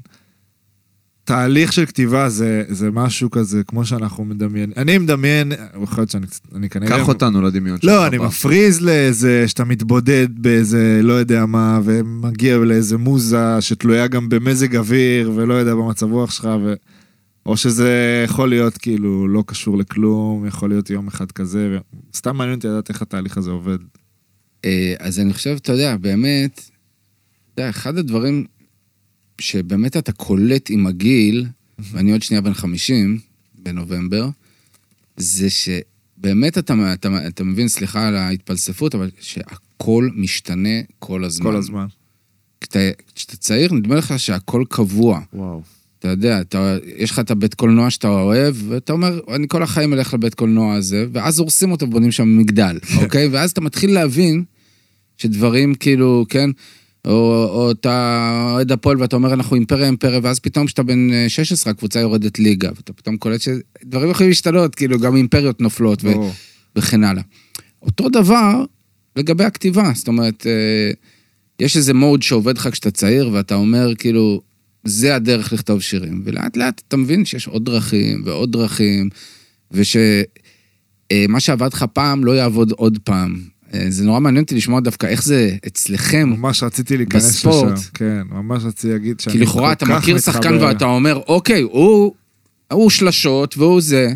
תהליך 1.29 1.73
של 1.73 1.85
כתיבה 1.85 2.29
זה, 2.29 2.63
זה 2.69 2.91
משהו 2.91 3.31
כזה, 3.31 3.63
כמו 3.63 3.85
שאנחנו 3.85 4.25
מדמיינים. 4.25 4.73
אני 4.77 4.97
מדמיין, 4.97 5.51
יכול 5.83 6.01
להיות 6.01 6.09
שאני 6.09 6.27
קצת- 6.27 6.41
אני 6.55 6.69
כנראה... 6.69 6.97
קח 6.99 7.07
אותנו 7.07 7.41
לדמיון 7.41 7.77
שלך. 7.77 7.85
לא, 7.91 8.07
אני 8.07 8.17
בר. 8.17 8.25
מפריז 8.27 8.81
לאיזה, 8.81 9.47
שאתה 9.47 9.65
מתבודד 9.65 10.27
באיזה, 10.31 10.99
לא 11.03 11.13
יודע 11.13 11.45
מה, 11.45 11.79
ומגיע 11.83 12.57
לאיזה 12.57 12.97
מוזה 12.97 13.61
שתלויה 13.61 14.07
גם 14.07 14.29
במזג 14.29 14.75
אוויר, 14.75 15.31
ולא 15.35 15.53
יודע, 15.53 15.75
במצב 15.75 16.11
רוח 16.11 16.31
שלך, 16.31 16.49
ו... 16.63 16.73
או 17.45 17.57
שזה 17.57 18.23
יכול 18.25 18.49
להיות 18.49 18.77
כאילו 18.77 19.27
לא 19.27 19.43
קשור 19.47 19.77
לכלום, 19.77 20.45
יכול 20.45 20.69
להיות 20.69 20.89
יום 20.89 21.07
אחד 21.07 21.31
כזה, 21.31 21.69
ו... 21.71 21.77
סתם 22.15 22.35
מעניין 22.37 22.55
אותי 22.57 22.67
לדעת 22.67 22.89
איך 22.89 23.01
התהליך 23.01 23.37
הזה 23.37 23.51
עובד. 23.51 23.77
אה, 24.65 24.93
אז 24.99 25.19
אני 25.19 25.33
חושב, 25.33 25.57
אתה 25.61 25.71
יודע, 25.71 25.95
באמת, 25.97 26.61
אתה 27.53 27.61
יודע, 27.61 27.69
אחד 27.69 27.97
הדברים 27.97 28.45
שבאמת 29.39 29.97
אתה 29.97 30.11
קולט 30.11 30.69
עם 30.69 30.87
הגיל, 30.87 31.45
ואני 31.79 32.11
עוד 32.11 32.21
שנייה 32.21 32.41
בן 32.41 32.53
50, 32.53 33.19
בנובמבר, 33.55 34.29
זה 35.17 35.47
שבאמת 35.49 36.57
אתה, 36.57 36.93
אתה, 36.93 37.27
אתה 37.27 37.43
מבין, 37.43 37.67
סליחה 37.67 38.07
על 38.07 38.15
ההתפלספות, 38.15 38.95
אבל 38.95 39.09
שהכל 39.19 40.09
משתנה 40.15 40.79
כל 40.99 41.23
הזמן. 41.23 41.45
כל 41.45 41.55
הזמן. 41.55 41.85
כשאתה, 42.61 42.79
כשאתה 43.15 43.37
צעיר, 43.37 43.73
נדמה 43.73 43.95
לך 43.95 44.19
שהכל 44.19 44.63
קבוע. 44.69 45.21
וואו. 45.33 45.61
אתה 45.99 46.07
יודע, 46.07 46.41
אתה, 46.41 46.77
יש 46.97 47.11
לך 47.11 47.19
את 47.19 47.31
הבית 47.31 47.53
קולנוע 47.53 47.89
שאתה 47.89 48.07
אוהב, 48.07 48.55
ואתה 48.67 48.93
אומר, 48.93 49.19
אני 49.35 49.47
כל 49.47 49.63
החיים 49.63 49.93
אלך 49.93 50.13
לבית 50.13 50.33
קולנוע 50.33 50.75
הזה, 50.75 51.05
ואז 51.11 51.39
הורסים 51.39 51.71
אותו 51.71 51.85
ובונים 51.85 52.11
שם 52.11 52.37
מגדל, 52.37 52.79
אוקיי? 53.03 53.27
ואז 53.27 53.51
אתה 53.51 53.61
מתחיל 53.61 53.93
להבין 53.93 54.43
שדברים 55.17 55.75
כאילו, 55.75 56.25
כן, 56.29 56.49
או, 57.05 57.45
או 57.51 57.71
אתה 57.71 58.49
אוהד 58.53 58.71
הפועל 58.71 59.01
ואתה 59.01 59.15
אומר, 59.15 59.33
אנחנו 59.33 59.55
אימפריה 59.55 59.85
אימפריה, 59.85 60.19
ואז 60.23 60.39
פתאום 60.39 60.65
כשאתה 60.65 60.83
בן 60.83 61.13
אה, 61.13 61.29
16, 61.29 61.71
הקבוצה 61.71 61.99
יורדת 61.99 62.39
ליגה, 62.39 62.69
ואתה 62.75 62.93
פתאום 62.93 63.17
קולט 63.17 63.41
שדברים 63.41 64.09
יכולים 64.09 64.29
להשתנות, 64.29 64.75
כאילו, 64.75 64.99
גם 64.99 65.15
אימפריות 65.15 65.61
נופלות, 65.61 66.03
ו. 66.03 66.07
וכן 66.75 67.03
הלאה. 67.03 67.23
אותו 67.81 68.09
דבר 68.09 68.63
לגבי 69.15 69.43
הכתיבה, 69.43 69.91
זאת 69.95 70.07
אומרת, 70.07 70.47
אה, 70.47 70.91
יש 71.59 71.77
איזה 71.77 71.93
מוד 71.93 72.21
שעובד 72.21 72.57
לך 72.57 72.67
כשאתה 72.71 72.91
צעיר, 72.91 73.29
ואתה 73.33 73.55
אומר, 73.55 73.95
כאילו, 73.95 74.41
זה 74.83 75.15
הדרך 75.15 75.53
לכתוב 75.53 75.81
שירים. 75.81 76.21
ולאט 76.25 76.57
לאט 76.57 76.81
אתה 76.87 76.97
מבין 76.97 77.25
שיש 77.25 77.47
עוד 77.47 77.65
דרכים 77.65 78.21
ועוד 78.25 78.51
דרכים, 78.51 79.09
ושמה 79.71 81.39
שעבד 81.39 81.73
לך 81.73 81.85
פעם 81.93 82.25
לא 82.25 82.31
יעבוד 82.31 82.71
עוד 82.71 82.99
פעם. 83.03 83.41
אה, 83.73 83.85
זה 83.89 84.03
נורא 84.05 84.19
מעניין 84.19 84.43
אותי 84.43 84.55
לשמוע 84.55 84.79
דווקא 84.79 85.07
איך 85.07 85.23
זה 85.23 85.55
אצלכם. 85.67 86.29
ממש 86.37 86.63
רציתי 86.63 86.97
להיכנס 86.97 87.25
בספורט. 87.25 87.73
לשם. 87.73 87.89
כן, 87.93 88.21
ממש 88.31 88.63
רציתי 88.65 88.93
להגיד 88.93 89.19
שאני 89.19 89.33
כי 89.33 89.39
לכאורה 89.39 89.71
אתה 89.71 89.85
כל 89.85 89.91
כך 89.91 90.01
מכיר 90.01 90.19
שחקן 90.19 90.53
מתחבר. 90.53 90.67
ואתה 90.67 90.85
אומר, 90.85 91.21
אוקיי, 91.27 91.61
הוא, 91.61 92.13
הוא 92.71 92.89
שלשות 92.89 93.57
והוא 93.57 93.81
זה. 93.81 94.07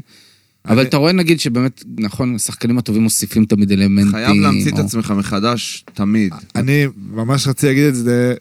אבל 0.65 0.79
אני- 0.79 0.89
אתה 0.89 0.97
רואה 0.97 1.11
נגיד 1.11 1.39
שבאמת, 1.39 1.83
נכון, 1.99 2.35
השחקנים 2.35 2.77
הטובים 2.77 3.01
מוסיפים 3.03 3.45
תמיד 3.45 3.71
אלמנטים. 3.71 4.11
חייב 4.11 4.35
להמציא 4.35 4.71
את 4.71 4.79
או- 4.79 4.83
עצמך 4.85 5.13
מחדש, 5.17 5.85
תמיד. 5.93 6.33
אני 6.55 6.85
ממש 7.11 7.47
רציתי 7.47 7.67
להגיד 7.67 7.83
את 7.83 7.95
זה 7.95 8.33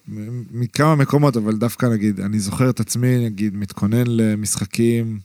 מכמה 0.53 0.95
מקומות, 0.97 1.37
אבל 1.37 1.57
דווקא 1.57 1.87
נגיד, 1.87 2.21
אני 2.21 2.39
זוכר 2.39 2.71
את 2.71 2.81
עצמי, 2.81 3.25
נגיד, 3.25 3.57
מתכונן 3.57 4.05
למשחקים. 4.07 5.19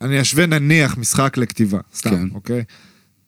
אני 0.00 0.20
אשווה 0.20 0.46
נניח 0.46 0.98
משחק 0.98 1.36
לכתיבה, 1.36 1.78
סתם, 1.96 2.10
כן. 2.10 2.28
אוקיי? 2.34 2.62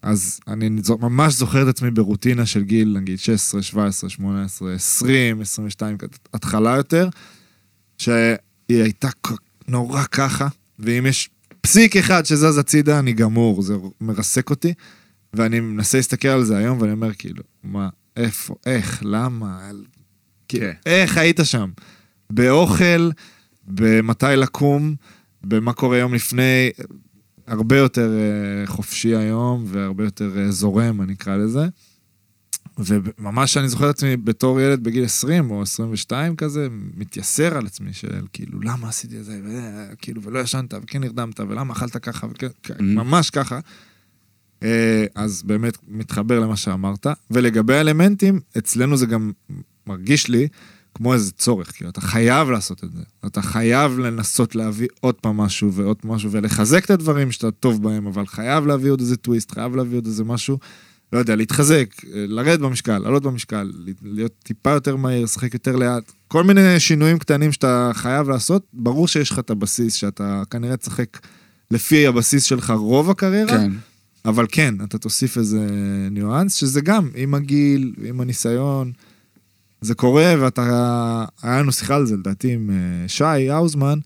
אז 0.03 0.41
אני 0.49 0.69
ממש 1.01 1.35
זוכר 1.35 1.63
את 1.63 1.69
עצמי 1.69 1.91
ברוטינה 1.91 2.47
של 2.47 2.63
גיל, 2.63 2.97
נגיד, 2.99 3.19
16, 3.19 3.63
17, 3.63 4.11
18, 4.11 4.75
20, 4.75 5.41
22, 5.41 5.99
כזה, 5.99 6.13
התחלה 6.35 6.77
יותר, 6.77 7.09
שהיא 7.99 8.37
הייתה 8.69 9.09
נורא 9.69 10.03
ככה, 10.03 10.49
ואם 10.79 11.07
יש 11.07 11.31
פסיק 11.61 11.97
אחד 11.97 12.27
שזז 12.27 12.59
הצידה, 12.59 12.99
אני 12.99 13.13
גמור, 13.13 13.63
זה 13.63 13.75
מרסק 14.01 14.51
אותי. 14.51 14.75
ואני 15.35 15.61
מנסה 15.61 15.99
להסתכל 15.99 16.29
על 16.29 16.45
זה 16.45 16.57
היום, 16.57 16.81
ואני 16.81 16.93
אומר, 16.93 17.13
כאילו, 17.15 17.43
מה, 17.65 17.89
איפה, 18.17 18.55
איך, 18.67 19.03
למה, 19.05 19.71
כאילו, 20.49 20.67
כן. 20.67 20.73
איך 20.87 21.17
היית 21.17 21.41
שם? 21.45 21.71
באוכל, 22.31 23.11
במתי 23.65 24.27
לקום, 24.37 24.95
במה 25.45 25.73
קורה 25.73 25.99
יום 25.99 26.15
לפני, 26.15 26.71
הרבה 27.53 27.79
יותר 27.79 28.11
אה, 28.19 28.67
חופשי 28.67 29.17
היום, 29.17 29.65
והרבה 29.67 30.05
יותר 30.05 30.39
אה, 30.39 30.51
זורם, 30.51 31.03
אני 31.03 31.13
אקרא 31.13 31.37
לזה. 31.37 31.67
וממש 32.79 33.57
אני 33.57 33.69
זוכר 33.69 33.91
את 33.91 33.95
עצמי 33.95 34.17
בתור 34.17 34.61
ילד 34.61 34.85
בגיל 34.85 35.05
20 35.05 35.51
או 35.51 35.63
22 35.63 36.37
כזה, 36.37 36.69
מתייסר 36.97 37.57
על 37.57 37.67
עצמי 37.67 37.93
של 37.93 38.27
כאילו, 38.33 38.61
למה 38.61 38.89
עשיתי 38.89 39.19
את 39.19 39.25
זה, 39.25 39.41
ו- 39.45 39.93
כאילו, 39.99 40.23
ולא 40.23 40.39
ישנת, 40.39 40.75
וכן 40.83 41.01
נרדמת, 41.01 41.41
ולמה 41.41 41.73
אכלת 41.73 41.97
ככה, 41.97 42.27
וכן, 42.27 42.75
ממש 42.81 43.31
ככה. 43.31 43.61
אה, 44.63 45.05
אז 45.15 45.43
באמת 45.43 45.79
מתחבר 45.89 46.41
למה 46.41 46.57
שאמרת. 46.57 47.07
ולגבי 47.31 47.75
האלמנטים, 47.75 48.41
אצלנו 48.59 48.97
זה 48.97 49.07
גם 49.07 49.33
מרגיש 49.87 50.29
לי 50.29 50.49
כמו 50.95 51.15
איזה 51.15 51.33
צורך, 51.33 51.73
כאילו, 51.77 51.91
אתה 51.91 52.01
חייב 52.01 52.51
לעשות 52.51 52.85
את 52.85 52.93
זה. 52.93 53.03
אתה 53.27 53.43
חייב 53.43 53.99
לנסות 53.99 54.55
להביא 54.55 54.89
עוד 55.01 55.15
פעם 55.15 55.37
משהו 55.37 55.73
ועוד 55.73 55.97
משהו, 56.05 56.31
ולחזק 56.33 56.85
את 56.85 56.91
הדברים 56.91 57.33
שאתה 57.33 57.51
טוב 57.51 57.83
בהם, 57.83 58.07
אבל 58.07 58.27
חייב 58.27 58.67
להביא 58.67 58.91
עוד 58.91 59.01
איזה 59.01 59.17
טוויסט, 59.17 59.51
חייב 59.51 59.77
להביא 59.77 59.99
עוד 59.99 60.07
איזה 60.07 60.25
משהו, 60.25 60.59
לא 61.13 61.19
יודע, 61.19 61.37
להתחזק, 61.37 61.87
לרדת 62.13 62.61
במשקל, 62.61 62.99
לעלות 62.99 63.23
במשקל, 63.23 63.73
להיות 64.03 64.33
טיפה 64.43 64.71
יותר 64.71 64.97
מהיר, 64.97 65.25
לשחק 65.25 65.55
יותר 65.55 65.77
לאט, 65.77 66.13
כל 66.29 66.45
מיני 66.45 66.81
שינויים 66.81 67.19
קטנים 67.19 67.53
שאתה 67.53 67.91
חייב 67.95 68.29
לעשות, 68.29 68.67
ברור 68.73 69.09
שיש 69.09 69.31
לך 69.31 69.39
את 69.39 69.51
הבסיס, 69.51 69.95
שאתה 69.95 70.43
כנראה 70.51 70.77
תשחק 70.77 71.19
לפי 71.71 72.07
הבסיס 72.07 72.45
שלך 72.45 72.71
רוב 72.71 73.11
הקריירה, 73.11 73.59
כן. 73.59 73.73
אבל 74.25 74.47
כן, 74.53 74.75
אתה 74.85 74.99
תוסיף 74.99 75.39
איזה 75.39 75.67
ניואנס, 76.11 76.55
שזה 76.55 76.81
גם 76.81 77.09
עם 77.15 77.35
הגיל, 77.35 77.95
עם 78.05 78.21
הניסיון, 78.21 78.93
זה 79.83 79.95
קורה, 79.95 80.35
ואתה... 80.41 80.63
היה 81.43 81.59
לנו 81.61 81.73
שיחה 81.73 81.95
על 81.97 82.07
זה, 82.07 82.17
לדעתי, 82.17 82.53
עם 82.53 82.71
אה, 82.71 83.09
שי 83.09 83.51
האוזמן, 83.51 83.99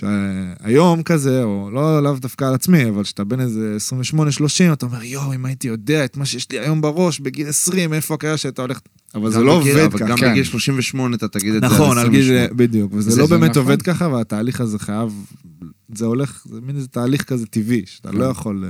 שהיום 0.00 1.02
כזה, 1.02 1.42
או 1.42 1.70
לא 1.72 2.02
לאו 2.02 2.14
דווקא 2.18 2.44
על 2.44 2.54
עצמי, 2.54 2.88
אבל 2.88 3.02
כשאתה 3.02 3.24
בן 3.24 3.40
איזה 3.40 3.76
28-30, 4.14 4.16
אתה 4.72 4.86
אומר, 4.86 5.02
יואו, 5.02 5.34
אם 5.34 5.46
הייתי 5.46 5.68
יודע 5.68 6.04
את 6.04 6.16
מה 6.16 6.24
שיש 6.26 6.50
לי 6.52 6.58
היום 6.58 6.80
בראש, 6.80 7.20
בגיל 7.20 7.48
20, 7.48 7.92
איפה 7.94 8.14
הקריירה 8.14 8.36
שהייתה 8.38 8.62
הולכת... 8.62 8.82
אבל 9.14 9.30
זה 9.30 9.40
לא 9.40 9.60
בגיל- 9.60 9.72
עובד 9.72 9.84
אבל 9.84 9.98
ככה. 9.98 10.08
גם 10.08 10.16
כן. 10.16 10.30
בגיל 10.30 10.44
38 10.44 11.16
אתה 11.16 11.28
תגיד 11.28 11.54
את 11.54 11.60
זה. 11.60 11.66
נכון, 11.66 11.98
על 11.98 12.08
גיל... 12.08 12.20
28. 12.20 12.54
בדיוק, 12.56 12.92
וזה 12.94 13.10
זה- 13.10 13.20
לא 13.20 13.26
באמת 13.26 13.50
נכון. 13.50 13.62
עובד 13.62 13.82
ככה, 13.82 14.08
והתהליך 14.08 14.60
הזה 14.60 14.78
חייב... 14.78 15.12
זה 15.94 16.04
הולך, 16.06 16.46
זה 16.50 16.60
מין 16.60 16.76
איזה 16.76 16.88
תהליך 16.88 17.22
כזה 17.24 17.46
טבעי, 17.46 17.82
שאתה 17.86 18.10
לא 18.12 18.24
יכול... 18.24 18.64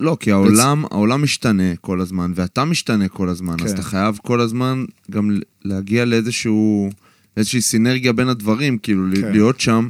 לא, 0.00 0.16
כי 0.20 0.32
העולם, 0.32 0.84
העולם 0.90 1.22
משתנה 1.22 1.76
כל 1.80 2.00
הזמן, 2.00 2.32
ואתה 2.34 2.64
משתנה 2.64 3.08
כל 3.08 3.28
הזמן, 3.28 3.56
אז 3.64 3.70
כן. 3.70 3.74
אתה 3.74 3.82
חייב 3.82 4.18
כל 4.22 4.40
הזמן 4.40 4.84
גם 5.10 5.38
להגיע 5.64 6.04
לאיזשהו, 6.04 6.90
לאיזושהי 7.36 7.60
סינרגיה 7.60 8.12
בין 8.12 8.28
הדברים, 8.28 8.78
כאילו 8.78 9.04
כן. 9.14 9.32
להיות 9.32 9.60
שם, 9.60 9.88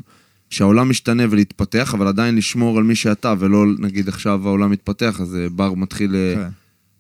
שהעולם 0.50 0.90
משתנה 0.90 1.22
ולהתפתח, 1.30 1.94
אבל 1.94 2.06
עדיין 2.06 2.36
לשמור 2.36 2.78
על 2.78 2.84
מי 2.84 2.94
שאתה, 2.94 3.34
ולא 3.38 3.64
נגיד 3.78 4.08
עכשיו 4.08 4.48
העולם 4.48 4.70
מתפתח, 4.70 5.20
אז 5.20 5.36
אה, 5.36 5.48
בר 5.48 5.74
מתחיל, 5.74 6.16
אה, 6.16 6.34
כן. 6.34 6.48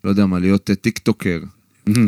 לא 0.04 0.10
יודע 0.10 0.26
מה, 0.26 0.38
להיות 0.38 0.70
אה, 0.70 0.74
טיק 0.74 0.98
טוקר 0.98 1.40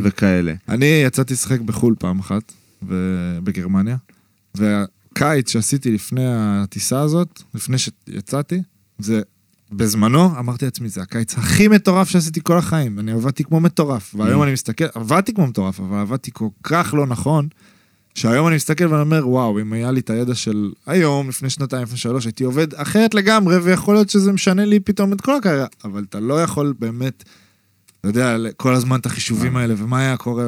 וכאלה. 0.04 0.54
אני 0.68 0.86
יצאתי 0.86 1.34
לשחק 1.34 1.60
בחו"ל 1.60 1.94
פעם 1.98 2.18
אחת, 2.18 2.52
ו- 2.88 3.38
בגרמניה, 3.44 3.96
והקיץ 4.54 5.52
שעשיתי 5.52 5.92
לפני 5.92 6.24
הטיסה 6.26 7.00
הזאת, 7.00 7.42
לפני 7.54 7.76
שיצאתי, 7.78 8.62
זה 8.98 9.22
בזמנו, 9.72 10.38
אמרתי 10.38 10.64
לעצמי, 10.64 10.88
זה 10.88 11.02
הקיץ 11.02 11.34
הכי 11.38 11.68
מטורף 11.68 12.08
שעשיתי 12.08 12.40
כל 12.42 12.58
החיים. 12.58 12.98
אני 12.98 13.12
עבדתי 13.12 13.44
כמו 13.44 13.60
מטורף, 13.60 14.14
והיום 14.18 14.42
אני 14.42 14.52
מסתכל, 14.52 14.84
עבדתי 14.94 15.32
כמו 15.34 15.46
מטורף, 15.46 15.80
אבל 15.80 15.98
עבדתי 15.98 16.30
כל 16.34 16.48
כך 16.62 16.94
לא 16.96 17.06
נכון, 17.06 17.48
שהיום 18.14 18.46
אני 18.48 18.56
מסתכל 18.56 18.84
ואני 18.86 19.02
אומר, 19.02 19.28
וואו, 19.28 19.60
אם 19.60 19.72
היה 19.72 19.90
לי 19.90 20.00
את 20.00 20.10
הידע 20.10 20.34
של 20.34 20.72
היום, 20.86 21.28
לפני 21.28 21.50
שנתיים, 21.50 21.82
לפני 21.82 21.96
שלוש, 21.96 22.24
הייתי 22.24 22.44
עובד 22.44 22.74
אחרת 22.74 23.14
לגמרי, 23.14 23.56
ויכול 23.58 23.94
להיות 23.94 24.10
שזה 24.10 24.32
משנה 24.32 24.64
לי 24.64 24.80
פתאום 24.80 25.12
את 25.12 25.20
כל 25.20 25.36
הקריירה, 25.36 25.66
אבל 25.84 26.04
אתה 26.08 26.20
לא 26.20 26.42
יכול 26.42 26.74
באמת, 26.78 27.24
אתה 28.00 28.08
יודע, 28.08 28.36
כל 28.56 28.74
הזמן 28.74 28.98
את 29.00 29.06
החישובים 29.06 29.56
האלה, 29.56 29.74
ומה 29.78 29.98
היה 29.98 30.16
קורה, 30.16 30.44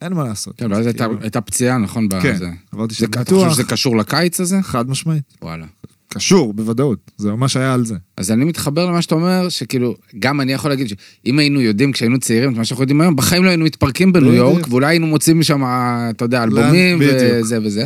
אין 0.00 0.12
מה 0.12 0.24
לעשות. 0.24 0.54
כן, 0.56 0.72
ואז 0.72 0.86
הייתה- 0.86 1.06
כאילו, 1.08 1.44
פציעה, 1.46 1.78
נכון? 1.78 2.08
כן. 2.22 2.36
עברתי 2.72 2.94
זה- 2.94 2.98
שם 3.00 3.06
אתה 3.10 3.24
חושב 3.24 3.34
ניתוח, 3.36 3.52
שזה 3.52 3.64
קשור 3.64 3.96
לקיץ 3.96 4.40
הזה? 4.40 4.62
חד 4.62 4.88
משמעית. 4.90 5.34
וואלה. 5.42 5.66
קשור, 6.08 6.54
בוודאות, 6.54 7.10
זה 7.16 7.30
ממש 7.30 7.56
היה 7.56 7.74
על 7.74 7.84
זה. 7.84 7.94
אז 8.16 8.30
אני 8.30 8.44
מתחבר 8.44 8.86
למה 8.86 9.02
שאתה 9.02 9.14
אומר, 9.14 9.48
שכאילו, 9.48 9.94
גם 10.18 10.40
אני 10.40 10.52
יכול 10.52 10.70
להגיד 10.70 10.88
שאם 10.88 11.38
היינו 11.38 11.60
יודעים 11.60 11.92
כשהיינו 11.92 12.18
צעירים 12.18 12.52
את 12.52 12.56
מה 12.56 12.64
שאנחנו 12.64 12.82
יודעים 12.82 13.00
היום, 13.00 13.16
בחיים 13.16 13.44
לא 13.44 13.48
היינו 13.48 13.64
מתפרקים 13.64 14.12
בניו. 14.12 14.34
יורק, 14.34 14.66
ואולי 14.68 14.86
היינו 14.86 15.06
מוצאים 15.06 15.40
משם, 15.40 15.62
אתה 16.10 16.24
יודע, 16.24 16.42
אלבומים. 16.42 16.98
וזה 17.00 17.58
וזה. 17.62 17.84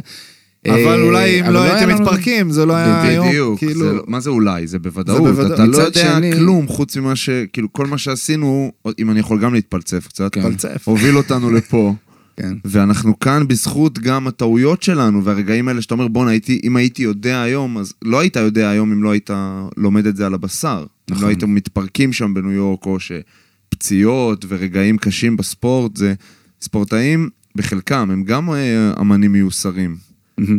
אבל 0.68 1.00
אה, 1.00 1.02
אולי 1.02 1.40
אם 1.40 1.44
אבל 1.44 1.52
לא 1.52 1.62
היה 1.62 1.76
הייתם 1.76 2.02
מתפרקים, 2.02 2.50
זה 2.50 2.66
לא 2.66 2.72
היה 2.72 3.02
היום, 3.02 3.28
בדיוק, 3.28 3.58
כאילו... 3.58 3.92
לא- 3.92 4.02
מה 4.06 4.20
זה 4.20 4.30
אולי? 4.30 4.66
זה 4.66 4.78
בוודאות. 4.78 5.52
אתה 5.54 5.66
לא 5.66 5.76
יודע 5.76 6.20
כלום 6.32 6.68
חוץ 6.68 6.96
ממה 6.96 7.16
ש... 7.16 7.30
כאילו, 7.52 7.72
כל 7.72 7.86
מה 7.86 7.98
שעשינו, 7.98 8.72
אם 8.98 9.10
אני 9.10 9.20
יכול 9.20 9.40
גם 9.40 9.54
להתפלצף 9.54 10.06
קצת, 10.06 10.34
כן. 10.34 10.42
פלצף. 10.42 10.88
הוביל 10.88 11.16
אותנו 11.16 11.50
לפה. 11.50 11.94
כן. 12.42 12.54
ואנחנו 12.64 13.18
כאן 13.18 13.48
בזכות 13.48 13.98
גם 13.98 14.26
הטעויות 14.26 14.82
שלנו, 14.82 15.24
והרגעים 15.24 15.68
האלה 15.68 15.82
שאתה 15.82 15.94
אומר, 15.94 16.08
בואנה, 16.08 16.30
אם 16.62 16.76
הייתי 16.76 17.02
יודע 17.02 17.42
היום, 17.42 17.78
אז 17.78 17.94
לא 18.02 18.20
היית 18.20 18.36
יודע 18.36 18.70
היום 18.70 18.92
אם 18.92 19.02
לא 19.02 19.10
היית 19.10 19.30
לומד 19.76 20.06
את 20.06 20.16
זה 20.16 20.26
על 20.26 20.34
הבשר. 20.34 20.78
אם 20.80 21.14
נכון. 21.14 21.24
לא 21.24 21.28
הייתם 21.28 21.54
מתפרקים 21.54 22.12
שם 22.12 22.34
בניו 22.34 22.52
יורק, 22.52 22.86
או 22.86 22.98
שפציעות 23.00 24.44
ורגעים 24.48 24.98
קשים 24.98 25.36
בספורט, 25.36 25.96
זה... 25.96 26.14
ספורטאים, 26.62 27.28
בחלקם, 27.56 28.08
הם 28.10 28.24
גם 28.24 28.50
אה, 28.50 28.92
אמנים 29.00 29.32
מיוסרים. 29.32 30.09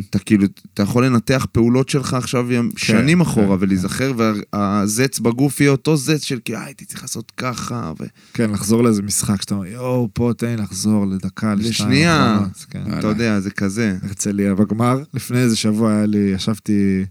אתה 0.10 0.20
כאילו, 0.20 0.46
אתה 0.74 0.84
יכול 0.84 1.06
לנתח 1.06 1.46
פעולות 1.52 1.90
שלך 1.90 2.14
עכשיו 2.14 2.52
ים- 2.52 2.72
שנים 2.78 3.22
אחורה 3.22 3.58
כן, 3.58 3.64
ולהיזכר, 3.64 4.14
והזץ 4.54 5.20
בגוף 5.20 5.62
יהיה 5.62 5.72
אותו 5.72 5.98
זץ 5.98 6.24
של 6.24 6.40
כאילו, 6.46 6.60
"אה, 6.60 6.66
הייתי 6.66 6.86
צריך 6.86 7.02
לעשות 7.02 7.32
ככה. 7.38 7.92
כן, 8.34 8.50
לחזור 8.52 8.84
לאיזה 8.84 9.02
משחק 9.02 9.42
שאתה 9.42 9.54
אומר, 9.56 9.66
יואו, 9.66 10.10
פה 10.14 10.32
תן 10.38 10.48
לי 10.48 10.58
לחזור 10.58 11.06
לדקה, 11.08 11.56
לשתיים. 11.56 11.70
לשנייה. 11.72 12.34
אחרונות", 12.36 12.66
כן. 12.70 12.84
אתה 13.00 13.08
יודע, 13.08 13.40
זה 13.40 13.52
כזה. 13.52 13.98
הרצליה 14.04 14.56
בגמר, 14.56 15.04
לפני 15.14 15.38
איזה 15.40 15.56
שבוע 15.56 15.92
היה 15.92 16.06
לי, 16.06 16.32
ישבתי, 16.36 17.06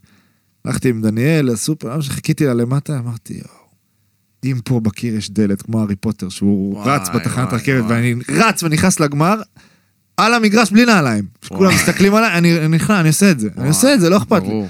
הלכתי 0.65 0.89
עם 0.89 1.03
דניאל 1.03 1.53
לסופר, 1.53 2.03
חיכיתי 2.03 2.47
לה 2.47 2.55
למטה, 2.55 2.99
אמרתי, 2.99 3.35
יואו, 3.35 3.61
אם 4.45 4.57
פה 4.65 4.81
בקיר 4.81 5.17
יש 5.17 5.31
דלת, 5.31 5.63
כמו 5.63 5.81
הארי 5.81 5.97
פוטר, 5.97 6.29
שהוא 6.29 6.75
וואי, 6.75 6.89
רץ 6.97 7.09
בתחנת 7.15 7.49
וואי, 7.49 7.61
רכבת, 7.61 7.81
וואי. 7.85 7.93
ואני 7.93 8.15
רץ 8.29 8.63
ונכנס 8.63 9.01
לגמר, 9.01 9.35
על 10.21 10.35
המגרש 10.35 10.71
בלי 10.71 10.85
נעליים. 10.85 11.25
וואי. 11.51 11.75
מסתכלים 11.75 12.15
עליי, 12.15 12.39
אני 12.39 12.59
אני 12.59 12.69
נכנס, 12.69 12.91
אני 12.91 13.09
עושה 13.09 13.31
את 13.31 13.41
זה, 13.41 13.49
אני 13.59 13.69
עושה 13.69 13.95
את 13.95 14.01
זה, 14.01 14.09
לא 14.11 14.17
אכפת 14.17 14.43
לי. 14.43 14.63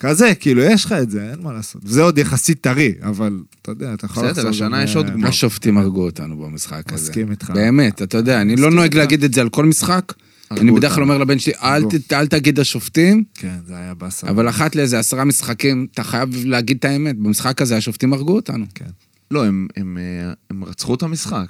כזה, 0.00 0.32
כאילו, 0.40 0.62
יש 0.62 0.84
לך 0.84 0.92
את 0.92 1.10
זה, 1.10 1.30
אין 1.30 1.42
מה 1.42 1.52
לעשות. 1.52 1.82
וזה 1.84 2.02
עוד 2.02 2.18
יחסית 2.18 2.60
טרי, 2.60 2.92
אבל 3.02 3.40
אתה 3.62 3.72
יודע, 3.72 3.94
אתה 3.94 4.06
יכול 4.06 4.30
בסדר, 4.30 4.48
השנה 4.48 4.82
יש 4.82 4.96
עוד 4.96 5.06
אה, 5.06 5.12
גמר. 5.12 5.28
השופטים 5.28 5.78
הרגו 5.78 6.04
אותנו 6.04 6.36
במשחק 6.36 6.92
הזה. 6.92 7.10
מסכים 7.10 7.30
איתך. 7.30 7.50
באמת, 7.50 8.02
אתה 8.02 8.16
יודע, 8.18 8.40
אני 8.40 8.56
לא 8.56 8.70
נוהג. 8.70 8.94
להגיד 8.96 9.24
את 9.24 9.34
זה 9.34 9.40
על 9.40 9.48
כל 9.48 9.64
משחק. 9.64 10.12
אני 10.50 10.70
בדרך 10.72 10.92
כלל. 10.94 11.02
אומר 11.02 11.18
לבן 11.18 11.38
שלי, 11.38 11.52
"אל 11.62 11.72
הרגו. 11.74 11.88
ת- 12.06 12.12
אל 12.12 12.26
תגיד 12.26 12.60
השופטים, 12.60 13.24
כן, 13.34 13.56
זה 13.66 13.76
היה 13.76 13.94
באסה. 13.94 14.28
אבל 14.28 14.48
אחת 14.48 14.76
לאיזה 14.76 14.98
עשרה 14.98 15.24
משחקים, 15.24 15.86
אתה 15.94 16.04
חייב 16.04 16.28
להגיד 16.44 16.76
את 16.78 16.84
האמת. 16.84 17.18
במשחק 17.18 17.62
הזה 17.62 17.76
השופטים 17.76 18.12
הרגו 18.12 18.34
אותנו. 18.36 18.64
כן. 18.74 18.84
לא, 19.30 19.44
הם- 19.46 19.66
הם 19.76 19.98
אה, 20.00 20.32
הם 20.50 20.64
רצחו 20.64 20.94
את 20.94 21.02
המשחק. 21.02 21.46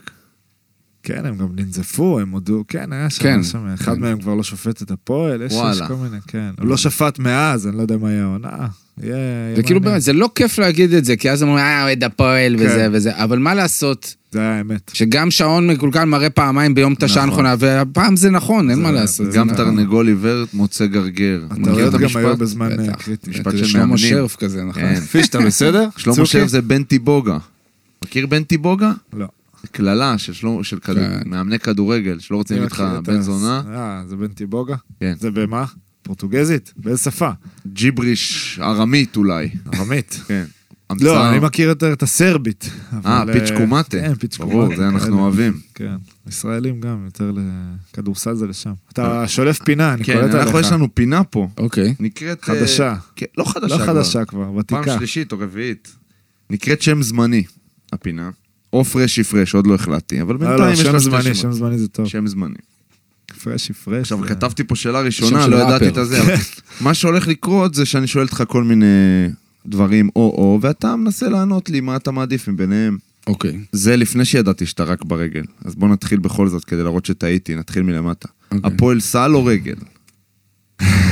כן, 1.08 1.26
הם 1.26 1.36
גם 1.36 1.46
ננזפו, 1.56 2.20
הם 2.20 2.30
הודו, 2.30 2.64
כן, 2.68 2.92
היה 2.92 3.10
שם, 3.10 3.22
כן, 3.22 3.28
היה 3.34 3.42
שם, 3.42 3.66
אחד 3.74 3.94
כן. 3.94 4.00
מהם 4.00 4.18
כבר 4.20 4.34
לא 4.34 4.42
שופט 4.42 4.82
את 4.82 4.90
הפועל, 4.90 5.42
יש 5.42 5.52
יש. 5.52 5.82
כל 5.88 5.94
מיני, 5.94 6.16
כן. 6.26 6.50
הוא 6.60 6.66
לא 6.66 6.76
שפט 6.76 7.18
מאז, 7.18 7.66
אני 7.66 7.76
לא 7.76 7.82
יודע 7.82 7.96
מה 7.96 8.10
יהיה 8.10 8.22
העונה. 8.24 8.48
יהיה... 8.48 9.16
יהיה 9.16 9.56
זה 9.56 9.62
כאילו. 9.62 9.80
באמת, 9.80 10.02
זה 10.02 10.12
לא 10.12 10.30
כיף 10.34 10.58
להגיד 10.58 10.92
את 10.94 11.04
זה, 11.04 11.16
כי 11.16 11.30
אז 11.30 11.42
אומרים, 11.42 11.58
אה, 11.58 11.82
אוהד 11.84 12.04
הפועל 12.04 12.54
וזה 12.58 12.68
כן. 12.68 12.90
וזה, 12.92 13.24
אבל 13.24 13.38
מה 13.38 13.54
לעשות, 13.54 14.14
זה 14.32 14.40
היה 14.40 14.58
האמת. 14.58 14.90
שגם 14.94 15.30
שעון 15.30 15.66
מקולקל 15.70 16.04
מראה 16.04 16.30
פעמיים 16.30 16.74
ביום 16.74 16.92
את 16.92 17.02
השעה 17.02 17.26
נכון. 17.26 17.46
הנכונה, 17.46 17.74
והפעם 17.76 18.16
זה 18.16 18.30
נכון, 18.30 18.70
אין 18.70 18.76
זה- 18.78 18.82
מה 18.84 18.92
לעשות. 18.92 19.26
גם 19.32 19.46
נכון. 19.46 19.56
תרנגול 19.64 20.08
עיוור 20.08 20.44
מוצא 20.54 20.86
גרגר. 20.86 21.40
מכיר 21.50 21.62
הטעויות 21.62 21.94
את 21.94 22.00
גם 22.00 22.08
היו 22.16 22.28
המשפט? 22.28 22.38
בזמן 22.38 22.72
אה, 22.72 22.76
בטח. 22.76 23.02
קריטי. 23.02 23.30
משפט 23.30 23.52
של 23.56 23.64
שלמה. 23.64 23.98
שרף 23.98 24.36
כזה, 24.36 24.64
נכון. 24.64 24.82
כן. 24.82 25.00
פיש, 25.00 25.28
אתה 25.28 25.38
בסדר? 25.40 25.88
שלמה? 25.96 26.26
שרף 26.26 26.48
זה 26.48 26.62
בנטי 26.62 26.98
בוגה. 26.98 27.38
מכיר 28.04 28.26
בנטי 28.26 28.56
בוגה? 28.58 28.92
לא. 29.12 29.26
קללה 29.72 30.18
של 30.18 30.32
שלמה- 30.32 30.64
של 30.64 30.78
כדור- 30.78 31.04
כן. 31.04 31.20
מאמני 31.30 31.58
כדורגל, 31.58 32.18
שלא 32.18 32.36
רוצים 32.36 32.64
את 32.64 32.72
בן 33.04 33.20
זונה. 33.20 33.62
אה, 33.74 34.02
זה 34.08 34.16
בן 34.16 34.28
טיבוגה? 34.28 34.76
כן. 35.00 35.14
זה 35.20 35.30
במה? 35.30 35.64
פורטוגזית? 36.02 36.72
באיזה 36.76 37.02
שפה? 37.02 37.30
ג'יבריש 37.66 38.58
ארמית 38.62 39.16
אולי. 39.16 39.48
ארמית. 39.74 40.20
כן. 40.26 40.44
לא, 40.90 40.94
המצאה- 40.94 41.30
אני 41.30 41.38
מכיר 41.38 41.68
יותר 41.68 41.92
את 41.92 42.02
הסרבית. 42.02 42.70
אה, 43.06 43.22
אבל, 43.22 43.32
פיץ' 43.32 43.50
קומטה. 43.56 43.90
כן, 44.00 44.14
פיץ' 44.14 44.36
קומטה. 44.36 44.54
ברור, 44.54 44.76
זה 44.76 44.88
אנחנו. 44.88 45.18
אוהבים. 45.20 45.60
כן. 45.74 45.96
ישראלים 46.28 46.80
גם, 46.80 47.04
יותר 47.04 47.32
לכדורסל 47.92 48.34
זה 48.34 48.46
לשם. 48.46 48.72
אתה 48.92 49.28
שולף 49.28 49.58
פינה, 49.62 49.92
אני 49.94 50.04
כן, 50.04 50.12
קולט 50.20 50.34
עליך. 50.34 50.46
אנחנו 50.46 50.60
יש 50.60 50.72
לנו 50.72 50.94
פינה 50.94 51.24
פה. 51.24 51.48
אוקיי. 51.58 51.94
נקראת... 52.00 52.44
חדשה. 52.44 52.88
אה, 52.88 52.96
כן, 53.16 53.26
לא 53.38 53.44
חדשה 53.44 53.74
לא 53.76 53.82
כבר. 53.84 53.86
חדשה 53.86 54.24
כבר, 54.24 54.44
פעם 54.66 54.80
ותיקה. 54.80 54.96
שלישית 54.98 55.32
או 55.32 55.38
רביעית. 55.38 55.94
נקראת 56.50 56.82
שם 56.82 57.02
זמני, 57.02 57.42
הפינה. 57.92 58.30
או 58.72 58.84
פרשי 58.84 59.24
פרש, 59.24 59.54
עוד 59.54 59.66
לא 59.66 59.74
החלטתי, 59.74 60.22
אבל 60.22 60.34
לא, 60.34 60.38
בינתיים 60.38 60.60
לא, 60.60 60.72
יש 60.72 60.80
שם 60.80 60.92
לה 60.92 61.00
שתי 61.00 61.10
זמני. 61.10 61.34
שם 61.34 61.52
זמני 61.52 61.78
זה 61.78 61.88
טוב. 61.88 62.08
שם 62.08 62.26
זמני. 62.26 62.54
פרשי 63.42 63.72
פרש. 63.72 64.00
עכשיו, 64.00 64.18
כתבתי 64.26 64.64
פה 64.64 64.76
שאלה 64.76 65.00
ראשונה, 65.00 65.46
לא 65.46 65.56
ידעתי. 65.56 65.88
את 65.88 65.96
הזה. 65.96 66.22
אבל 66.22 66.34
מה 66.80 66.94
שהולך 66.94 67.28
לקרות 67.28 67.74
זה 67.74 67.86
שאני 67.86 68.06
שואל 68.06 68.24
אותך 68.24 68.42
כל 68.48 68.64
מיני 68.64 68.86
דברים 69.66 70.08
או-או, 70.16 70.58
ואתה 70.62 70.96
מנסה 70.96 71.28
לענות 71.28 71.70
לי 71.70 71.80
מה 71.80 71.96
אתה 71.96 72.10
מעדיף 72.10 72.48
מביניהם. 72.48 72.98
אוקיי. 73.26 73.58
זה 73.72 73.96
לפני 73.96 74.24
שידעתי 74.24 74.66
שאתה 74.66 74.84
רק 74.84 75.04
ברגל. 75.04 75.42
אז 75.64 75.74
בוא 75.74 75.88
נתחיל 75.88 76.18
בכל 76.18 76.48
זאת 76.48 76.64
כדי 76.64 76.82
להראות 76.82 77.06
שטעיתי, 77.06 77.54
נתחיל 77.54 77.82
מלמטה. 77.82 78.28
אוקיי. 78.52 78.70
הפועל 78.74 79.00
סל 79.00 79.30
או 79.34 79.44
רגל? 79.44 79.74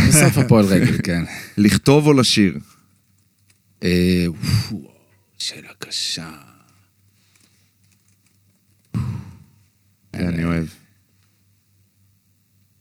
בסוף 0.09 0.39
הפועל 0.39 0.65
רגל, 0.75 0.99
כן. 1.03 1.25
לכתוב 1.59 2.07
או 2.07 2.13
לשיר? 2.13 2.59
אה, 3.85 4.27
שאלה 5.39 5.69
קשה. 5.79 6.31
אני 10.21 10.45
אוהב. 10.45 10.67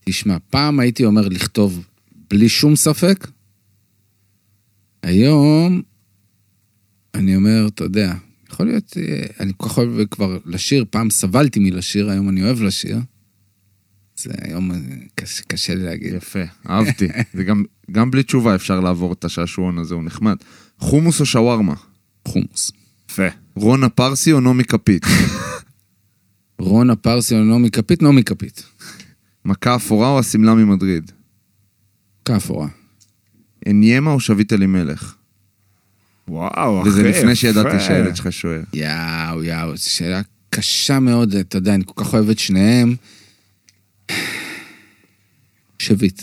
תשמע, 0.04 0.36
פעם 0.50 0.80
הייתי 0.80 1.04
אומר 1.04 1.28
לכתוב 1.28 1.86
בלי 2.30 2.48
שום 2.48 2.76
ספק. 2.76 3.28
היום, 5.02 5.82
אני 7.14 7.36
אומר, 7.36 7.66
אתה 7.68 7.84
יודע, 7.84 8.14
יכול 8.50 8.66
להיות, 8.66 8.96
אה, 8.96 9.26
אני 9.40 9.52
כל 9.56 9.68
כך 9.68 9.78
אוהב 9.78 10.04
כבר 10.10 10.38
לשיר, 10.44 10.84
פעם 10.90 11.10
סבלתי 11.10 11.60
מלשיר, 11.60 12.10
היום 12.10 12.28
אני 12.28 12.42
אוהב 12.42 12.62
לשיר. 12.62 12.98
זה 14.16 14.30
היום 14.42 14.72
אה, 14.72 14.76
קשה, 15.14 15.42
קשה 15.42 15.74
לי 15.74 15.82
להגיד. 15.82 16.14
יפה, 16.14 16.42
אהבתי. 16.68 17.08
זה 17.34 17.44
גם, 17.44 17.64
גם 17.90 18.10
בלי 18.10 18.22
תשובה 18.22 18.54
אפשר 18.54 18.80
לעבור 18.80 19.12
את 19.12 19.24
השעשועון 19.24 19.78
הזה, 19.78 19.94
הוא 19.94 20.04
נחמד. 20.04 20.36
חומוס 20.78 21.20
או 21.20 21.26
שווארמה? 21.26 21.74
חומוס. 22.28 22.72
יפה. 23.10 23.26
רונה 23.54 23.88
פרסי 23.88 24.32
או 24.32 24.40
נעמי 24.40 24.64
כפית? 24.64 25.02
רונה 26.58 26.96
פרסי 26.96 27.34
או 27.34 27.44
נעמי 27.44 27.70
כפית? 27.70 28.02
נעמי 28.02 28.24
כפית. 28.24 28.62
מכה 29.44 29.76
אפורה 29.76 30.08
או 30.08 30.18
השמלה 30.18 30.54
ממדריד? 30.54 31.12
כאפורה. 32.24 32.68
עניימה 33.66 34.10
או 34.10 34.20
שביט 34.20 34.52
אלימלך? 34.52 35.14
וואו, 36.28 36.82
אחי, 36.82 36.88
וזה 36.88 37.02
לפני 37.02 37.36
שידעתי 37.36 37.68
יפה. 37.68 37.80
שהילד 37.80 38.16
שלך 38.16 38.32
שוער. 38.32 38.62
יאו, 38.72 39.44
יאו, 39.44 39.76
זו 39.76 39.90
שאלה 39.90 40.20
קשה 40.50 41.00
מאוד, 41.00 41.34
אתה 41.34 41.58
יודע, 41.58 41.74
אני 41.74 41.84
כל 41.86 42.04
כך 42.04 42.14
אוהב 42.14 42.30
את 42.30 42.38
שניהם. 42.38 42.94
שביט. 45.78 46.22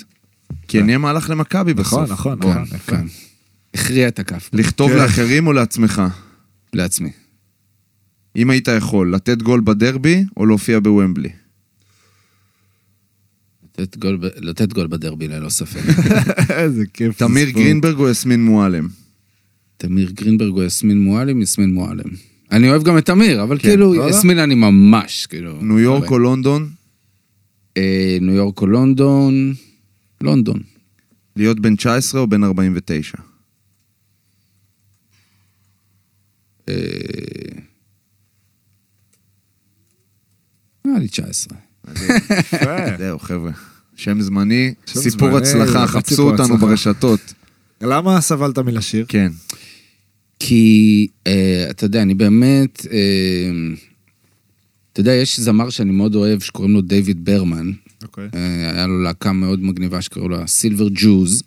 כי 0.68 0.80
עניימה 0.80 1.10
הלך 1.10 1.30
למכבי 1.30 1.74
בסוף. 1.74 1.94
נכון, 1.94 2.10
נכון, 2.10 2.40
בוא. 2.40 2.54
נכון. 2.54 2.78
יפה. 2.78 2.92
כן. 2.92 3.06
הכריע 3.74 4.08
את 4.08 4.20
הכף. 4.20 4.50
לכתוב 4.54 4.92
כן. 4.92 4.98
לאחרים 4.98 5.48
או 5.48 5.54
לעצמך? 5.54 6.02
לעצמי. 6.74 7.12
אם 8.36 8.50
היית 8.50 8.68
יכול, 8.68 9.16
לתת 9.16 9.42
גול 9.42 9.62
בדרבי 9.64 10.24
או 10.38 10.46
להופיע 10.46 10.80
בוומבלי? 10.80 11.30
לתת 13.80 13.98
גול, 13.98 14.18
ב- 14.18 14.28
לתת 14.38 14.74
גול 14.74 14.88
בדרבי, 14.88 15.28
ללא 15.28 15.50
ספק. 15.50 15.82
איזה 16.50 16.84
כיף. 16.94 17.18
תמיר. 17.18 17.50
גרינברג 17.50 18.00
או 18.00 18.10
יסמין 18.10 18.46
מועלם? 18.46 18.88
תמיר 19.78 20.12
גרינברג 20.12 20.52
או 20.52 20.64
יסמין 20.64 21.02
מועלם, 21.02 21.42
יסמין 21.42 21.74
מועלם. 21.74 22.10
אני 22.52 22.70
אוהב 22.70 22.84
גם 22.84 22.98
את 22.98 23.06
תמיר, 23.06 23.44
אבל 23.44 23.58
כן, 23.60 23.70
כאילו, 23.70 23.94
לא, 23.94 24.06
לא. 24.06 24.10
יסמין 24.10 24.40
אני 24.40 24.56
ממש, 24.56 25.26
כאילו... 25.26 25.62
ניו 25.62 25.80
יורק 25.80 26.02
אוהב. 26.02 26.12
או 26.12 26.20
לונדון? 26.20 26.70
אה, 27.78 28.18
ניו 28.22 28.34
יורק 28.34 28.62
או 28.62 28.68
לונדון? 28.68 29.54
לונדון. 30.22 30.60
להיות 31.36 31.60
בן 31.60 31.76
19 31.76 32.22
או 32.22 32.28
בן 32.28 32.44
49? 32.44 33.18
אה, 36.70 36.74
נראה 40.86 41.00
לי 41.00 41.08
19. 41.08 41.58
יפה. 41.92 42.98
זהו, 42.98 43.20
חבר'ה. 43.20 43.52
שם 43.96 44.22
זמני, 44.22 44.74
סיפור 44.88 45.38
הצלחה, 45.38 45.88
חפשו 45.88 46.32
אותנו. 46.32 46.58
ברשתות. 46.58 47.34
למה 47.82 48.22
סבלת 48.22 48.60
מלשיר? 48.60 49.06
כן. 49.08 49.32
כי, 50.40 51.08
אה, 51.28 51.68
אתה 51.70 51.86
יודע, 51.86 52.02
אני 52.02 52.14
באמת... 52.14 52.88
אה, 52.92 53.76
אתה 54.94 55.02
יודע, 55.02 55.14
יש 55.14 55.40
זמר 55.40 55.70
שאני 55.70 55.92
מאוד 55.92 56.16
אוהב, 56.16 56.40
שקוראים 56.40 56.74
לו 56.74 56.82
דיוויד 56.82 57.26
ברמן. 57.26 57.72
אוקיי. 58.04 58.30
אה, 58.36 58.72
היה 58.72 58.88
לו 58.88 59.02
להקה 59.02 59.32
מאוד 59.32 59.64
מגניבה 59.64 60.02
שקראו 60.02 60.30
לה 60.30 60.48
סילבר 60.48 60.88
ג'וז, 60.94 61.44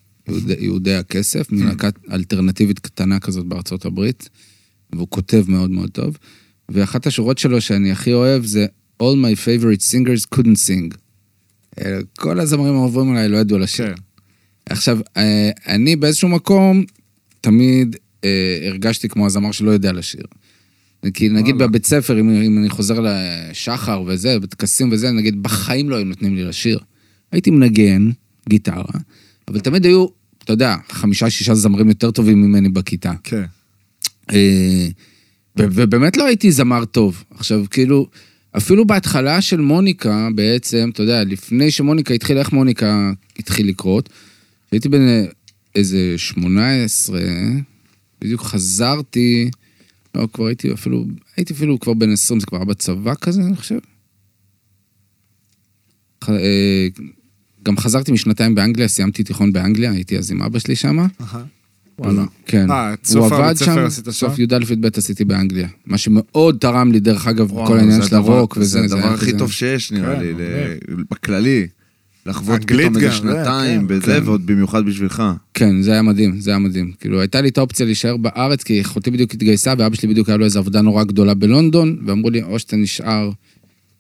יהודי, 0.59 0.95
הכסף, 0.95 1.53
מין 1.53 1.67
להקה 1.67 1.89
אלטרנטיבית 2.13 2.79
קטנה 2.79 3.21
כזאת 3.21 3.47
בארצות 3.47 3.85
הברית, 3.85 4.29
והוא 4.93 5.09
כותב 5.11 5.45
מאוד 5.49 5.71
מאוד 5.71 5.91
טוב. 5.91 6.19
ואחת 6.69 7.07
השורות 7.07 7.39
שלו 7.39 7.61
שאני 7.61 7.93
הכי 7.93 8.13
אוהב 8.13 8.45
זה 8.45 8.67
All 9.03 9.17
my 9.17 9.35
favorite 9.35 9.83
singers 9.83 10.37
couldn't 10.37 10.59
sing. 10.69 10.97
אה, 11.81 11.99
כל 12.19 12.41
הזמרים 12.41 12.75
האהובים 12.75 13.11
עליי 13.11 13.29
לא 13.29 13.37
ידעו 13.37 13.59
לשיר. 13.59 13.87
כן. 13.87 14.03
עכשיו, 14.67 14.99
אה, 15.17 15.51
אני 15.67 15.97
באיזשהו 15.97 16.29
מקום 16.29 16.85
תמיד 17.41 17.97
אה, 18.25 18.59
הרגשתי 18.63 19.09
כמו 19.09 19.27
הזמר 19.27 19.53
שלא 19.53 19.71
יודע 19.71 19.93
לשיר. 19.93 20.25
כי 21.15 21.29
נגיד. 21.29 21.59
בבית 21.59 21.87
ספר, 21.87 22.21
אם, 22.21 22.31
אם 22.31 22.59
אני 22.59 22.71
חוזר 22.71 23.01
לשחר 23.01 24.03
וזה, 24.07 24.39
בטקסים 24.39 24.93
וזה, 24.93 25.11
נגיד 25.11 25.43
בחיים 25.43 25.91
לא 25.91 25.97
היו 25.97 26.05
נותנים 26.05 26.37
לי 26.37 26.45
לשיר. 26.45 26.79
הייתי 27.33 27.51
מנגן 27.51 28.11
גיטרה, 28.49 28.85
אבל 29.49 29.61
תמיד 29.61 29.85
היו, 29.85 30.07
אתה 30.45 30.53
יודע, 30.53 30.77
חמישה, 30.91 31.31
שישה 31.31 31.55
זמרים 31.55 31.89
יותר 31.89 32.11
טובים 32.11 32.43
ממני 32.43 32.69
בכיתה. 32.69 33.13
כן. 33.25 33.43
ו- 35.59 35.67
ובאמת 35.73 36.17
לא 36.17 36.27
הייתי 36.27 36.53
זמר 36.53 36.85
טוב. 36.85 37.25
עכשיו, 37.31 37.65
כאילו, 37.71 38.07
אפילו 38.57 38.87
בהתחלה 38.87 39.41
של 39.41 39.61
מוניקה, 39.61 40.29
בעצם, 40.35 40.91
אתה 40.93 41.03
יודע, 41.03 41.25
לפני 41.25 41.71
שמוניקה 41.71 42.15
התחילה, 42.15 42.41
איך 42.41 42.53
מוניקה 42.53 43.13
התחיל 43.39 43.69
לקרות? 43.69 44.09
הייתי 44.73 44.89
בן 44.89 45.01
איזה 45.75 46.15
18, 46.17 47.21
בדיוק 48.21 48.43
חזרתי, 48.43 49.51
לא, 50.15 50.29
כבר 50.33 50.47
הייתי 50.47 50.73
אפילו, 50.73 51.05
הייתי 51.37 51.53
אפילו 51.53 51.81
כבר 51.81 51.95
בן 51.95 52.13
20, 52.13 52.41
זה 52.41 52.47
כבר 52.47 52.59
היה 52.59 52.65
בצבא 52.65 53.15
כזה, 53.15 53.43
אני 53.43 53.57
חושב. 53.57 53.79
אה, 56.29 56.89
גם 57.63 57.77
חזרתי 57.77 58.13
משנתיים 58.13 58.55
באנגליה, 58.55 58.89
סיימתי 58.89 59.25
תיכון 59.25 59.53
באנגליה, 59.53 59.91
הייתי 59.91 60.19
אז 60.19 60.31
עם 60.31 60.43
אבא 60.43 60.59
שלי 60.59 60.77
שמה. 60.77 61.07
וואלה. 61.99 62.25
כן. 62.47 62.71
אה, 62.71 62.93
את 62.93 63.07
סוף 63.07 63.17
הוא 63.17 63.27
עבד 63.27 63.45
הבית 63.45 63.57
ספר 63.57 63.75
שם, 63.75 63.85
עשית 63.85 64.05
שם? 64.05 64.11
סוף 64.11 64.39
י"א-י"ב 64.39 64.87
עשיתי 64.97 65.25
באנגליה. 65.25 65.69
מה 65.87 65.99
שמאוד 65.99 66.57
תרם 66.61 66.93
לי, 66.93 67.01
דרך 67.01 67.27
אגב, 67.27 67.49
בכל 67.49 67.79
העניין 67.79 68.03
זה 68.03 68.09
של 68.09 68.17
הרוק 68.17 68.57
וזה. 68.61 68.89
זה 68.89 68.97
הדבר 68.97 69.13
הכי 69.13 69.39
טוב 69.39 69.53
שיש, 69.53 69.93
נראה 69.93 70.17
כן, 70.17 70.23
לי, 70.23 70.35
בכללי. 71.11 71.67
לחוות 72.27 72.65
פתאום 72.65 72.81
איזה 72.81 73.01
גם, 73.01 73.11
זה, 73.11 73.13
שנתיים 73.13 73.81
כן, 73.81 73.87
בזה, 73.87 74.21
כן. 74.21 74.21
ועוד 74.25 74.47
במיוחד 74.47 74.87
בשבילך. 74.87 75.23
כן, 75.55 75.83
זה 75.83 75.93
היה 75.93 76.03
מדהים, 76.03 76.41
זה 76.41 76.51
היה 76.51 76.59
מדהים. 76.59 76.93
כאילו, 77.01 77.21
הייתה 77.21 77.41
לי 77.41 77.49
את 77.49 77.59
האופציה 77.59 77.87
להישאר 77.87 78.17
בארץ, 78.17 78.63
כי 78.63 78.81
אחותי 78.81 79.11
בדיוק 79.11 79.35
התגייסה, 79.35 79.75
ואבא 79.79 79.97
שלי 79.97 80.09
בדיוק 80.09 80.29
היה 80.29 80.37
לו 80.37 80.45
איזו 80.45 80.59
עבודה 80.59 80.81
נורא 80.81 81.05
גדולה 81.05 81.35
בלונדון, 81.35 81.99
ואמרו 82.07 82.31
לי, 82.31 82.43
או 82.43 82.59
שאתה 82.59 82.77
נשאר 82.77 83.31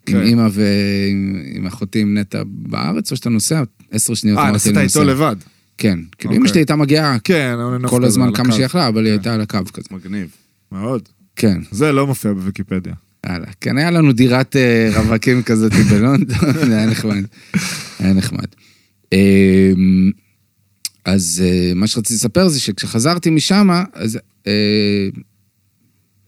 עם. 0.08 0.22
אימא 0.22 0.48
ועם 0.52 1.42
עם 1.54 1.66
אחותי, 1.66 2.00
עם 2.00 2.18
נטע 2.18 2.42
בארץ, 2.46 3.10
או 3.10 3.16
שאתה 3.16 3.30
נוסע 3.30 3.62
עשר 3.90 4.14
שניות. 4.14 4.38
אה, 4.38 4.50
נסעת 4.50 4.76
איתו. 4.76 5.04
לבד. 5.04 5.36
כן. 5.78 5.98
כאילו, 6.18 6.30
אוקיי. 6.30 6.36
אמא 6.36 6.48
שלי 6.48 6.60
הייתה 6.60 6.76
מגיעה 6.76 7.18
כן, 7.24 7.56
כל 7.86 8.04
הזמן 8.04 8.32
כמה. 8.34 8.52
שהיא 8.52 8.64
יכלה, 8.64 8.88
אבל 8.88 9.04
היא 9.04 9.12
הייתה 9.12 9.34
על 9.34 9.40
הקו 9.40 9.58
כזה. 9.72 9.88
מגניב. 9.90 10.28
מאוד. 10.72 11.08
כן. 11.36 11.60
זה 11.70 11.92
לא 11.92 12.06
מופיע 12.06 12.32
בוויקיפדיה. 12.32 12.94
יאללה. 13.26 13.46
כן, 13.60 13.78
היה 13.78 13.90
לנו 13.90 14.12
דירת 14.12 14.56
אה, 14.56 14.90
רווקים 14.94 15.42
כזאת 15.42 15.72
בלונדון, 15.90 16.52
זה 16.52 16.76
היה 16.78 16.86
נחמד. 16.86 17.24
היה 17.98 18.12
נחמד. 18.12 18.46
אמ, 19.12 20.10
אז 21.04 21.42
אה, 21.46 21.72
מה 21.74 21.86
שרציתי 21.86 22.14
לספר 22.14 22.48
זה 22.48 22.60
שכשחזרתי 22.60 23.30
משם, 23.30 23.68
אז 23.92 24.18
אה, 24.46 25.08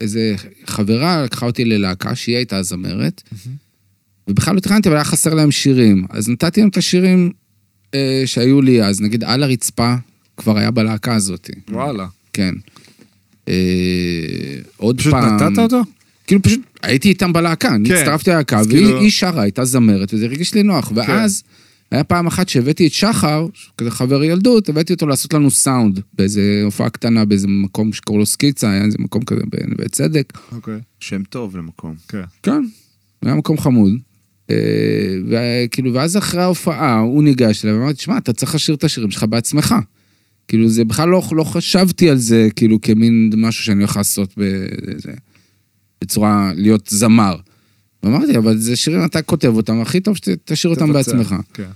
איזה 0.01 0.35
חברה 0.67 1.23
לקחה 1.23 1.47
אותי 1.47 1.65
ללהקה, 1.65 2.15
שהיא 2.15 2.37
הייתה 2.37 2.57
הזמרת, 2.57 3.23
ובכלל 4.29 4.55
לא 4.55 4.61
תכננתי, 4.61 4.89
אבל 4.89 4.97
היה 4.97 5.05
חסר 5.05 5.35
להם 5.35 5.51
שירים. 5.51 6.07
אז 6.11 6.29
נתתי 6.29 6.61
להם 6.61 6.69
את 6.69 6.77
השירים 6.77 7.31
אה, 7.95 8.23
שהיו 8.27 8.63
לי 8.63 8.83
אז, 8.83 9.01
נגיד 9.01 9.25
על 9.25 9.43
הרצפה, 9.43 9.95
כבר 10.37 10.59
היה 10.59 10.71
בלהקה 10.71 11.15
הזאת. 11.15 11.51
וואלה. 11.71 12.07
כן. 12.33 12.55
אה, 13.49 13.55
עוד 14.77 14.99
פשוט 14.99 15.13
פעם... 15.13 15.37
נתת 15.37 15.59
אותו? 15.59 15.83
כאילו 16.27 16.43
פשוט 16.43 16.61
הייתי 16.83 17.09
איתם 17.09 17.33
בלהקה, 17.33 17.75
אני 17.75 17.89
כן. 17.89 17.95
הצטרפתי 17.95 18.31
ללהקה, 18.31 18.61
והיא 18.69 18.87
כאילו- 18.87 19.11
שרה, 19.11 19.43
הייתה 19.43 19.65
זמרת, 19.65 20.15
וזה 20.15 20.25
הרגיש 20.25 20.55
לי 20.55 20.63
נוח. 20.63 20.93
ואז, 20.95 21.43
היה 21.91 22.05
פעם 22.05 22.27
אחת 22.27 22.49
שהבאתי 22.49 22.87
את 22.87 22.93
שחר, 22.93 23.47
כזה 23.79 23.91
חבר 23.91 24.25
ילדות, 24.25 24.69
הבאתי 24.69 24.93
אותו 24.93 25.07
לעשות 25.07 25.35
לנו 25.35 25.51
סאונד, 25.51 26.01
באיזה 26.15 26.61
הופעה 26.65 26.91
קטנה, 26.91 27.25
באיזה 27.25 27.49
מקום 27.49 27.93
שקוראים 27.93 28.21
לו 28.21 28.27
סקיצה, 28.27 28.71
היה 28.71 28.85
איזה 28.85 28.99
מקום 29.01 29.25
כזה 29.25 29.41
בנווה 29.51 29.89
צדק. 29.89 30.33
אוקיי. 30.53 30.79
שם 31.01 31.23
טוב 31.23 31.57
למקום. 31.57 31.95
כן. 32.09 32.23
כן, 32.43 32.63
היה 33.23 33.35
מקום 33.35 33.59
חמוד. 33.59 33.93
אה, 34.51 34.57
וכאילו, 35.29 35.95
ואז 35.95 36.17
אחרי 36.17 36.43
ההופעה, 36.43 36.99
הוא 36.99 37.23
ניגש 37.23 37.65
אליי 37.65 37.77
ואמר, 37.77 37.93
תשמע, 37.93 38.19
אתה 38.19 38.33
צריך 38.33 38.55
לשיר 38.55 38.75
את 38.75 38.85
השירים 38.85 39.11
שלך 39.11 39.25
בעצמך. 39.29 39.75
כאילו, 40.49 40.69
זה 40.69 40.85
בכלל 40.85 41.09
לא, 41.09 41.23
לא 41.33 41.45
חשבתי 41.45 42.11
על 42.11 42.17
זה, 42.17 42.49
כאילו, 42.57 42.81
כמין 42.81 43.33
משהו 43.37 43.65
שאני 43.65 43.79
הולך 43.79 43.97
לעשות 43.97 44.35
בזה, 44.37 45.13
בצורה, 46.01 46.53
להיות 46.55 46.89
זמר. 46.89 47.37
ואמרתי, 48.03 48.39
אבל 48.39 48.57
זה 48.57 48.77
שירים, 48.77 49.05
אתה 49.05 49.23
כותב 49.23 49.53
אותם, 49.55 49.81
הכי 49.81 50.01
טוב 50.01 50.17
שתשאיר 50.17 50.73
אותם 50.75 50.87
תבצע 50.87 51.17
בעצמך. 51.17 51.35
כן. 51.55 51.69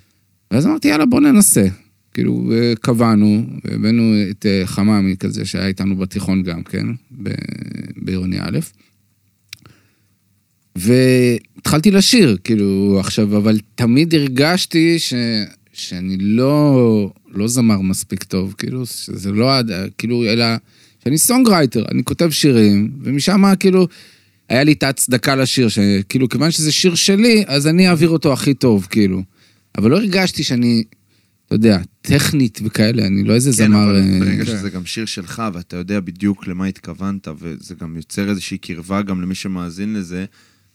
ואז 0.50 0.66
אמרתי, 0.66 0.88
יאללה, 0.88 1.06
בוא 1.06 1.20
ננסה. 1.20 1.66
כאילו, 2.14 2.52
קבענו, 2.80 3.46
הבאנו 3.64 4.02
את 4.30 4.46
אה, 4.46 4.62
חממי 4.66 5.16
כזה, 5.16 5.44
שהיה 5.44 5.66
איתנו 5.66 5.96
בתיכון 5.96 6.42
גם 6.42 6.62
כן, 6.62 6.86
בעירוני 7.96 8.40
א', 8.40 8.58
והתחלתי 10.76 11.90
לשיר, 11.90 12.36
כאילו, 12.44 12.96
עכשיו, 13.00 13.36
אבל 13.36 13.58
תמיד 13.74 14.14
הרגשתי 14.14 14.98
ש... 14.98 15.14
שאני 15.72 16.16
לא, 16.20 17.12
לא 17.30 17.48
זמר 17.48 17.80
מספיק 17.80 18.22
טוב, 18.22 18.54
כאילו, 18.58 18.86
שזה 18.86 19.32
לא, 19.32 19.52
כאילו, 19.98 20.24
אלא 20.24 20.44
שאני 21.04 21.18
songwriter, 21.18 21.84
אני 21.90 22.04
כותב 22.04 22.30
שירים, 22.30 22.90
ומשם, 23.02 23.42
כאילו, 23.60 23.88
היה 24.48 24.64
לי 24.64 24.72
את 24.72 24.82
ההצדקה 24.82 25.36
לשיר, 25.36 25.68
שכאילו, 25.68 26.28
כיוון 26.28 26.50
שזה 26.50 26.72
שיר 26.72 26.94
שלי, 26.94 27.44
אז 27.46 27.66
אני 27.66 27.88
אעביר 27.88 28.08
אותו 28.08 28.32
הכי 28.32 28.54
טוב, 28.54 28.86
כאילו. 28.90 29.22
אבל 29.78 29.90
לא 29.90 29.96
הרגשתי 29.96 30.42
שאני, 30.42 30.84
אתה 31.46 31.54
יודע, 31.54 31.78
טכנית 32.00 32.60
וכאלה, 32.64 33.06
אני 33.06 33.24
לא 33.24 33.34
איזה 33.34 33.50
כן, 33.50 33.56
זמר... 33.56 33.84
אבל 33.84 33.96
אה, 33.96 34.18
ברגע 34.20 34.44
כן. 34.44 34.50
שזה 34.50 34.70
גם 34.70 34.86
שיר 34.86 35.06
שלך, 35.06 35.42
ואתה 35.52 35.76
יודע 35.76 36.00
בדיוק 36.00 36.46
למה 36.46 36.66
התכוונת, 36.66 37.28
וזה 37.38 37.74
גם 37.80 37.96
יוצר 37.96 38.30
איזושהי 38.30 38.58
קרבה 38.58 39.02
גם 39.02 39.22
למי 39.22 39.34
שמאזין 39.34 39.94
לזה, 39.94 40.24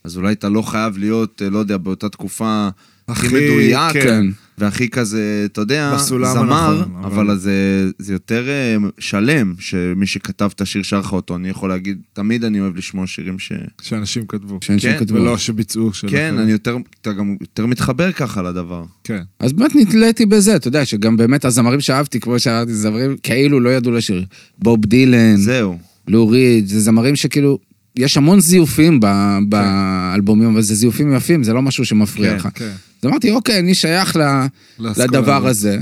אז 0.04 0.16
אולי 0.16 0.32
אתה 0.32 0.48
לא 0.48 0.62
חייב 0.62 0.98
להיות, 0.98 1.42
אה, 1.44 1.50
לא 1.50 1.58
יודע, 1.58 1.76
באותה 1.76 2.08
תקופה 2.08 2.68
הכי 3.08 3.26
מדויק, 3.26 3.92
כן. 3.92 4.26
והכי 4.58 4.88
כזה, 4.88 5.42
אתה 5.52 5.60
יודע, 5.60 5.96
זמר, 5.98 6.26
הנכון, 6.30 6.94
אבל- 7.04 7.04
אבל 7.28 7.38
זה, 7.38 7.52
זה 7.98 8.12
יותר 8.12 8.48
אה, 8.48 8.76
שלם, 8.98 9.54
שמי 9.58 10.06
שכתב 10.06 10.50
את 10.54 10.60
השיר 10.60 10.82
שר 10.82 10.98
לך 11.00 11.12
אותו, 11.12 11.36
אני 11.36 11.48
יכול 11.48 11.68
להגיד, 11.68 11.98
תמיד 12.12 12.44
אני 12.44 12.60
אוהב 12.60 12.76
לשמוע 12.76 13.06
שירים 13.06 13.38
ש... 13.38 13.52
שאנשים 13.82 14.26
כתבו. 14.28 14.58
שאנשים 14.62 14.92
כן, 14.92 14.98
כתבו. 14.98 15.16
ולא 15.16 15.38
שביצעו 15.38 15.90
כן, 15.92 16.08
אחרים. 16.08 16.38
אני 16.38 16.52
יותר, 16.52 16.76
אתה 17.00 17.12
גם 17.12 17.36
יותר 17.40 17.66
מתחבר 17.66 18.12
ככה 18.12 18.42
לדבר. 18.42 18.84
כן. 19.04 19.22
אז 19.40 19.52
באמת 19.52 19.74
נתליתי 19.76 20.26
בזה, 20.26 20.56
אתה 20.56 20.68
יודע, 20.68 20.84
שגם 20.84 21.16
באמת 21.16 21.44
הזמרים 21.44 21.80
שאהבתי, 21.80 22.20
כמו 22.20 22.38
שאמרתי, 22.38 22.74
זמרים 22.74 23.16
כאילו 23.22 23.60
לא 23.60 23.70
ידעו 23.70 23.92
לשיר. 23.92 24.24
בוב 24.58 24.86
דילן, 24.86 25.36
זהו. 25.36 25.78
לו 26.08 26.28
ריד, 26.28 26.66
זה 26.66 26.80
זמרים 26.80 27.16
שכאילו, 27.16 27.58
יש 27.98 28.16
המון 28.16 28.40
זיופים 28.40 29.00
ב- 29.00 29.38
באלבומים, 29.48 30.48
אבל 30.52 30.62
זה 30.62 30.74
זיופים 30.74 31.16
יפים, 31.16 31.42
זה 31.44 31.52
לא 31.52 31.62
משהו 31.62 31.84
שמפריע 31.84 32.30
כן, 32.30 32.36
לך. 32.36 32.48
כן. 32.54 32.70
אז 33.02 33.08
אמרתי, 33.08 33.30
אוקיי, 33.30 33.58
אני 33.58 33.74
שייך 33.74 34.16
ל- 34.16 34.46
לדבר 34.78 35.36
הזאת. 35.36 35.50
הזה, 35.50 35.78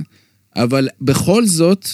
אבל 0.56 0.88
בכל 1.00 1.46
זאת, 1.46 1.88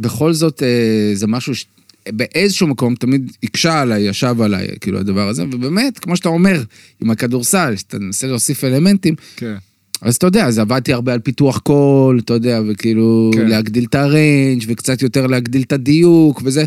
בכל 0.00 0.32
זאת 0.32 0.62
אה, 0.62 0.68
זה 1.14 1.26
משהו 1.26 1.54
ש... 1.54 1.64
באיזשהו 2.08 2.66
מקום 2.66 2.94
תמיד 2.94 3.32
הקשה 3.42 3.80
עליי, 3.80 4.02
ישב 4.08 4.36
עליי, 4.40 4.68
כאילו, 4.80 4.98
הדבר 4.98 5.28
הזה, 5.28 5.42
ובאמת, 5.52 5.98
כמו 5.98 6.16
שאתה 6.16 6.28
אומר, 6.28 6.62
עם 7.02 7.10
הכדורסל, 7.10 7.76
שאתה 7.76 7.98
מנסה 7.98 8.26
להוסיף 8.26 8.64
אלמנטים, 8.64 9.14
כן. 9.36 9.54
אז 10.02 10.14
אתה 10.16 10.26
יודע, 10.26 10.46
אז 10.46 10.58
עבדתי 10.58 10.92
הרבה 10.92 11.12
על 11.12 11.18
פיתוח 11.20 11.58
קול, 11.58 12.18
אתה 12.24 12.34
יודע, 12.34 12.60
וכאילו 12.68 13.30
כן. 13.34 13.40
כן. 13.40 13.46
להגדיל 13.48 13.84
את 13.84 13.94
ה 13.94 14.06
range 14.06 14.64
וקצת 14.66 15.02
יותר 15.02 15.26
להגדיל 15.26 15.62
את 15.62 15.72
הדיוק 15.72 16.42
וזה. 16.44 16.64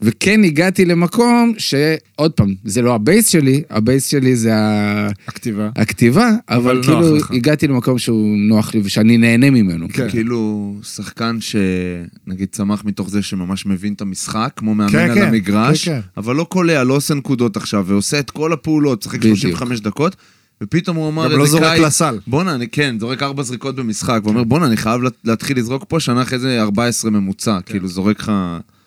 וכן 0.00 0.44
הגעתי 0.44 0.84
למקום 0.84 1.52
שעוד 1.58 2.32
פעם, 2.32 2.54
זה 2.64 2.82
לא 2.82 2.94
ה 2.94 3.01
base 3.01 3.28
שלי, 3.28 3.62
ה 3.70 3.77
base 3.77 4.06
שלי 4.06 4.36
זה 4.36 4.54
ה- 4.56 5.08
הכתיבה. 5.28 5.68
הכתיבה, 5.76 6.30
אבל, 6.48 6.56
אבל 6.70 6.82
כאילו 6.82 7.16
לך. 7.16 7.30
הגעתי 7.30 7.66
למקום 7.68 7.98
שהוא 7.98 8.36
נוח 8.38 8.74
לי 8.74 8.80
ושאני 8.84 9.18
נהנה 9.18 9.50
ממנו. 9.50 9.86
כן. 9.92 10.10
כאילו 10.10 10.74
שחקן 10.82 11.38
שנגיד 11.40 12.48
צמח 12.52 12.84
מתוך 12.84 13.10
זה 13.10 13.22
שממש 13.22 13.66
מבין 13.66 13.92
את 13.92 14.00
המשחק, 14.00 14.52
כמו 14.56 14.74
מאמן 14.74 14.92
כן, 14.92 14.98
על 15.10 15.14
כן, 15.14 15.22
המגרש, 15.28 15.88
כן, 15.88 15.94
כן. 15.94 16.00
אבל 16.16 16.36
לא 16.36 16.44
קולע, 16.44 16.84
לא 16.84 16.94
עושה 16.94 17.14
נקודות 17.14 17.56
עכשיו, 17.56 17.84
ועושה 17.88 18.18
את 18.18 18.30
כל 18.30 18.52
הפעולות, 18.52 19.06
בדיוק. 19.06 19.36
35 19.38 19.80
דקות, 19.80 20.16
ופתאום 20.62 20.96
הוא 20.96 21.08
אמר 21.08 21.32
גם 21.32 21.38
לא 21.38 21.46
זורק 21.46 21.72
קיץ, 21.72 21.82
לסל. 21.84 22.18
בואנה, 22.26 22.54
אני 22.54 22.68
כן, 22.68 22.96
זורק 23.00 23.22
ארבע 23.22 23.42
זריקות 23.42 23.76
במשחק, 23.76 24.20
ואומר 24.24 24.44
בואנה, 24.44 24.66
אני 24.66 24.76
חייב 24.76 25.02
לה- 25.02 25.10
להתחיל 25.24 25.58
לזרוק 25.58 25.84
פה, 25.88 26.00
שנה 26.00 26.22
אחרי 26.22 26.38
זה 26.38 26.60
14 26.62 27.10
ממוצע, 27.10 27.58
כן. 27.66 27.72
כאילו 27.72 27.88
זורק 27.88 28.20
לך... 28.20 28.32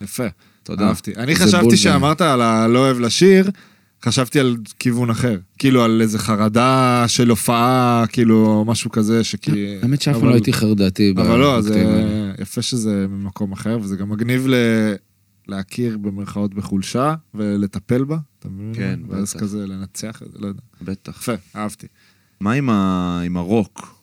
יפה. 0.02 0.24
תודה. 0.70 0.88
אהבתי. 0.88 1.16
אני 1.18 1.36
חשבתי 1.36 1.64
בול 1.64 1.76
שאמרת 1.76 2.22
על 2.22 2.42
הלא 2.42 2.80
אוהב 2.80 3.00
לשיר, 3.00 3.50
חשבתי 4.06 4.40
על 4.40 4.58
כיוון 4.80 5.10
אחר. 5.10 5.38
כאילו 5.58 5.84
על 5.84 6.02
איזה 6.02 6.20
חרדה 6.20 7.06
של 7.08 7.30
הופעה, 7.30 8.06
כאילו 8.10 8.64
משהו 8.68 8.92
כזה, 8.92 9.24
שכי... 9.24 9.78
האמת 9.82 10.02
שאף 10.02 10.16
פעם 10.16 10.30
לא 10.30 10.34
הייתי 10.34 10.54
חרדתי. 10.54 11.14
אבל 11.18 11.40
לא, 11.40 11.62
זה. 11.62 12.04
יפה 12.42 12.62
שזה 12.62 13.06
ממקום 13.10 13.52
אחר, 13.52 13.78
וזה 13.82 13.96
גם 13.96 14.10
מגניב 14.10 14.48
ל... 14.48 14.54
להכיר 15.48 15.98
במרכאות 15.98 16.54
בחולשה 16.54 17.16
ולטפל 17.34 18.04
בה, 18.04 18.18
אתה 18.40 18.50
מבין? 18.50 18.72
כן, 18.76 19.00
ואז 19.08 19.34
בטח. 19.34 19.40
כזה 19.40 19.68
לנצח 19.68 20.22
את 20.24 20.32
זה, 20.32 20.38
לא 20.42 20.48
יודע. 20.48 20.62
בטח. 20.82 21.22
יפה, 21.22 21.34
אהבתי. 21.56 21.88
מה 22.42 22.52
עם, 22.52 22.70
ה... 22.70 23.22
עם 23.26 23.38
הרוק? 23.38 23.96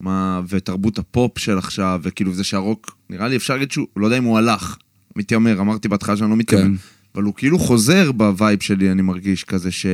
מה... 0.00 0.40
ותרבות 0.48 0.98
הפופ 0.98 1.38
של 1.38 1.58
עכשיו, 1.58 2.00
וכאילו 2.02 2.34
זה 2.34 2.44
שהרוק, 2.44 2.96
נראה 3.10 3.28
לי 3.28 3.36
אפשר 3.36 3.54
להגיד 3.54 3.70
שהוא, 3.70 3.86
לא 3.96 4.06
יודע 4.06 4.18
אם 4.18 4.24
הוא 4.24 4.38
הלך, 4.38 4.76
מתיימר, 5.18 5.60
אמרתי 5.60 5.88
בהתחלה 5.88 6.16
שאני 6.16 6.30
לא 6.30 6.36
מתיימר, 6.36 6.64
כן. 6.64 6.72
אבל 7.14 7.22
הוא 7.22 7.34
כאילו 7.34 7.58
חוזר 7.58 8.12
ב 8.12 8.22
vibe 8.22 8.62
שלי, 8.62 8.92
אני 8.92 9.02
מרגיש 9.02 9.44
כזה 9.44 9.70
ש... 9.70 9.86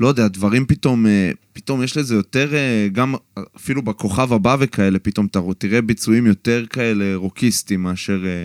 לא 0.00 0.08
יודע, 0.08 0.28
דברים 0.28 0.66
פתאום, 0.66 1.06
אה, 1.06 1.30
פתאום 1.52 1.82
יש 1.82 1.96
לזה 1.96 2.14
יותר, 2.14 2.54
אה, 2.54 2.88
גם 2.92 3.14
אפילו 3.56 3.82
בכוכב 3.82 4.32
הבא 4.32 4.56
וכאלה, 4.60 4.98
פתאום 4.98 5.26
אתה 5.26 5.40
תראה 5.58 5.82
ביצועים 5.82 6.26
יותר 6.26 6.64
כאלה 6.70 7.16
רוקיסטים 7.16 7.82
מאשר... 7.82 8.24
אה, 8.26 8.44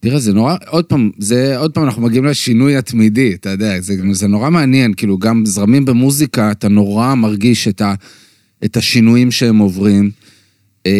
תראה, 0.00 0.18
זה 0.18 0.32
נורא, 0.32 0.56
עוד 0.66 0.84
פעם, 0.84 1.10
זה, 1.18 1.58
עוד 1.58 1.72
פעם 1.74 1.84
אנחנו 1.84 2.02
מגיעים 2.02 2.24
לשינוי 2.24 2.76
התמידי, 2.76 3.34
אתה 3.34 3.50
יודע, 3.50 3.80
זה, 3.80 3.94
זה 4.12 4.28
נורא 4.28 4.50
מעניין, 4.50 4.94
כאילו, 4.94 5.18
גם 5.18 5.46
זרמים 5.46 5.84
במוזיקה, 5.84 6.50
אתה 6.50 6.68
נורא 6.68 7.14
מרגיש 7.14 7.68
את, 7.68 7.80
ה, 7.80 7.94
את 8.64 8.76
השינויים 8.76 9.30
שהם 9.30 9.58
עוברים. 9.58 10.10
אה, 10.86 10.92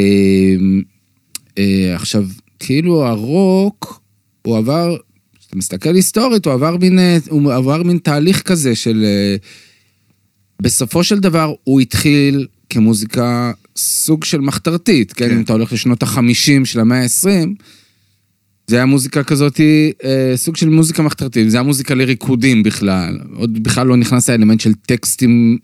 אה, 1.58 1.94
עכשיו, 1.94 2.26
כאילו 2.60 3.06
הרוק, 3.06 4.00
הוא 4.42 4.58
עבר, 4.58 4.96
כשאתה 5.38 5.56
מסתכל 5.56 5.94
היסטורית, 5.94 6.46
הוא 6.46 6.54
עבר 6.54 6.76
מין, 6.76 6.98
אה, 6.98 7.18
הוא 7.30 7.52
עבר 7.52 7.82
מין 7.82 7.98
תהליך 7.98 8.42
כזה 8.42 8.74
של... 8.74 9.04
אה, 9.04 9.36
בסופו 10.62 11.04
של 11.04 11.18
דבר, 11.18 11.54
הוא 11.64 11.80
התחיל 11.80 12.46
כמוזיקה 12.70 13.52
סוג 13.76 14.24
של 14.24 14.40
מחתרתית, 14.40 15.12
כן? 15.12 15.28
כן. 15.28 15.36
אם 15.36 15.42
אתה 15.42 15.52
הולך 15.52 15.72
לשנות 15.72 16.02
החמישים 16.02 16.64
של 16.64 16.80
המאה 16.80 17.02
ה-20, 17.02 17.48
זה 18.66 18.76
היה 18.76 18.86
מוזיקה 18.86 19.24
כזאת, 19.24 19.60
אה, 20.04 20.32
סוג 20.36 20.56
של 20.56 20.68
מוזיקה 20.68 21.02
מחתרתית, 21.02 21.50
זה 21.50 21.56
היה 21.56 21.62
מוזיקה 21.62 21.94
לריקודים 21.94 22.62
בכלל. 22.62 23.18
עוד 23.34 23.62
בכלל 23.62 23.86
לא 23.86 23.96
נכנס 23.96 24.30
האלמנט 24.30 24.60
של 24.60 24.74
טקסטים 24.74 25.58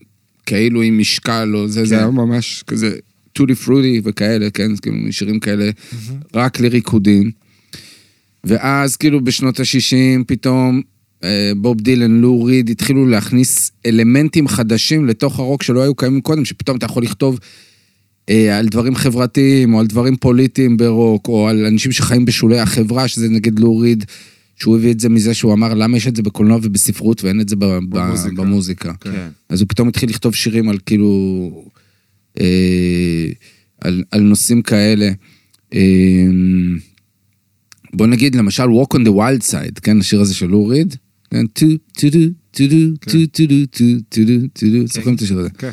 כאילו 0.46 0.82
עם 0.82 0.98
משקל 0.98 1.52
או 1.54 1.68
זה, 1.68 1.84
זה 1.84 1.98
היה 1.98 2.10
ממש 2.10 2.64
כזה 2.66 2.96
טודי 3.36 3.54
פרודי 3.54 4.00
וכאלה, 4.04 4.50
כן? 4.50 4.76
כאילו 4.76 4.96
שירים 5.12 5.40
כאלה, 5.40 5.70
רק 6.34 6.60
לריקודים. 6.60 7.30
ואז 8.44 8.96
כאילו 8.96 9.24
בשנות 9.24 9.60
ה-60 9.60 10.24
פתאום 10.26 10.82
אה, 11.24 11.52
בוב 11.56 11.80
דילן, 11.80 12.20
לו 12.20 12.44
ריד, 12.44 12.70
התחילו 12.70 13.06
להכניס 13.06 13.72
אלמנטים 13.86 14.48
חדשים 14.48 15.06
לתוך 15.06 15.38
הרוק 15.38 15.62
שלא 15.62 15.82
היו 15.82 15.94
קיימים 15.94 16.20
קודם, 16.20 16.44
שפתאום 16.44 16.76
אתה 16.76 16.86
יכול 16.86 17.02
לכתוב 17.02 17.38
אה, 18.28 18.58
על 18.58 18.66
דברים 18.68 18.94
חברתיים, 18.94 19.74
או 19.74 19.80
על 19.80 19.86
דברים 19.86 20.16
פוליטיים 20.16 20.76
ברוק, 20.76 21.28
או 21.28 21.48
על 21.48 21.66
אנשים 21.66 21.92
שחיים 21.92 22.24
בשולי 22.24 22.58
החברה, 22.58 23.08
שזה 23.08 23.28
נגיד 23.28 23.58
לו 23.58 23.78
ריד, 23.78 24.04
שהוא 24.56 24.76
הביא 24.76 24.92
את 24.92 25.00
זה 25.00 25.08
מזה 25.08 25.34
שהוא 25.34 25.52
אמר, 25.52 25.74
למה 25.74 25.96
יש 25.96 26.06
את 26.06 26.16
זה 26.16 26.22
בקולנוע 26.22 26.58
ובספרות 26.62 27.24
ואין 27.24 27.40
את 27.40 27.48
זה 27.48 27.56
במוזיקה." 27.56 28.42
במוזיקה. 28.42 28.92
כן. 29.00 29.28
אז 29.48 29.60
הוא 29.60 29.68
פתאום 29.68 29.88
התחיל 29.88 30.10
לכתוב 30.10 30.34
שירים 30.34 30.68
על 30.68 30.78
כאילו... 30.86 31.64
אה, 32.40 33.26
על, 33.80 34.04
על 34.10 34.20
נושאים 34.20 34.62
כאלה. 34.62 35.10
אה, 35.74 36.26
בוא 37.94 38.06
נגיד 38.06 38.34
למשל 38.34 38.62
Walk 38.62 38.96
on 38.96 39.00
the 39.00 39.10
Wild 39.10 39.50
Side, 39.50 39.80
כן, 39.82 40.00
השיר 40.00 40.20
הזה 40.20 40.34
של 40.34 40.50
לו 40.50 40.68
ריד, 40.68 40.96
כן, 41.30 41.46
טו, 41.46 41.66
טו, 41.92 42.10
טו, 42.10 42.18
טו, 42.50 42.64
טו, 43.04 43.18
טו, 43.32 43.46
טו, 43.46 43.46
טו, 43.70 43.84
טו, 44.10 44.70
טו, 44.70 44.86
זוכרים 44.86 45.14
את 45.14 45.22
השיר 45.22 45.38
הזה? 45.38 45.50
כן. 45.50 45.70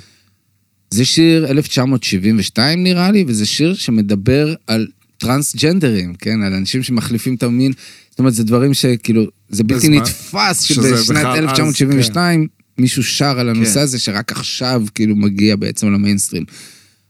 זה 0.93 1.05
שיר 1.05 1.51
1972 1.51 2.83
נראה 2.83 3.11
לי, 3.11 3.23
וזה 3.27 3.45
שיר 3.45 3.73
שמדבר 3.73 4.55
על 4.67 4.87
טרנסג'נדרים, 5.17 6.13
כן? 6.13 6.41
על 6.41 6.53
אנשים 6.53 6.83
שמחליפים 6.83 7.35
את 7.35 7.43
המין. 7.43 7.71
זאת 8.09 8.19
אומרת, 8.19 8.33
זה 8.33 8.43
דברים 8.43 8.73
שכאילו, 8.73 9.25
זה 9.49 9.63
בלתי 9.63 9.89
נתפס 9.89 10.61
שבשנת 10.61 11.09
בכלל 11.09 11.27
אז, 11.27 11.37
1972 11.39 12.47
מישהו 12.77 13.03
שר 13.03 13.39
על 13.39 13.49
הנושא 13.49 13.73
כן. 13.73 13.79
הזה, 13.79 13.99
שרק 13.99 14.31
עכשיו 14.31 14.83
כאילו 14.95 15.15
מגיע 15.15 15.55
בעצם 15.55 15.87
למיינסטרים. 15.93 16.43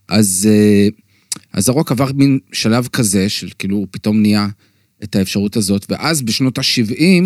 אז, 0.08 0.50
אה, 0.52 0.88
אז 1.54 1.70
הרוק 1.70 1.92
עבר 1.92 2.12
מין 2.16 2.40
שלב 2.52 2.88
כזה, 2.88 3.30
של 3.30 3.50
כאילו 3.60 3.78
הוא 3.78 3.88
פתאום 3.92 4.22
נהיה 4.22 4.48
את 5.04 5.16
האפשרות 5.16 5.56
הזאת, 5.58 5.86
ואז 5.90 6.22
בשנות 6.22 6.58
ה-70, 6.58 7.24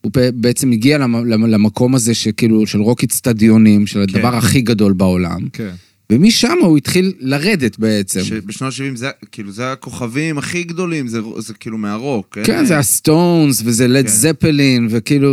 הוא 0.00 0.12
בעצם 0.34 0.72
הגיע 0.72 0.98
למ- 0.98 1.24
למ- 1.26 1.46
למקום 1.46 1.94
הזה 1.94 2.14
שכאילו, 2.14 2.66
של 2.66 2.80
רוק 2.80 3.04
אצטדיונים, 3.04 3.86
של 3.86 4.00
הדבר 4.00 4.36
הכי 4.36 4.60
גדול 4.60 4.92
בעולם. 4.92 5.48
כן. 5.52 5.74
ומשם 6.10 6.54
הוא 6.62 6.76
התחיל 6.76 7.12
לרדת 7.20 7.78
בעצם. 7.78 8.20
שבשנות 8.20 8.72
ה-70 8.72 8.96
זה, 8.96 9.10
כאילו, 9.32 9.52
זה 9.52 9.72
הכוכבים 9.72 10.38
הכי 10.38 10.62
גדולים, 10.62 11.08
זה, 11.08 11.20
זה 11.38 11.54
כאילו 11.54 11.78
מהרוק. 11.78 12.34
אין- 12.38 12.46
כן, 12.46 12.64
זה 12.64 12.78
הסטונס, 12.78 13.62
וזה 13.64 13.88
לד 13.88 14.04
כן. 14.06 14.10
זפלין, 14.12 14.86
וכאילו, 14.90 15.30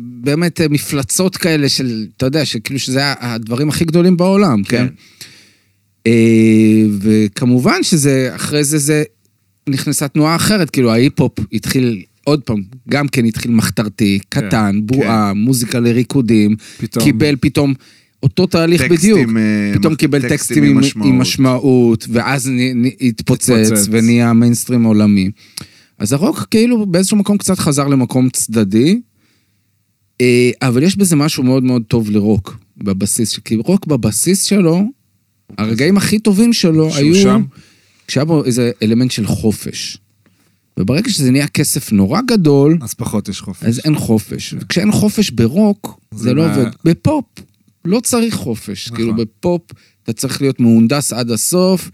באמת 0.00 0.60
אה, 0.60 0.68
מפלצות 0.68 1.36
כאלה 1.36 1.68
של, 1.68 2.06
אתה 2.16 2.26
יודע, 2.26 2.44
שכאילו 2.44 2.78
שזה 2.78 3.00
הדברים 3.20 3.68
הכי 3.68 3.84
גדולים 3.84 4.16
בעולם, 4.16 4.62
כן? 4.64 4.86
כן. 4.86 4.88
אה, 6.06 6.12
וכמובן 7.00 7.82
שזה, 7.82 8.30
אחרי 8.34 8.64
זה 8.64 8.78
זה 8.78 9.02
נכנסה 9.68 10.08
תנועה 10.08 10.36
אחרת, 10.36 10.70
כאילו 10.70 10.90
ההיפ-הופ 10.92 11.32
התחיל, 11.52 12.02
עוד 12.24 12.40
פעם, 12.42 12.62
גם 12.88 13.08
כן 13.08 13.24
התחיל 13.24 13.50
מחתרתי, 13.50 14.18
קטן, 14.28 14.80
בועה, 14.84 15.32
מוזיקה 15.34 15.80
לריקודים, 15.80 16.56
פתאום. 16.78 17.04
קיבל 17.04 17.34
פתאום 17.40 17.74
אותו 18.22 18.46
תהליך 18.46 18.82
בדיוק. 18.90 19.18
אה, 19.36 19.72
פתאום 19.78 19.94
קיבל 19.94 20.18
טקסטים 20.20 20.36
טקסטים 20.36 20.64
עם 20.64 20.70
עם, 20.70 20.78
משמעות. 20.78 21.08
עם 21.08 21.18
משמעות, 21.18 22.06
ואז 22.12 22.48
נ, 22.48 22.86
נ, 22.86 22.90
התפוצץ, 23.00 23.50
התפוצץ. 23.50 23.88
ונהיה 23.90 24.32
מיינסטרים 24.32 24.84
עולמי. 24.84 25.30
אז 25.98 26.12
הרוק 26.12 26.46
כאילו 26.50 26.86
באיזשהו 26.86 27.16
מקום 27.16 27.38
קצת 27.38 27.58
חזר 27.58 27.88
למקום 27.88 28.28
צדדי, 28.30 29.00
אה, 30.20 30.50
אבל 30.62 30.82
יש 30.82 30.96
בזה 30.96 31.16
משהו 31.16 31.42
מאוד 31.42 31.62
מאוד 31.62 31.82
טוב 31.88 32.10
לרוק, 32.10 32.56
בבסיס, 32.76 33.38
כי 33.38 33.56
רוק 33.56 33.86
בבסיס 33.86 34.44
שלו, 34.44 34.82
הרגעים 35.58 35.96
הכי 35.96 36.18
טובים 36.18 36.52
שלו 36.52 36.94
היו... 36.94 37.14
שם? 37.14 37.42
כשהיה 38.06 38.24
בו 38.24 38.44
איזה 38.44 38.70
אלמנט 38.82 39.10
של 39.10 39.26
חופש. 39.26 39.98
וברגע 40.78 41.10
שזה 41.10 41.30
נהיה 41.30 41.46
כסף 41.48 41.92
נורא 41.92 42.20
גדול, 42.26 42.78
אז 42.82 42.94
פחות 42.94 43.28
יש 43.28 43.40
חופש. 43.40 43.64
אז 43.64 43.80
אין 43.84 43.94
חופש. 43.98 44.54
וכשאין 44.60 44.92
חופש 44.92 45.30
ברוק, 45.30 46.00
זה, 46.14 46.22
זה 46.22 46.34
לא 46.34 46.46
מה- 46.46 46.54
עובד. 46.56 46.70
בפופ, 46.84 47.24
לא 47.84 48.00
צריך 48.00 48.34
חופש. 48.34 48.86
נכון. 48.86 48.96
כאילו 48.96 49.16
בפופ 49.16 49.62
אתה 50.02 50.12
צריך 50.12 50.42
להיות 50.42 50.60
מהונדס 50.60 51.12
עד 51.12 51.30
הסוף. 51.30 51.90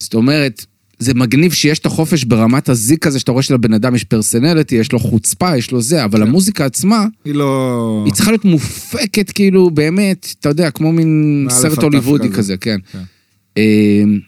זאת 0.00 0.14
אומרת, 0.14 0.66
זה 0.98 1.14
מגניב 1.14 1.52
שיש 1.52 1.78
את 1.78 1.86
החופש 1.86 2.24
ברמת 2.24 2.68
הזיק 2.68 3.06
הזה, 3.06 3.18
שאתה 3.18 3.32
רואה 3.32 3.42
שלבן 3.42 3.72
אדם 3.72 3.94
יש 3.94 4.04
personality, 4.04 4.74
יש 4.74 4.92
לו 4.92 4.98
חוצפה, 4.98 5.56
יש 5.56 5.70
לו 5.70 5.82
זה, 5.82 6.04
אבל 6.04 6.22
המוזיקה 6.22 6.64
עצמה, 6.64 7.06
היא 7.24 7.34
לא... 7.34 8.02
היא 8.04 8.12
צריכה 8.12 8.30
להיות 8.30 8.44
מופקת 8.44 9.30
כאילו 9.30 9.70
באמת, 9.70 10.34
אתה 10.40 10.48
יודע, 10.48 10.70
כמו 10.70 10.92
מין 10.92 11.46
סרט 11.50 11.82
הוליוודי 11.82 12.28
כזה. 12.28 12.36
כזה, 12.36 12.56
כן. 12.56 12.78
כן. 12.92 13.02
אמ, 13.56 14.18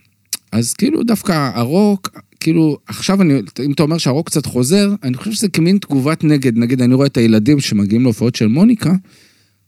אז 0.52 0.72
כאילו 0.72 1.02
דווקא 1.02 1.50
הרוק, 1.55 2.09
כאילו, 2.40 2.78
עכשיו 2.86 3.22
אני, 3.22 3.34
אם 3.64 3.72
אתה 3.72 3.82
אומר 3.82 3.98
שהרוק 3.98 4.26
קצת 4.26 4.46
חוזר, 4.46 4.94
אני 5.02 5.16
חושב 5.16 5.32
שזה 5.32 5.48
כמין 5.48 5.78
תגובת 5.78 6.24
נגד, 6.24 6.59
נגיד 6.59 6.82
אני 6.82 6.94
רואה 6.94 7.07
את 7.07 7.16
הילדים 7.16 7.61
שמגיעים 7.61 8.02
להופעות 8.02 8.34
של 8.34 8.46
מוניקה, 8.46 8.92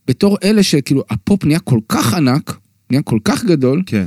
בתור 0.09 0.39
אלה 0.45 0.63
שכאילו 0.63 1.05
הפופ 1.11 1.45
נהיה 1.45 1.59
כל 1.59 1.81
כך 1.89 2.15
ענק, 2.15 2.57
נהיה 2.91 3.03
כל 3.03 3.19
כך 3.25 3.45
גדול, 3.45 3.83
כן. 3.87 4.07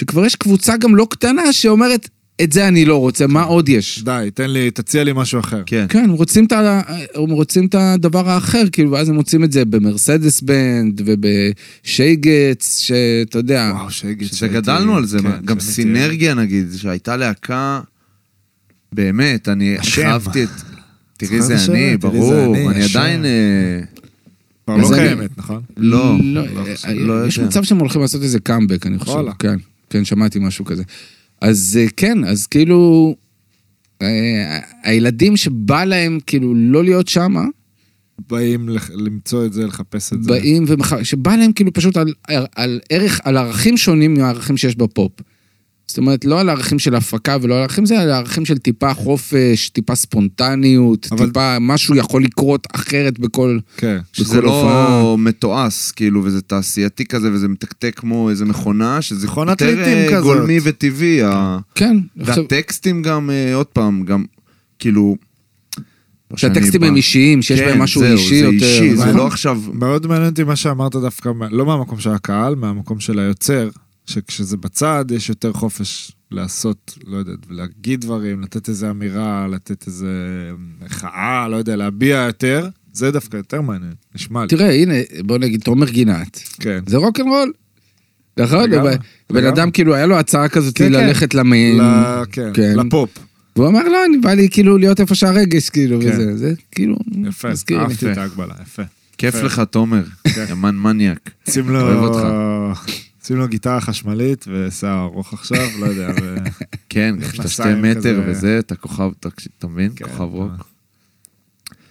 שכבר 0.00 0.24
יש 0.24 0.36
קבוצה 0.36 0.76
גם 0.76 0.96
לא 0.96 1.06
קטנה 1.10 1.52
שאומרת, 1.52 2.08
את 2.42 2.52
זה 2.52 2.68
אני 2.68 2.84
לא 2.84 2.96
רוצה, 2.96 3.26
מה 3.26 3.42
עוד 3.42 3.68
יש? 3.68 4.02
די, 4.04 4.28
תן 4.34 4.50
לי, 4.50 4.70
תציע 4.70 5.04
לי 5.04 5.12
משהו 5.14 5.40
אחר. 5.40 5.62
כן. 5.66 5.86
כן, 5.88 6.04
הם 6.04 6.10
רוצים 6.10 6.44
את, 6.44 6.52
ה... 6.52 6.80
הם 7.14 7.30
רוצים 7.30 7.66
את 7.66 7.74
הדבר 7.74 8.28
האחר, 8.28 8.62
כאילו, 8.72 8.90
ואז 8.90 9.08
הם 9.08 9.14
מוצאים 9.14 9.44
את 9.44 9.52
זה 9.52 9.64
במרסדס 9.64 10.40
בנד 10.40 11.02
ובשייגץ, 11.04 12.78
שאתה 12.78 13.38
יודע, 13.38 13.72
וואו, 13.74 13.90
שגת. 13.90 14.34
שגדלנו 14.34 14.96
על 14.96 15.06
זה, 15.06 15.18
כן, 15.18 15.30
גם 15.44 15.60
סינרגיה 15.60 16.34
נגיד, 16.34 16.66
שהייתה 16.76 17.16
להקה, 17.16 17.80
באמת, 18.92 19.48
אני. 19.48 19.76
אהבתי 20.04 20.44
את... 20.44 20.48
תראי 21.18 21.42
זה? 21.42 21.56
אני, 21.72 21.96
ברור, 21.96 22.56
אני. 22.56 22.84
עדיין... 22.84 23.24
אה, 24.70 24.84
כבר 24.84 24.90
לא 24.90 24.96
קיימת, 24.96 25.38
נכון? 25.38 25.62
לא, 25.76 26.16
לא, 26.22 26.42
לא 26.54 26.66
אה, 26.66 26.76
חושב, 26.76 26.88
לא 26.88 27.26
יש 27.26 27.36
יודע. 27.36 27.48
מצב 27.48 27.62
שהם 27.62 27.78
הולכים 27.78 28.00
לעשות 28.00 28.22
איזה 28.22 28.40
קאמבק, 28.40 28.86
אני 28.86 28.98
חושב. 28.98 29.10
וואלה. 29.12 29.32
כן, 29.38 29.56
כן, 29.90 30.04
שמעתי 30.04 30.38
משהו 30.38 30.64
כזה. 30.64 30.82
אז 31.40 31.78
אה, 31.82 31.86
כן, 31.96 32.24
אז 32.24 32.46
כאילו, 32.46 33.14
אה, 34.02 34.58
הילדים 34.84 35.36
שבא 35.36 35.84
להם 35.84 36.18
כאילו 36.26 36.54
לא 36.54 36.84
להיות 36.84 37.08
שמה, 37.08 37.44
באים 38.30 38.68
לח- 38.68 38.90
למצוא 38.90 39.46
את 39.46 39.52
זה, 39.52 39.66
לחפש 39.66 40.12
את 40.12 40.22
זה. 40.22 40.28
באים 40.30 40.64
ומח... 40.66 41.02
שבא 41.02 41.36
להם 41.36 41.52
כאילו 41.52 41.72
פשוט 41.72 41.96
על, 41.96 42.12
על, 42.28 42.46
על 42.56 42.80
ערך, 42.90 43.20
על 43.24 43.36
ערכים 43.36 43.76
שונים 43.76 44.14
מהערכים 44.14 44.56
שיש 44.56 44.76
בפופ. 44.76 45.12
זאת 45.90 45.98
אומרת, 45.98 46.24
לא 46.24 46.40
על 46.40 46.48
ערכים 46.48 46.78
של 46.78 46.94
הפקה 46.94 47.36
ולא 47.42 47.54
על 47.54 47.60
ערכים 47.62 47.86
זה, 47.86 48.00
על 48.00 48.10
ערכים 48.10 48.44
של 48.44 48.58
טיפה 48.58 48.94
חופש, 48.94 49.68
טיפה 49.68 49.94
ספונטניות, 49.94 51.08
אבל- 51.12 51.26
טיפה 51.26 51.56
משהו 51.60 51.96
יכול 51.96 52.24
לקרות 52.24 52.66
אחרת 52.72 53.18
בכל... 53.18 53.58
כן. 53.76 53.98
שזה 54.12 54.38
בכל 54.38 54.46
הופעה. 54.46 54.88
לא 55.02 55.16
מתועש, 55.18 55.90
כאילו, 55.90 56.24
וזה 56.24 56.40
תעשייתי 56.42 57.04
כזה, 57.04 57.32
וזה 57.32 57.48
מתקתק 57.48 57.92
כמו 57.96 58.30
איזה 58.30 58.44
מכונה, 58.44 59.02
שזה 59.02 59.26
יותר 59.26 59.82
אה. 59.82 60.20
גולמי 60.20 60.58
וטבעי. 60.62 61.22
ה- 61.22 61.58
כן, 61.74 61.96
והטקסטים 62.16 63.02
גם, 63.02 63.30
אה, 63.30 63.54
עוד 63.54 63.66
פעם, 63.66 64.02
גם, 64.04 64.24
כאילו... 64.78 65.16
לא 66.30 66.36
שהטקסטים 66.36 66.82
הם 66.82 66.96
אישיים, 66.96 67.42
שיש 67.42 67.60
כן, 67.60 67.66
בהם 67.66 67.78
משהו 67.78 68.00
זהו, 68.00 68.12
אישי 68.12 68.38
זה 68.40 68.44
יותר. 68.44 68.66
אישי, 68.66 68.96
זה. 68.96 69.12
לא 69.12 69.26
עכשיו... 69.26 69.60
מאוד 69.72 70.06
מעניין 70.06 70.30
אותי 70.30 70.44
מה 70.44 70.56
שאמרת 70.56 70.92
דווקא, 70.96 71.30
לא 71.50 71.66
מהמקום 71.66 72.00
של 72.00 72.10
הקהל, 72.10 72.54
מהמקום 72.54 73.00
של 73.00 73.18
היוצר, 73.18 73.68
שכשזה 74.10 74.56
בצד 74.56 75.04
יש 75.10 75.28
יותר 75.28 75.52
חופש 75.52 76.12
לעשות, 76.30 76.98
לא 77.06 77.16
יודע, 77.16 77.32
להגיד 77.50 78.00
דברים, 78.00 78.40
לתת 78.42 78.68
איזה 78.68 78.90
אמירה, 78.90 79.46
לתת 79.50 79.86
איזה 79.86 80.08
מחאה, 80.84 81.48
לא 81.48 81.56
יודע, 81.56 81.76
להביע 81.76 82.16
יותר, 82.16 82.68
זה 82.92 83.10
דווקא 83.10 83.36
יותר 83.36 83.60
מעניין, 83.60 83.92
נשמע 84.14 84.42
לי. 84.42 84.48
תראה, 84.48 84.74
הנה, 84.74 84.94
בוא 85.24 85.38
נגיד, 85.38 85.60
תומר 85.60 85.88
גינת. 85.90 86.40
כן. 86.60 86.78
זה 86.86 86.96
רוקנרול. 86.96 87.52
נכון? 88.38 88.70
לגמרי, 88.70 88.90
בן 89.30 89.36
לגמרי. 89.36 89.48
אדם 89.48 89.70
כאילו, 89.70 89.94
היה 89.94 90.06
לו 90.06 90.18
הצעה 90.18 90.48
כזאת 90.48 90.76
כן, 90.78 90.84
כן. 90.84 90.92
ללכת 90.92 91.34
למיין. 91.34 91.78
ל- 91.80 92.22
כן, 92.32 92.50
כן. 92.54 92.74
לפופ. 92.86 93.10
והוא 93.56 93.68
אמר, 93.68 93.82
לא, 93.88 94.04
אני 94.04 94.18
בא 94.18 94.32
לי 94.34 94.48
כאילו 94.50 94.78
להיות 94.78 95.00
איפה 95.00 95.14
שהרגש, 95.14 95.70
כאילו, 95.70 96.00
כן. 96.00 96.08
וזה, 96.12 96.36
זה 96.36 96.54
כאילו, 96.72 96.96
יפה. 97.28 97.48
אהבתי 97.78 98.12
את 98.12 98.18
ההגבלה, 98.18 98.54
יפה. 98.62 98.82
כיף. 99.18 99.34
לך, 99.42 99.62
תומר. 99.70 100.02
ימן 100.50 100.76
מניאק. 100.76 101.30
שים 101.48 101.68
לו... 101.70 101.80
אוהב 101.80 101.98
אותך. 101.98 102.26
שים 103.30 103.38
לו 103.38 103.48
גיטרה 103.48 103.80
חשמלית 103.80 104.44
ושיער 104.48 105.04
ארוך 105.04 105.32
עכשיו, 105.32 105.68
לא 105.80 105.86
יודע. 105.86 106.10
ו... 106.22 106.36
כן, 106.88 107.16
גם 107.20 107.28
כשאתה 107.28 107.48
שתי 107.48 107.74
מטר 107.82 108.00
כזה. 108.00 108.24
וזה, 108.26 108.58
אתה 108.58 108.76
כוכב, 108.76 109.10
אתה 109.20 109.28
אתה 109.58 109.66
מבין? 109.66 109.92
כן, 109.96 110.04
כוכב 110.04 110.20
רוק. 110.20 110.52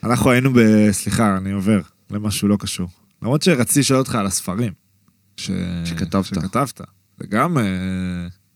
אנחנו 0.03 0.31
היינו 0.31 0.53
ב... 0.53 0.57
סליחה, 0.91 1.37
אני 1.37 1.51
עובר 1.51 1.81
למשהו 2.11 2.47
לא 2.47 2.57
קשור. 2.59 2.89
למרות 3.21 3.41
שרציתי 3.41 3.79
לשאול 3.79 3.99
אותך 3.99 4.15
על 4.15 4.25
הספרים. 4.25 4.73
ש... 5.37 5.51
שכתבת. 5.85 6.25
שכתבת. 6.25 6.81
זה 7.19 7.27
גם, 7.27 7.57
אה, 7.57 7.63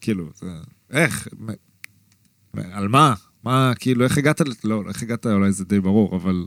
כאילו, 0.02 0.30
זה... 0.36 0.48
איך? 0.92 1.28
מ... 1.40 1.48
על 2.72 2.88
מה? 2.88 3.14
מה, 3.44 3.74
כאילו, 3.80 4.04
איך 4.04 4.18
הגעת? 4.18 4.42
ל- 4.42 4.52
לא, 4.64 4.84
איך 4.88 5.04
הגעת 5.04 5.28
אולי 5.28 5.52
זה 5.52 5.66
די 5.66 5.80
ברור, 5.80 6.16
אבל... 6.16 6.46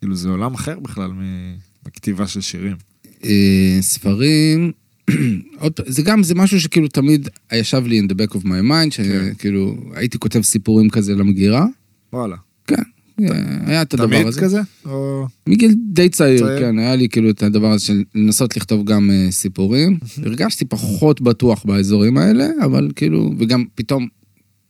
כאילו, 0.00 0.14
זה 0.14 0.28
עולם 0.28 0.54
אחר 0.54 0.78
בכלל 0.80 1.10
מכתיבה 1.86 2.26
של 2.26 2.40
שירים. 2.40 2.76
אה, 3.24 3.78
ספרים, 3.80 4.72
זה 5.86 6.02
גם, 6.02 6.22
זה 6.22 6.34
משהו 6.34 6.60
שכאילו 6.60 6.88
תמיד 6.88 7.28
ישב 7.52 7.82
לי 7.86 8.00
in 8.00 8.04
the 8.12 8.14
back 8.14 8.34
of 8.34 8.44
my 8.44 8.62
mind, 8.70 8.96
כן. 8.96 9.32
שכאילו, 9.34 9.76
הייתי 9.94 10.18
כותב 10.18 10.42
סיפורים 10.42 10.90
כזה 10.90 11.14
למגירה. 11.14 11.66
וואלה. 12.12 12.36
כן, 12.66 12.82
אה, 13.20 13.26
היה 13.66 13.82
את 13.82 13.94
הדבר 13.94 14.06
תמיד 14.06 14.26
הזה. 14.26 14.40
כזה? 14.40 14.60
או... 14.84 15.26
מגיל 15.46 15.74
די 15.92 16.08
צעיר, 16.08 16.38
צעיר. 16.38 16.58
כן, 16.58 16.78
היה 16.78 16.96
לי 16.96 17.08
כאילו 17.08 17.30
את 17.30 17.42
הדבר 17.42 17.70
הזה 17.70 17.84
של 17.84 18.02
לנסות 18.14 18.56
לכתוב 18.56 18.84
גם 18.84 19.10
אה, 19.10 19.30
סיפורים. 19.30 19.98
הרגשתי 20.26 20.64
פחות 20.64 21.20
בטוח 21.20 21.64
באזורים 21.64 22.18
האלה, 22.18 22.48
אבל 22.64 22.90
כאילו, 22.96 23.34
וגם 23.38 23.64
פתאום 23.74 24.08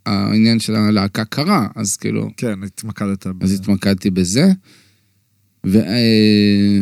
העניין 0.07 0.61
של 0.61 0.74
הלהקה 0.74 1.24
קרה, 1.24 1.68
אז 1.74 1.97
כאילו, 1.97 2.30
כן, 2.36 2.62
התמקדת 2.62 3.26
ב... 3.26 3.43
אז 3.43 3.53
התמקדתי 3.53 4.11
בזה. 4.11 4.53
ו... 5.66 5.78
אה, 5.78 6.78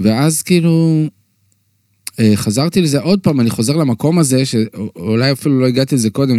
ואז 0.00 0.42
כאילו, 0.42 1.06
חזרתי 2.34 2.80
לזה 2.80 3.00
עוד 3.00 3.20
פעם, 3.20 3.40
אני 3.40 3.50
חוזר 3.50 3.76
למקום 3.76 4.18
הזה, 4.18 4.46
שאולי 4.46 5.32
אפילו 5.32 5.60
לא 5.60 5.66
הגעתי 5.66 5.94
לזה 5.94 6.10
קודם, 6.10 6.36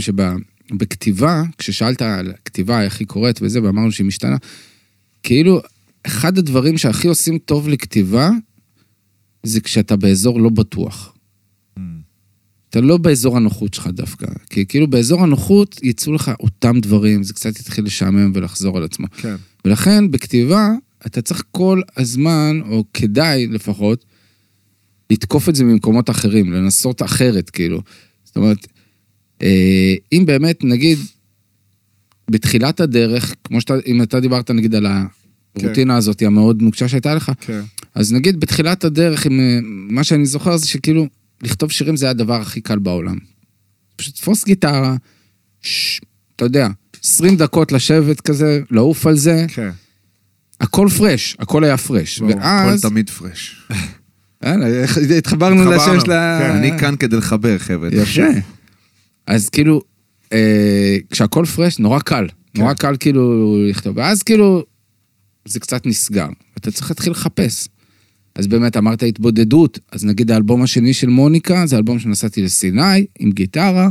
בכתיבה, 0.72 1.44
כששאלת 1.58 2.02
על 2.02 2.34
כתיבה, 2.46 2.84
איך 2.84 3.00
היא 3.00 3.08
קורית 3.08 3.40
וזה, 3.42 3.64
ואמרנו 3.64 3.92
שהיא 3.92 4.08
משתנה, 4.08 4.38
כאילו, 5.24 5.62
אחד 6.04 6.38
הדברים 6.38 6.78
שהכי 6.78 7.08
עושים 7.08 7.38
טוב 7.38 7.70
לכתיבה, 7.70 8.30
זה 9.44 9.62
כשאתה 9.62 9.96
באזור 9.96 10.42
לא 10.42 10.50
בטוח. 10.50 11.14
אתה 12.70 12.82
לא 12.82 12.98
באזור 12.98 13.38
הנוחות 13.38 13.74
שלך 13.74 13.88
דווקא. 13.88 14.28
כי 14.50 14.66
כאילו 14.66 14.88
באזור 14.88 15.24
הנוחות 15.24 15.80
יצאו 15.84 16.14
לך 16.14 16.32
אותם 16.40 16.80
דברים, 16.80 17.24
זה 17.24 17.34
קצת 17.34 17.60
יתחיל 17.60 17.86
לשעמם 17.86 18.32
ולחזור 18.36 18.78
על 18.78 18.84
עצמו. 18.84 19.08
כן. 19.18 19.36
ולכן 19.66 20.12
בכתיבה, 20.12 20.70
אתה 21.06 21.22
צריך 21.22 21.44
כל 21.52 21.82
הזמן, 21.98 22.60
או 22.70 22.84
כדאי 22.94 23.48
לפחות, 23.48 24.06
לתקוף 25.12 25.50
את 25.50 25.56
זה 25.56 25.64
ממקומות 25.64 26.10
אחרים, 26.10 26.54
לנסות 26.54 27.02
אחרת, 27.02 27.50
כאילו. 27.50 27.82
זאת 28.24 28.36
אומרת, 28.36 28.68
אה, 29.42 29.94
אם 30.12 30.24
באמת, 30.26 30.64
נגיד, 30.64 30.98
בתחילת 32.32 32.80
הדרך, 32.80 33.36
כמו 33.44 33.62
שאתה, 33.62 33.74
אם 33.86 34.04
אתה 34.04 34.20
דיברת 34.20 34.52
נגיד 34.52 34.76
על 34.76 34.88
הרוטינה 35.56 35.96
הזאת 35.96 36.22
המאוד 36.22 36.62
נוקשה 36.62 36.88
שהייתה 36.88 37.16
לך, 37.16 37.32
כן. 37.42 37.62
אז 37.96 38.14
נגיד 38.14 38.40
בתחילת 38.40 38.84
הדרך, 38.84 39.26
עם, 39.26 39.40
אה, 39.40 39.60
מה 39.64 40.04
שאני 40.04 40.26
זוכר 40.26 40.58
זה 40.58 40.68
שכאילו, 40.68 41.08
לכתוב 41.44 41.72
שירים 41.72 41.96
זה 41.96 42.06
היה 42.06 42.12
הדבר 42.12 42.42
הכי 42.42 42.62
קל 42.62 42.80
בעולם. 42.80 43.18
פשוט 43.96 44.16
תפוס 44.16 44.46
גיטרה, 44.46 44.96
ש, 45.62 46.02
אתה 46.36 46.46
יודע, 46.46 46.68
20 47.04 47.36
דקות 47.38 47.72
לשבת 47.72 48.22
כזה, 48.22 48.62
לעוף 48.72 49.08
על 49.08 49.18
זה, 49.18 49.46
כן. 49.48 49.70
הכל 50.62 50.88
פרש, 50.98 51.36
הכל 51.40 51.64
היה 51.64 51.78
פרש. 51.78 52.20
ברור, 52.20 52.32
הכל 52.32 52.70
ואז, 52.70 52.82
תמיד 52.82 53.10
פרש. 53.10 53.56
יאללה, 54.46 54.86
התחברנו 55.18 55.72
לשם 55.72 56.00
של 56.06 56.12
ה... 56.12 56.40
כן, 56.42 56.52
אני 56.52 56.80
כאן 56.80 56.96
כדי 56.96 57.16
לחבר, 57.16 57.58
חבר'ה. 57.58 57.90
יפה. 57.92 58.22
אז 59.28 59.50
כאילו, 59.50 59.82
אה, 60.34 60.98
כשהכל 61.10 61.46
פרש, 61.56 61.80
נורא 61.80 62.00
קל. 62.00 62.28
נורא 62.58 62.74
קל 62.74 62.96
כאילו 63.00 63.56
לכתוב. 63.70 63.98
ואז 63.98 64.24
כאילו, 64.24 64.64
זה 65.46 65.60
קצת 65.60 65.86
נסגר. 65.86 66.28
אתה 66.58 66.72
צריך 66.72 66.92
להתחיל 66.92 67.12
לחפש. 67.12 67.68
אז 68.36 68.48
באמת 68.48 68.78
אמרת 68.78 69.04
התבודדות, 69.04 69.80
אז 69.92 70.06
נגיד 70.06 70.32
האלבום 70.32 70.64
השני 70.64 70.94
של 70.94 71.10
מוניקה, 71.10 71.66
זה 71.66 71.78
אלבום 71.78 72.00
שנסעתי 72.00 72.42
לסיני, 72.42 73.06
עם 73.20 73.32
גיטרה. 73.32 73.90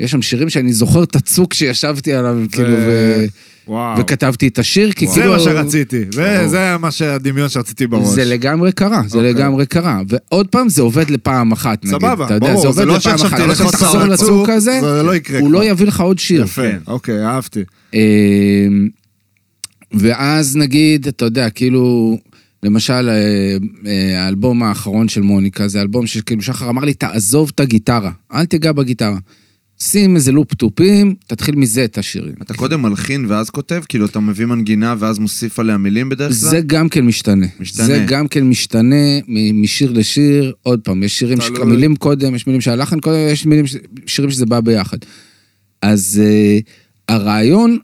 יש 0.00 0.10
שם 0.10 0.22
שירים 0.22 0.50
שאני 0.50 0.72
זוכר 0.72 1.02
את 1.02 1.16
הצוק 1.16 1.54
שישבתי 1.54 2.12
עליו, 2.12 2.36
כאילו, 2.52 2.74
ו... 2.78 3.24
וואו. 3.68 4.00
וכתבתי 4.00 4.48
את 4.48 4.58
השיר, 4.58 4.92
כי 4.92 5.06
זה 5.06 5.12
כאילו... 5.14 5.32
מה 5.32 5.38
שרציתי, 5.40 6.04
זה- 6.12 6.48
זה 6.48 6.76
מה 6.80 6.90
שהדמיון 6.90 7.48
שרציתי 7.48 7.86
בראש. 7.86 8.06
זה 8.08 8.24
לגמרי 8.24 8.72
קרה, 8.72 9.02
זה 9.06 9.18
אוקיי. 9.18 9.32
לגמרי 9.32 9.66
קרה. 9.66 10.00
ועוד 10.08 10.46
פעם, 10.48 10.68
זה 10.68 10.82
עובד 10.82 11.10
לפעם 11.10 11.52
אחת, 11.52 11.84
נגיד. 11.84 11.98
סבבה, 11.98 12.24
אתה 12.26 12.34
יודע, 12.34 12.46
ברור, 12.46 12.60
זה 12.62 12.66
עובד 12.68 12.78
זה 12.78 12.84
לא 12.84 12.96
לפעם 12.96 13.18
שעכשיו 13.18 13.28
אחת. 13.28 13.36
תלך 13.40 13.52
כשאתה 13.52 13.64
לחזור 13.68 14.06
תחזור 14.06 14.06
לצוק, 14.06 14.48
הזה, 14.48 14.80
זה 14.82 15.02
לא 15.02 15.14
יקרה 15.16 15.38
הוא 15.38 15.48
כבר. 15.48 15.58
לא 15.58 15.64
יביא 15.64 15.86
לך 15.86 16.00
עוד 16.00 16.18
שיר. 16.18 16.42
יפה, 16.42 16.62
אוקיי, 16.86 17.24
אהבתי. 17.26 17.60
אמ, 17.94 17.98
ואז 19.92 20.56
נגיד, 20.56 21.06
אתה 21.08 21.24
יודע, 21.24 21.50
כאילו, 21.50 22.18
למשל, 22.62 23.08
אה, 23.08 23.56
אה, 23.90 24.24
האלבום 24.24 24.62
האחרון 24.62 25.08
של 25.08 25.20
מוניקה, 25.20 25.68
זה 25.68 25.80
אלבום 25.80 26.06
שכאילו 26.06 26.42
שחר 26.42 26.68
אמר 26.70 26.84
לי, 26.84 26.94
תעזוב 26.94 27.50
את 27.54 27.60
הגיטרה, 27.60 28.10
אל 28.34 28.44
תיגע 28.44 28.72
בגיטרה. 28.72 29.16
שים 29.82 30.16
איזה 30.16 30.32
לופ 30.32 30.54
תופים, 30.54 31.14
תתחיל 31.26 31.56
מזה 31.56 31.84
את 31.84 31.98
השירים. 31.98 32.34
אתה 32.42 32.54
קודם 32.54 32.82
מלחין 32.82 33.26
ואז 33.28 33.50
כותב? 33.50 33.82
כאילו 33.88 34.06
אתה 34.06 34.20
מביא 34.20 34.46
מנגינה 34.46 34.94
ואז 34.98 35.18
מוסיף 35.18 35.58
עליה 35.58 35.76
מילים 35.76 36.08
בדרך 36.08 36.28
כלל? 36.28 36.50
זה 36.50 36.60
גם 36.66 36.88
כן 36.88 37.04
משתנה. 37.04 37.46
משתנה. 37.60 37.86
זה 37.86 38.04
גם 38.08 38.28
כן 38.28 38.44
משתנה 38.44 39.18
משיר 39.54 39.92
לשיר. 39.92 40.52
עוד 40.62 40.80
פעם, 40.80 41.02
יש 41.02 41.18
שירים. 41.18 41.40
שהמילים 41.40 41.96
קודם, 41.96 42.34
יש 42.34 42.46
מילים 42.46 42.60
שהלחן 42.60 43.00
קודם, 43.00 43.16
יש 43.32 43.46
מילים, 43.46 43.64
שירים 44.06 44.30
שזה 44.30 44.46
בא 44.46 44.60
ביחד. 44.60 44.98
אז 45.82 46.20
uh, 46.22 46.62
הרעיון 47.08 47.78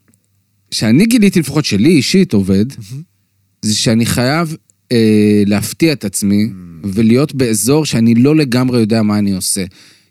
שאני 0.70 1.06
גיליתי, 1.06 1.40
לפחות 1.40 1.64
שלי 1.64 1.88
אישית 1.88 2.32
עובד, 2.32 2.66
זה 3.62 3.74
שאני 3.74 4.06
חייב 4.06 4.52
uh, 4.52 4.94
להפתיע 5.46 5.92
את 5.92 6.04
עצמי 6.04 6.48
ולהיות 6.84 7.34
באזור 7.34 7.86
שאני 7.86 8.14
לא 8.14 8.36
לגמרי 8.36 8.80
יודע 8.80 9.02
מה 9.02 9.18
אני 9.18 9.32
עושה. 9.32 9.64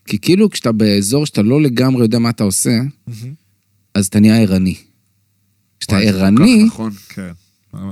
כי 0.06 0.20
כאילו 0.20 0.50
כשאתה 0.50 0.72
באזור 0.72 1.26
שאתה 1.26 1.42
לא 1.42 1.62
לגמרי 1.62 2.02
יודע 2.02 2.20
מה 2.20 2.30
אתה 2.30 2.44
עושה, 2.44 2.80
אז 3.94 4.06
אתה 4.06 4.20
נהיה 4.20 4.42
ערני. 4.42 4.76
כשאתה 5.80 5.98
ערני, 5.98 6.64
נכון. 6.64 6.92
כן. 7.10 7.32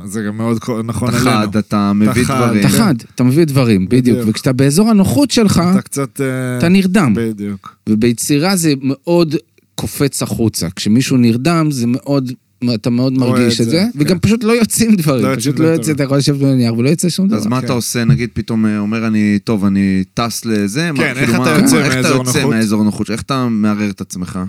זה 0.05 0.21
גם 0.21 0.37
מאוד 0.37 0.57
נכון 0.85 1.09
אתה 1.09 1.17
אלינו. 1.17 1.31
חד, 1.31 1.57
אתה 1.57 1.93
מביא 1.93 2.23
דברים. 2.23 2.59
אתה 2.59 2.69
חד, 2.69 2.95
אתה 3.15 3.23
מביא 3.23 3.45
דברים, 3.45 3.85
בדיוק. 3.85 4.17
בדיוק. 4.17 4.29
וכשאתה 4.29 4.53
באזור 4.53 4.89
הנוחות 4.89 5.31
שלך, 5.31 5.61
אתה 5.71 5.81
קצת... 5.81 6.21
אה, 6.21 6.57
אתה 6.57 6.69
נרדם. 6.69 7.13
בדיוק. 7.15 7.75
וביצירה 7.89 8.55
זה 8.55 8.73
מאוד 8.81 9.35
קופץ 9.75 10.23
החוצה. 10.23 10.67
כשמישהו 10.75 11.17
נרדם, 11.17 11.67
זה 11.71 11.87
מאוד, 11.87 12.31
אתה 12.73 12.89
מאוד 12.89 13.13
מרגיש 13.13 13.61
את 13.61 13.65
זה, 13.65 13.71
זה, 13.71 13.77
כן. 13.77 13.89
וגם 13.95 14.19
פשוט 14.19 14.43
לא 14.43 14.51
יוצאים 14.53 14.95
דברים. 14.95 15.25
לא 15.25 15.35
פשוט 15.35 15.45
יוצאים 15.45 15.55
לא 15.55 15.65
דברים. 15.65 15.79
יוצא, 15.79 15.91
אתה 15.91 16.03
יכול 16.03 16.17
לשבת 16.17 16.37
בנייר 16.37 16.75
ולא 16.77 16.89
יוצא 16.89 17.09
שום 17.09 17.27
דבר. 17.27 17.37
אז 17.37 17.45
מה 17.47 17.59
כן. 17.59 17.65
אתה 17.65 17.73
עושה? 17.73 18.03
נגיד 18.05 18.29
פתאום 18.33 18.65
אה, 18.65 18.79
אומר 18.79 19.07
אני, 19.07 19.39
טוב, 19.43 19.65
אני 19.65 20.03
טס 20.13 20.45
לזה? 20.45 20.89
כן, 20.95 21.03
איך 21.03 21.17
כאילו, 21.29 21.43
אתה 21.43 21.53
מה- 21.53 21.59
יוצא 21.59 21.77
איך 21.83 21.93
אתה 21.99 22.07
יוצא? 22.07 22.45
מהאזור 22.45 22.83
נוחות? 22.83 23.11
איך 23.11 23.21
אתה 23.21 23.47
מערער 23.49 23.89
את 23.89 24.01
עצמך? 24.01 24.39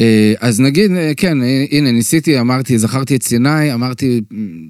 אה, 0.00 0.32
אז 0.40 0.60
נגיד, 0.60 0.90
אה, 0.90 1.12
כן, 1.16 1.38
הנה, 1.70 1.92
ניסיתי, 1.92 2.40
אמרתי, 2.40 2.78
זכרתי 2.78 3.16
את 3.16 3.22
סיני, 3.22 3.74
אמרתי, 3.74 4.20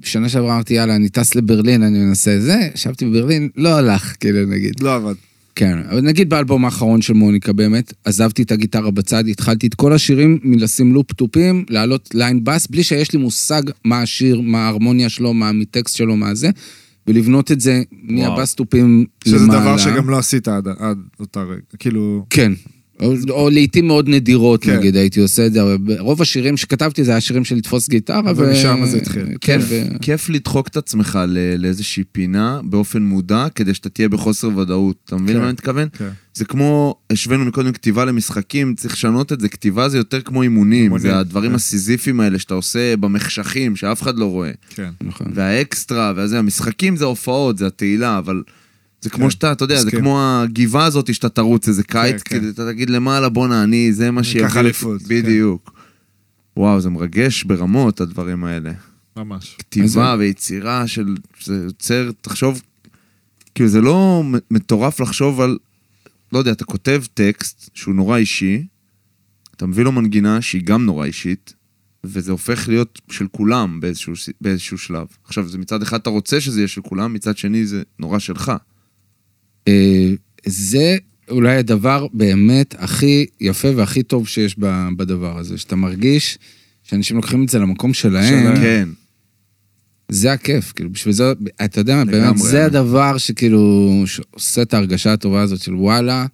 שנה 0.03 0.29
שעברה 0.29 0.53
אמרתי, 0.55 0.73
יאללה, 0.73 0.95
אני 0.95 1.09
טס 1.09 1.35
לברלין, 1.35 1.83
אני 1.83 1.99
מנסה 1.99 2.39
זה, 2.39 2.57
ישבתי 2.75 3.05
בברלין, 3.05 3.49
לא 3.57 3.69
הלך, 3.77 4.13
כאילו, 4.19 4.45
נגיד. 4.45 4.73
לא 4.81 4.95
עבד. 4.95 5.13
כן, 5.55 5.79
אבל 5.89 6.01
נגיד 6.01 6.29
באלבום 6.29 6.65
האחרון 6.65 7.01
של 7.01 7.13
מוניקה 7.13 7.53
באמת, 7.53 7.93
עזבתי 8.05 8.41
את 8.41 8.51
הגיטרה 8.51 8.91
בצד, 8.91 9.27
התחלתי 9.27 9.67
את 9.67 9.75
כל 9.75 9.93
השירים 9.93 10.39
מלשים 10.43 10.93
loop 10.93 11.11
תופים, 11.11 11.65
להעלות 11.69 12.09
line 12.13 12.43
בס, 12.43 12.67
בלי 12.67 12.83
שיש 12.83 13.13
לי 13.13 13.19
מושג 13.19 13.61
מה 13.85 14.01
השיר, 14.01 14.41
מה 14.41 14.65
ההרמוניה 14.65 15.09
שלו, 15.09 15.33
מה 15.33 15.51
הטקסט 15.61 15.95
שלו, 15.95 16.15
מה 16.15 16.35
זה, 16.35 16.49
ולבנות 17.07 17.51
את 17.51 17.61
זה 17.61 17.83
מהבס 18.03 18.55
תופים 18.55 19.05
שזה 19.23 19.35
למעלה. 19.35 19.59
דבר 19.61 19.77
שגם 19.77 20.09
לא 20.09 20.17
עשית 20.17 20.47
עד 20.47 20.67
עד 20.67 20.97
אותה 21.19 21.43
רגע. 21.43 21.61
כאילו... 21.79 22.25
כן. 22.29 22.51
או, 23.01 23.13
או 23.29 23.49
לעיתים 23.49 23.87
מאוד 23.87 24.09
נדירות, 24.09 24.63
כן. 24.63 24.77
נגיד, 24.77 24.95
הייתי 24.95 25.19
עושה 25.19 25.45
את 25.45 25.53
זה, 25.53 25.61
אבל 25.61 25.77
רוב 25.99 26.21
השירים 26.21 26.57
שכתבתי 26.57 27.03
זה 27.03 27.11
היה 27.11 27.21
שירים 27.21 27.43
של 27.43 27.55
לתפוס 27.55 27.89
גיטרה, 27.89 28.21
ו... 28.35 28.37
ומשם 28.37 28.85
זה 28.85 28.97
התחיל. 28.97 29.25
כן, 29.25 29.59
כיף- 29.59 29.65
ו... 29.69 29.99
כיף 30.01 30.29
לדחוק 30.29 30.67
את 30.67 30.77
עצמך 30.77 31.19
ל- 31.27 31.55
לאיזושהי 31.61 32.03
פינה 32.11 32.59
באופן 32.63 33.01
מודע, 33.01 33.45
כדי 33.55 33.73
שאתה 33.73 33.89
תהיה 33.89 34.09
בחוסר 34.09 34.57
ודאות. 34.57 34.95
אתה 35.05 35.15
מבין 35.15 35.27
כן, 35.27 35.35
למה 35.35 35.45
אני 35.45 35.53
מתכוון? 35.53 35.87
כן. 35.97 36.09
זה 36.33 36.45
כמו, 36.45 36.95
השווינו 37.09 37.45
מקודם 37.45 37.71
כתיבה 37.71 38.05
למשחקים, 38.05 38.75
צריך 38.75 38.93
לשנות 38.93 39.33
את 39.33 39.39
זה, 39.41 39.49
כתיבה 39.49 39.89
זה 39.89 39.97
יותר 39.97 40.21
כמו 40.21 40.41
אימונים, 40.41 40.83
אימונים, 40.83 41.01
זה 41.01 41.19
הדברים 41.19 41.49
כן. 41.49 41.55
הסיזיפיים 41.55 42.19
האלה 42.19 42.39
שאתה 42.39 42.53
עושה 42.53 42.97
במחשכים, 42.97 43.75
שאף 43.75 44.01
אחד 44.01 44.17
לא 44.17 44.25
רואה. 44.25 44.51
כן. 44.75 44.89
נכון. 45.03 45.27
והאקסטרה, 45.33 46.13
וזה, 46.15 46.39
המשחקים 46.39 46.95
זה 46.95 47.05
ההופעות, 47.05 47.57
זה 47.57 47.67
התהילה, 47.67 48.17
אבל 48.17 48.43
זה 49.01 49.09
כמו 49.09 49.23
כן, 49.23 49.29
שאתה, 49.29 49.51
אתה 49.51 49.63
יודע, 49.63 49.81
זה. 49.81 49.91
כמו 49.91 50.21
הגבעה 50.21 50.85
הזאת 50.85 51.13
שאתה 51.13 51.29
תרוץ 51.29 51.67
איזה 51.67 51.83
קיץ, 51.83 52.21
כן. 52.21 52.39
כדי 52.39 52.49
אתה 52.49 52.71
תגיד 52.71 52.89
למעלה, 52.89 53.29
בואנה, 53.29 53.63
אני, 53.63 53.93
זה 53.93 54.11
מה 54.11 54.23
שיביא... 54.23 54.45
אקח 54.45 54.57
אליפות, 54.57 55.01
כן. 55.01 55.07
בדיוק. 55.07 55.73
וואו, 56.57 56.81
זה 56.81 56.89
מרגש 56.89 57.43
ברמות, 57.43 58.01
הדברים 58.01 58.43
האלה. 58.43 58.71
ממש. 59.17 59.55
כתיבה 59.59 60.15
ויצירה 60.19 60.87
של... 60.87 61.15
זה 61.43 61.55
יוצר, 61.55 62.11
תחשוב, 62.21 62.61
כאילו 63.55 63.69
זה 63.69 63.81
לא 63.81 64.23
מטורף 64.51 64.99
לחשוב 64.99 65.41
על, 65.41 65.57
לא 66.33 66.39
יודע, 66.39 66.51
אתה 66.51 66.65
כותב 66.65 67.03
טקסט 67.13 67.69
שהוא 67.73 67.95
נורא 67.95 68.17
אישי, 68.17 68.65
אתה 69.55 69.65
מביא 69.65 69.83
לו 69.83 69.91
מנגינה 69.91 70.41
שהיא 70.41 70.63
גם 70.63 70.85
נורא 70.85 71.05
אישית, 71.05 71.53
וזה 72.03 72.31
הופך 72.31 72.67
להיות 72.67 73.01
של 73.11 73.27
כולם 73.31 73.79
באיזשהו, 73.79 74.13
באיזשהו 74.41 74.77
שלב. 74.77 75.07
עכשיו, 75.23 75.47
זה 75.47 75.57
מצד 75.57 75.81
אחד 75.81 75.99
אתה 75.99 76.09
רוצה 76.09 76.41
שזה 76.41 76.59
יהיה 76.59 76.67
של 76.67 76.81
כולם, 76.81 77.13
מצד 77.13 77.37
שני 77.37 77.65
זה 77.65 77.83
נורא 77.99 78.19
שלך. 78.19 78.51
אה, 79.67 80.11
זה 80.45 80.97
אולי 81.29 81.55
הדבר 81.55 82.07
באמת 82.13 82.75
הכי 82.77 83.25
יפה 83.41 83.67
והכי 83.75 84.03
טוב 84.03 84.27
שיש 84.27 84.55
בדבר 84.97 85.37
הזה, 85.37 85.57
שאתה 85.57 85.75
מרגיש 85.75 86.37
שאנשים 86.83 87.17
לוקחים 87.17 87.43
את 87.43 87.49
זה 87.49 87.59
למקום 87.59 87.93
שלהם. 87.93 88.55
כן. 88.55 88.89
זה 90.09 90.33
הכיף, 90.33 90.71
כאילו 90.75 90.89
בשביל 90.89 91.13
זה, 91.13 91.33
אתה 91.65 91.79
יודע, 91.79 92.03
באמת, 92.03 92.13
לגמרי. 92.13 92.49
זה 92.49 92.65
הדבר 92.65 93.17
שכאילו, 93.17 94.03
שעושה 94.05 94.61
את 94.61 94.73
ההרגשה 94.73 95.13
הטובה 95.13 95.41
הזאת 95.41 95.61
של 95.61 95.75
וואלה, 95.75 96.25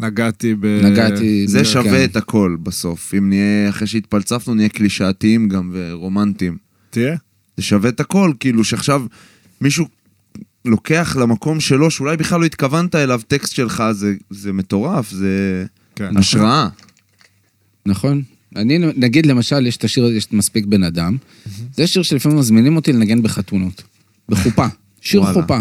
נגעתי 0.00 0.54
ב... 0.54 0.66
נגעתי. 0.66 1.48
זה 1.48 1.58
כן. 1.58 1.64
שווה 1.64 2.04
את 2.04 2.16
הכל 2.16 2.56
בסוף. 2.62 3.14
אם 3.18 3.28
נהיה, 3.28 3.68
אחרי 3.68 3.86
שהתפלצפנו, 3.86 4.54
נהיה 4.54 4.68
קלישאתיים 4.68 5.48
גם 5.48 5.70
ורומנטיים. 5.72 6.56
תהיה? 6.90 7.16
זה 7.56 7.62
שווה 7.62 7.88
את 7.88 8.00
הכל, 8.00 8.32
כאילו 8.40 8.64
שעכשיו 8.64 9.02
מישהו 9.60 9.86
לוקח 10.64 11.16
למקום 11.20 11.60
שלו, 11.60 11.90
שאולי 11.90 12.16
בכלל 12.16 12.40
לא 12.40 12.44
התכוונת 12.44 12.94
אליו, 12.94 13.20
טקסט 13.28 13.54
שלך, 13.54 13.84
זה, 13.92 14.14
זה 14.30 14.52
מטורף, 14.52 15.10
זה 15.10 15.64
כן. 15.96 16.16
השראה. 16.16 16.68
נכון. 17.86 18.22
אני, 18.56 18.78
נגיד 18.96 19.26
למשל, 19.26 19.66
יש 19.66 19.76
את 19.76 19.84
השיר, 19.84 20.06
יש 20.06 20.24
את 20.24 20.32
מספיק 20.32 20.64
בן 20.66 20.82
אדם, 20.82 21.16
זה 21.74 21.86
שיר 21.86 22.02
שלפעמים 22.02 22.38
מזמינים 22.38 22.76
אותי 22.76 22.92
לנגן 22.92 23.22
בחתונות. 23.22 23.82
בחופה. 24.28 24.66
שיר 25.00 25.22
וואלה. 25.22 25.34
חופה. 25.34 25.58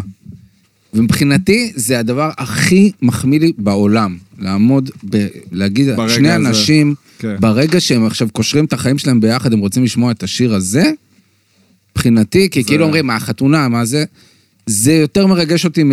ומבחינתי, 0.93 1.71
זה 1.75 1.99
הדבר 1.99 2.31
הכי 2.37 2.91
מחמיא 3.01 3.39
לי 3.39 3.53
בעולם. 3.57 4.17
לעמוד, 4.39 4.89
ב, 5.09 5.27
להגיד, 5.51 5.87
שני 6.07 6.31
הזה. 6.31 6.35
אנשים, 6.35 6.95
כן. 7.19 7.35
ברגע 7.39 7.79
שהם 7.79 8.05
עכשיו 8.05 8.27
קושרים 8.31 8.65
את 8.65 8.73
החיים 8.73 8.97
שלהם 8.97 9.19
ביחד, 9.19 9.53
הם 9.53 9.59
רוצים 9.59 9.83
לשמוע 9.83 10.11
את 10.11 10.23
השיר 10.23 10.53
הזה, 10.53 10.91
מבחינתי, 11.91 12.49
כי 12.49 12.63
כאילו 12.63 12.85
אומרים, 12.85 13.07
מה 13.07 13.15
החתונה, 13.15 13.67
מה 13.67 13.85
זה, 13.85 14.05
זה 14.71 14.93
יותר 14.93 15.27
מרגש 15.27 15.65
אותי 15.65 15.83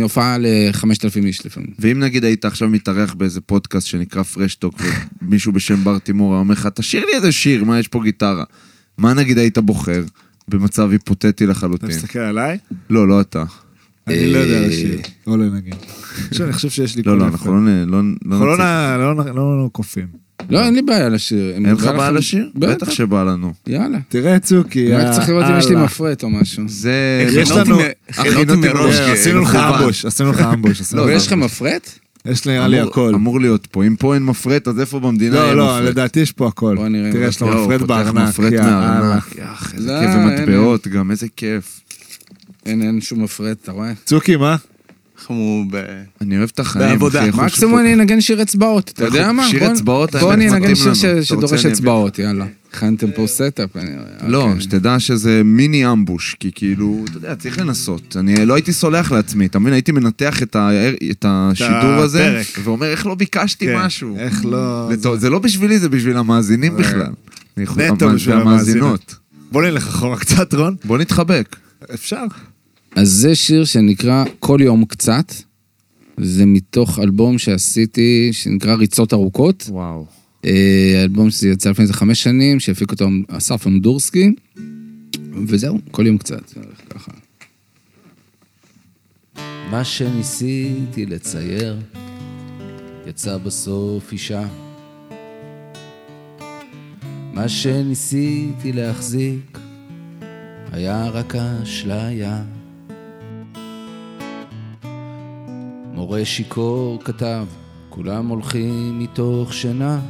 מהופעה 0.00 0.38
ל-5,000 0.38 0.84
איש 1.26 1.46
לפעמים. 1.46 1.70
ואם 1.78 1.98
נגיד 1.98 2.24
היית 2.24 2.44
עכשיו 2.44 2.68
מתארח 2.68 3.14
באיזה 3.14 3.40
פודקאסט 3.40 3.86
שנקרא 3.86 4.22
פרשטוק, 4.22 4.82
ומישהו 5.22 5.52
בשם 5.52 5.84
בר 5.84 5.98
תימור 5.98 6.32
היה 6.32 6.40
אומר 6.40 6.52
לך, 6.54 6.68
תשאיר 6.74 7.04
לי 7.06 7.12
איזה 7.14 7.32
שיר, 7.32 7.64
מה 7.64 7.78
יש 7.78 7.88
פה 7.88 8.00
גיטרה? 8.04 8.44
מה 8.98 9.14
נגיד 9.14 9.38
היית 9.38 9.58
בוחר 9.58 10.04
במצב 10.48 10.90
היפותטי 10.90 11.28
אתה 11.28 11.44
לחלוטין? 11.44 11.88
מסתכל 11.88 12.18
עליי? 12.18 12.58
לא, 12.90 13.08
לא 13.08 13.20
אתה. 13.20 13.44
אני 14.06 14.32
לא 14.32 14.38
יודע 14.38 14.62
אה, 14.62 14.66
לשיר. 14.68 15.00
או 15.26 15.36
לנגן. 15.36 15.76
עכשיו 16.30 16.46
אני 16.46 16.52
חושב 16.52 16.70
שיש 16.70 16.96
לי 16.96 17.02
לא, 17.06 17.18
לא. 17.18 17.24
אנחנו 17.26 17.54
לא 17.54 17.60
נ- 17.60 17.88
לא 17.88 18.00
אנחנו 18.30 18.46
לא 18.46 19.68
נציג. 19.78 20.04
לא 20.50 20.56
לא. 20.56 20.60
לא, 20.60 20.66
אין 20.66 20.74
לי 20.74 20.82
בעיה 20.82 21.08
לשיר. 21.08 21.50
אין 21.54 21.66
לך 21.66 21.84
בעיה 21.84 22.10
לשיר? 22.10 22.50
בטח 22.54 22.90
שבא 22.90 23.22
לנו. 23.22 23.52
יאללה. 23.66 23.98
תראה 24.08 24.38
צוקי. 24.38 24.92
רק 24.92 25.12
צריך 25.14 25.28
לראות 25.28 25.44
אם 25.44 25.58
יש 25.58 25.66
לי 25.66 25.72
יאללה. 25.72 25.84
מפרט 25.84 26.22
או 26.22 26.30
משהו. 26.30 26.64
זה... 26.66 26.92
יש 27.32 27.50
לנו- 27.50 27.78
הכינותי 28.08 28.54
מראש. 28.68 28.96
כי- 28.96 29.10
עשינו 29.12 29.40
לך. 29.42 29.54
אמבוש, 29.56 30.04
עשינו 30.04 30.30
לך 30.32 30.40
אמבוש. 30.40 30.94
לא, 30.94 31.02
ויש 31.02 31.26
לך. 31.26 31.32
מפרט? 31.32 31.90
יש 32.26 32.44
לי, 32.46 32.52
נראה 32.54 32.68
לי 32.68 32.80
הכל. 32.80 33.12
אמור 33.14 33.40
להיות 33.40 33.66
פה. 33.70 33.84
אם 33.84 33.96
פה 33.96 34.14
אין 34.14 34.22
מפרט, 34.24 34.68
אז 34.68 34.80
איפה 34.80 35.00
במדינה 35.00 35.34
לא, 35.34 35.40
יהיה 35.40 35.54
לא, 35.54 35.66
מפרט? 35.76 35.88
לדעתי 35.90 36.20
יש 36.20 36.32
פה 36.32 36.48
הכל. 36.48 36.74
בוא 36.76 36.88
נראה 36.88 37.12
תראה, 37.12 37.26
יש 37.28 37.40
לו 37.40 37.46
מפרט 37.66 37.80
בארנק. 37.80 38.28
מפרט 38.28 38.52
יאללה. 38.52 38.70
מהארנק. 38.70 39.24
איזה 39.74 39.92
לא, 39.92 40.00
כיף 40.00 40.10
אין, 40.10 40.28
ומטבעות 40.28 40.88
גם, 40.88 41.10
איזה 41.10 41.26
כיף. 41.36 41.80
אין, 42.66 42.82
אין 42.82 43.00
שום 43.00 43.22
מפרט, 43.22 43.56
אתה 43.62 43.72
רואה? 43.72 43.92
צוקי, 44.04 44.36
מה? 44.36 44.56
אנחנו 45.22 45.64
ב... 45.70 45.76
אני 46.20 46.38
אוהב 46.38 46.50
את 46.54 46.60
החיים, 46.60 46.88
בעבודה. 46.88 47.26
מקסימום 47.32 47.78
אני 47.78 47.94
אנגן 47.94 48.20
שיר 48.20 48.42
אצבעות, 48.42 48.90
אתה 48.94 49.04
יודע 49.04 49.32
מה? 49.32 49.48
שיר 49.48 49.72
אצבעות, 49.72 50.16
בוא 50.16 50.34
אני 50.34 50.50
אנגן 50.50 50.74
שיר 50.74 50.94
שדורש. 51.22 51.66
אצבעות, 51.66 52.18
יאללה. 52.18 52.46
הכנתם 52.70 53.10
פה 53.10 53.26
setup? 53.26 53.76
אני- 53.76 53.90
לא, 54.26 54.42
אוקיי. 54.42 54.60
שתדע 54.60 54.98
שזה 54.98 55.42
מיני 55.44 55.92
ambush, 55.92 56.36
כי 56.40 56.50
כאילו, 56.54 57.04
אתה 57.08 57.16
יודע, 57.16 57.34
צריך 57.34 57.58
לנסות. 57.58 58.16
אני 58.16 58.46
לא 58.46 58.54
הייתי 58.54 58.72
סולח 58.72 59.12
לעצמי, 59.12 59.46
אתה 59.46 59.58
מבין? 59.58 59.72
הייתי 59.72 59.92
מנתח 59.92 60.42
את 60.42 60.56
השידור 61.28 61.92
הזה. 61.92 62.42
ואומר, 62.64 62.86
איך 62.86 63.06
לא 63.06 63.14
ביקשתי 63.14 63.66
כן, 63.66 63.76
משהו? 63.76 64.16
איך 64.18 64.44
לא... 64.44 64.88
זה 65.16 65.30
לא 65.30 65.38
בשבילי, 65.38 65.78
זה 65.78 65.88
בשביל 65.88 66.16
המאזינים 66.16 66.76
בכלל. 66.76 67.12
נטו 67.56 68.10
בשביל 68.14 68.36
והמאזינות. 68.36 69.14
בוא 69.52 69.62
נלך 69.62 69.88
אחורה 69.88 70.16
קצת, 70.18 70.54
רון. 70.54 70.76
בוא 70.84 70.98
נתחבק. 70.98 71.56
אפשר. 71.94 72.24
אז 72.96 73.08
זה 73.08 73.34
שיר 73.34 73.64
שנקרא 73.64 74.24
כל 74.38 74.58
יום 74.62 74.84
קצת. 74.84 75.32
זה 76.20 76.46
מתוך 76.46 76.98
אלבום 76.98 77.38
שעשיתי, 77.38 78.28
שנקרא 78.32 78.74
ריצות 78.74 79.12
ארוכות. 79.12 79.66
וואו. 79.68 80.06
אה, 80.44 81.00
אלבום 81.02 81.30
שזה 81.30 81.48
יצא 81.48 81.70
לפני 81.70 81.82
איזה 81.82 81.94
חמש 81.94 82.22
שנים, 82.22 82.60
שהפיק 82.60 82.90
אותו 82.90 83.08
אסף 83.28 83.66
אמדורסקי. 83.66 84.34
וזהו, 85.46 85.78
כל 85.90 86.06
יום 86.06 86.18
קצת. 86.18 86.52
ככה. 86.90 87.12
מה 89.70 89.84
שניסיתי 89.84 91.06
לצייר, 91.06 91.80
יצא 93.06 93.38
בסוף 93.38 94.12
אישה. 94.12 94.46
מה 97.32 97.48
שניסיתי 97.48 98.72
להחזיק, 98.72 99.58
היה 100.72 101.08
רק 101.08 101.34
אשליה. 101.36 102.42
מורה 106.02 106.24
שיכור 106.24 106.98
כתב, 107.04 107.46
כולם 107.88 108.28
הולכים 108.28 108.98
מתוך 108.98 109.52
שינה. 109.52 110.00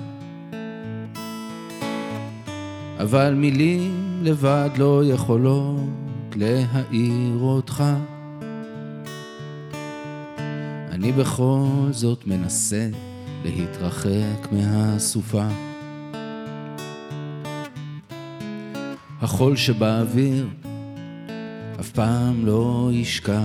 אבל 2.99 3.34
מילים 3.34 4.20
לבד 4.22 4.70
לא 4.76 5.03
יכולות 5.05 5.80
להעיר 6.36 7.38
אותך. 7.40 7.84
אני 10.90 11.12
בכל 11.12 11.88
זאת 11.90 12.26
מנסה 12.26 12.88
להתרחק 13.45 14.53
מהסופה. 14.53 15.49
החול 19.20 19.57
שבאוויר 19.57 20.49
אף 21.80 21.90
פעם 21.90 22.47
לא 22.47 22.90
ישקע. 22.93 23.40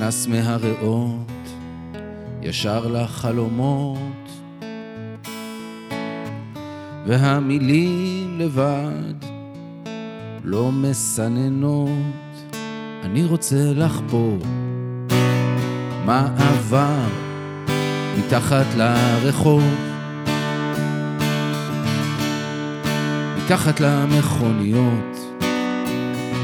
נכנס 0.00 0.26
מהריאות 0.26 1.30
ישר 2.42 2.86
לחלומות, 2.86 3.98
והמילים 7.06 8.38
לבד 8.38 9.14
לא 10.44 10.72
מסננות. 10.72 11.88
אני 13.02 13.24
רוצה 13.24 13.72
לחפור 13.74 14.38
מה 16.04 16.28
עבר 16.38 17.06
מתחת 18.18 18.66
לרחוב, 18.76 19.64
מתחת 23.36 23.80
למכוניות, 23.80 25.18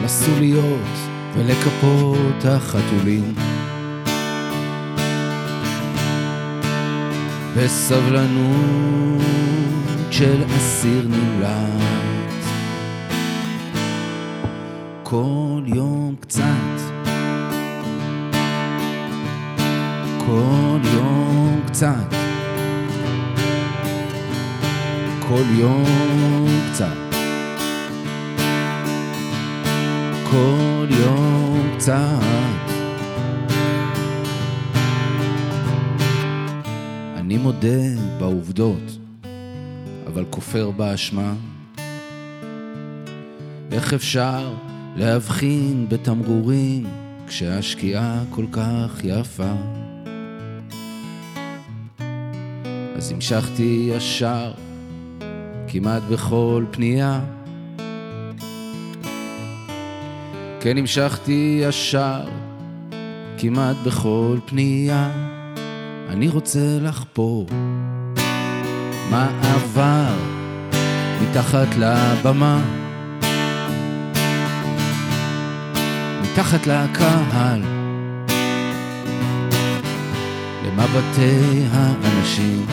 לסוליות 0.04 1.15
ולכפות 1.36 2.44
החתולים. 2.44 3.34
בסבלנות 7.56 9.22
של 10.10 10.44
אסיר 10.56 11.08
נמלט. 11.08 12.26
כל 15.02 15.62
יום 15.66 16.14
קצת, 16.20 16.42
כל 20.26 20.78
יום 20.94 21.60
קצת, 21.66 22.14
כל 25.28 25.42
יום 25.58 25.84
קצת, 26.72 27.05
כל 30.36 30.86
יום 30.90 31.74
קצת. 31.76 31.94
אני 37.16 37.38
מודה 37.38 37.68
בעובדות, 38.18 38.98
אבל 40.06 40.24
כופר 40.30 40.70
באשמה. 40.70 41.34
איך 43.72 43.94
אפשר 43.94 44.54
להבחין 44.96 45.86
בתמרורים 45.88 46.86
כשהשקיעה 47.26 48.24
כל 48.30 48.46
כך 48.52 49.00
יפה? 49.04 49.52
אז 52.96 53.12
המשכתי 53.12 53.90
ישר, 53.92 54.52
כמעט 55.68 56.02
בכל 56.10 56.64
פנייה. 56.70 57.35
כן 60.66 60.78
המשכתי 60.78 61.60
ישר, 61.62 62.20
כמעט 63.38 63.76
בכל 63.86 64.38
פנייה. 64.46 65.10
אני 66.08 66.28
רוצה 66.28 66.78
לחפור 66.80 67.46
מה 69.10 69.40
עבר 69.42 70.14
מתחת 71.22 71.68
לבמה, 71.78 72.60
מתחת 76.22 76.66
לקהל, 76.66 77.62
למבטי 80.64 81.64
האנשים. 81.72 82.66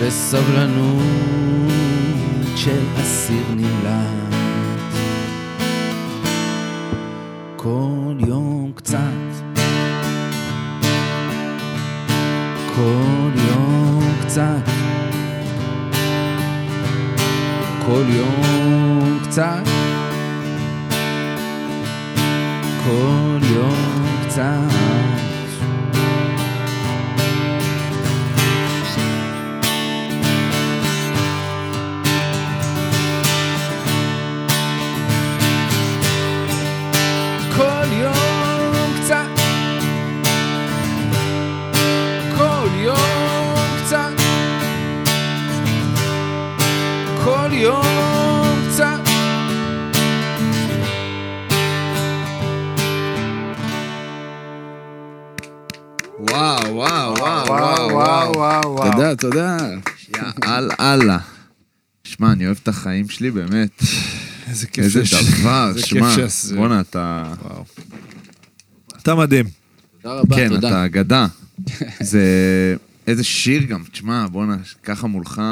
בסבלנות 0.00 1.63
של 2.56 2.82
אסיר 3.02 3.44
נמלט. 3.56 4.34
כל 7.56 8.14
יום 8.18 8.72
קצת, 8.74 8.98
כל 12.76 13.30
יום 13.48 14.02
קצת, 14.22 14.68
כל 17.86 18.02
יום 18.08 19.18
קצת, 19.24 19.62
כל 22.84 23.38
יום 23.42 24.06
קצת. 24.26 24.83
החיים 62.86 63.08
שלי, 63.08 63.30
באמת. 63.30 63.82
איזה 64.48 64.66
כיף 64.66 64.84
איזה 64.84 65.06
שיש. 65.06 65.40
דבר, 65.40 65.72
שמע. 65.76 66.16
בואנה, 66.54 66.80
אתה... 66.80 67.32
אתה 69.02 69.14
מדהים. 69.14 69.46
תודה 70.02 70.14
רבה, 70.14 70.36
כן, 70.36 70.48
תודה. 70.48 70.68
אתה 70.68 70.84
אגדה. 70.84 71.26
זה... 72.00 72.24
איזה 73.06 73.24
שיר 73.24 73.62
גם, 73.62 73.82
תשמע, 73.92 74.26
בואנה, 74.26 74.56
ככה 74.82 75.06
מולך, 75.06 75.42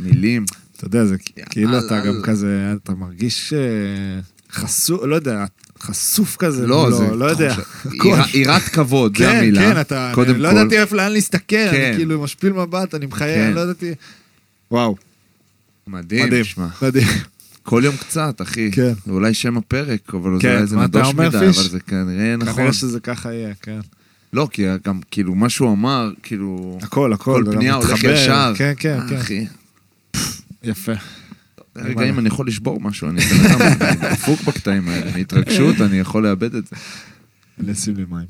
מילים. 0.00 0.44
אתה 0.76 0.84
יודע, 0.86 1.04
זה 1.04 1.16
כאילו 1.50 1.78
אתה. 1.78 2.00
גם 2.00 2.22
כזה, 2.22 2.72
אתה 2.82 2.92
מרגיש 2.92 3.52
אה, 3.52 4.20
חשוף, 4.52 5.02
לא 5.04 5.14
יודע, 5.14 5.44
חשוף 5.80 6.36
כזה. 6.36 6.66
לא, 6.66 6.90
זה... 6.90 7.06
לא 7.14 7.24
יודע. 7.24 7.54
יראת- 8.34 8.62
כבוד, 8.72 9.18
זה 9.18 9.24
כן, 9.24 9.36
המילה. 9.36 9.60
כן, 9.74 9.80
אתה, 9.80 10.10
קודם 10.14 10.34
אני 10.34 10.42
לא 10.42 10.48
כל. 10.50 10.56
ידעתי 10.56 10.78
איפה 10.78 10.96
לאן 10.96 11.12
להסתכל, 11.12 11.56
אני 11.56 11.70
כן. 11.70 11.92
כאילו 11.96 12.22
משפיל 12.22 12.52
מבט, 12.52 12.94
אני 12.94 13.06
מחייב, 13.06 13.48
כן. 13.50 13.52
לא 13.54 13.60
ידעתי. 13.60 13.94
וואו, 14.70 14.96
מדהים, 15.86 16.26
מדהים, 16.26 16.44
שמע. 16.44 16.66
מדהים. 16.82 17.08
כל 17.62 17.82
יום 17.84 17.96
קצת, 17.96 18.42
אחי. 18.42 18.70
כן. 18.72 18.92
זה 19.06 19.12
אולי 19.12 19.34
שם 19.34 19.56
הפרק, 19.56 20.14
אבל 20.14 20.30
כן, 20.40 20.66
זה 20.66 20.76
מה 20.76 20.84
אתה 20.84 20.98
נדוש 20.98 21.14
מדי, 21.14 21.30
פיש? 21.30 21.58
אבל 21.58 21.68
זה 21.68 21.80
כנראה 21.80 22.36
נכון. 22.36 22.54
כנראה 22.54 22.72
שזה 22.72 23.00
ככה 23.00 23.32
יהיה, 23.32 23.54
כן. 23.62 23.80
לא, 24.32 24.48
כי 24.52 24.64
גם 24.84 25.00
כאילו 25.10 25.34
מה 25.34 25.48
שהוא 25.48 25.72
אמר, 25.72 26.10
כאילו... 26.22 26.78
הכל, 26.82 27.12
הכל. 27.12 27.32
כל 27.44 27.50
זה 27.50 27.52
פנייה 27.52 27.74
הולך 27.74 27.90
מתחבר. 27.90 28.14
ישר. 28.14 28.52
כן, 28.56 28.72
כן, 28.76 28.98
אה, 29.00 29.08
כן. 29.08 29.16
אחי, 29.16 29.46
יפה. 30.62 30.92
רגע, 31.76 32.08
אם 32.08 32.18
אני 32.18 32.28
יכול 32.28 32.46
לשבור 32.46 32.80
משהו, 32.80 33.08
אני 33.08 33.20
דפוק 34.12 34.42
בקטעים 34.42 34.88
האלה, 34.88 35.10
מהתרגשות, 35.16 35.80
אני 35.80 35.98
יכול 35.98 36.22
לאבד 36.22 36.54
את 36.54 36.66
זה. 36.66 36.76
לשים 37.58 37.96
לי 37.96 38.04
מים. 38.10 38.26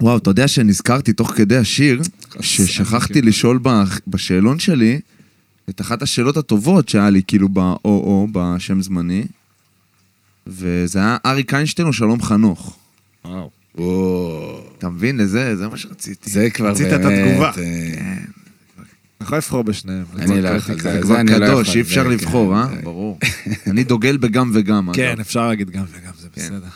וואו, 0.00 0.16
אתה 0.16 0.30
יודע 0.30 0.48
שנזכרתי 0.48 1.12
תוך 1.12 1.32
כדי 1.36 1.56
השיר, 1.56 2.00
ששכחתי 2.40 3.22
לשאול 3.22 3.60
בשאלון 4.06 4.58
שלי 4.58 5.00
את 5.70 5.80
אחת 5.80 6.02
השאלות 6.02 6.36
הטובות 6.36 6.88
שהיה 6.88 7.10
לי, 7.10 7.22
כאילו 7.26 7.48
ב-OO, 7.48 8.28
בשם 8.32 8.82
זמני, 8.82 9.24
וזה 10.46 10.98
היה 10.98 11.16
אריק 11.26 11.54
איינשטיין 11.54 11.88
או 11.88 11.92
שלום 11.92 12.22
חנוך. 12.22 12.76
וואו. 13.24 13.50
וואו, 13.74 14.60
אתה 14.78 14.88
מבין? 14.88 15.16
לזה, 15.16 15.56
זה 15.56 15.68
מה 15.68 15.76
שרציתי. 15.76 16.30
זה 16.30 16.50
כבר 16.50 16.70
רצית 16.70 16.86
באמת... 16.86 17.00
את 17.00 17.06
התגובה. 17.06 17.50
אה, 17.58 18.14
אתה 19.16 19.24
יכול 19.24 19.38
לבחור 19.38 19.62
בשניהם. 19.62 20.04
אני 20.18 20.42
לא 20.42 20.48
יכול, 20.48 20.80
זה 20.80 20.92
זה 20.92 21.02
כבר 21.02 21.20
אני 21.20 21.30
לא 21.30 21.46
קדוש, 21.46 21.76
אי 21.76 21.80
אפשר 21.80 22.08
לבחור, 22.08 22.56
אה? 22.56 22.68
כן. 22.68 22.84
ברור. 22.84 23.18
אני 23.70 23.84
דוגל 23.84 24.16
בגם 24.16 24.50
וגם, 24.54 24.88
כן. 24.92 25.20
אפשר 25.20 25.48
להגיד 25.48 25.70
גם 25.70 25.84
וגם, 25.92 26.12
זה 26.20 26.28
כן. 26.32 26.40
בסדר. 26.42 26.68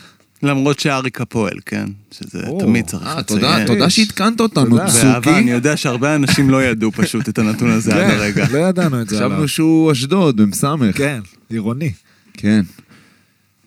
למרות 0.43 0.79
שאריק 0.79 1.21
הפועל, 1.21 1.57
כן? 1.65 1.85
שזה 2.11 2.47
או, 2.47 2.59
תמיד 2.59 2.85
צריך 2.85 3.03
אה, 3.07 3.19
לציין. 3.19 3.39
תודה, 3.39 3.67
תודה 3.67 3.89
שהתקנת 3.89 4.39
אותנו, 4.39 4.69
תודה. 4.69 4.85
באהבה, 4.85 5.21
צוקי. 5.21 5.37
אני 5.39 5.51
יודע 5.51 5.77
שהרבה 5.77 6.15
אנשים 6.15 6.49
לא 6.49 6.63
ידעו 6.63 6.91
פשוט 6.91 7.29
את 7.29 7.39
הנתון 7.39 7.69
הזה 7.71 7.95
עד 7.95 8.11
הרגע. 8.11 8.45
לא 8.51 8.57
ידענו 8.57 9.01
את 9.01 9.09
זה. 9.09 9.15
חשבנו 9.15 9.47
שהוא 9.47 9.91
אשדוד, 9.91 10.41
סמך. 10.53 10.97
כן, 10.97 11.19
עירוני. 11.49 11.91
כן. 12.33 12.61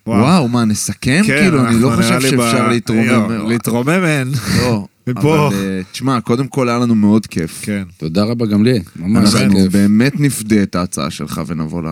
וואו, 0.07 0.49
מה, 0.49 0.65
נסכם? 0.65 1.23
כן, 1.27 1.41
כאילו, 1.41 1.67
אני 1.67 1.81
לא 1.81 1.93
חושב 1.97 2.21
שאפשר 2.21 2.69
להתרומם. 2.69 3.49
להתרומם 3.49 4.05
אין. 4.05 4.33
לא. 4.59 4.87
מפה. 5.07 5.47
אבל, 5.49 5.57
אה, 5.57 5.81
תשמע, 5.93 6.21
קודם 6.21 6.47
כל 6.49 6.69
היה 6.69 6.79
לנו 6.79 6.95
מאוד 6.95 7.27
כיף. 7.27 7.61
כן. 7.63 7.83
תודה 7.99 8.25
רבה 8.25 8.47
גם 8.47 8.65
לי, 8.65 8.79
ממש 8.97 9.35
אנחנו 9.35 9.57
כיף. 9.57 9.73
באמת 9.73 10.21
נפדה 10.21 10.63
את 10.63 10.75
ההצעה 10.75 11.11
שלך 11.11 11.43
ונבוא 11.47 11.83
ל- 11.83 11.87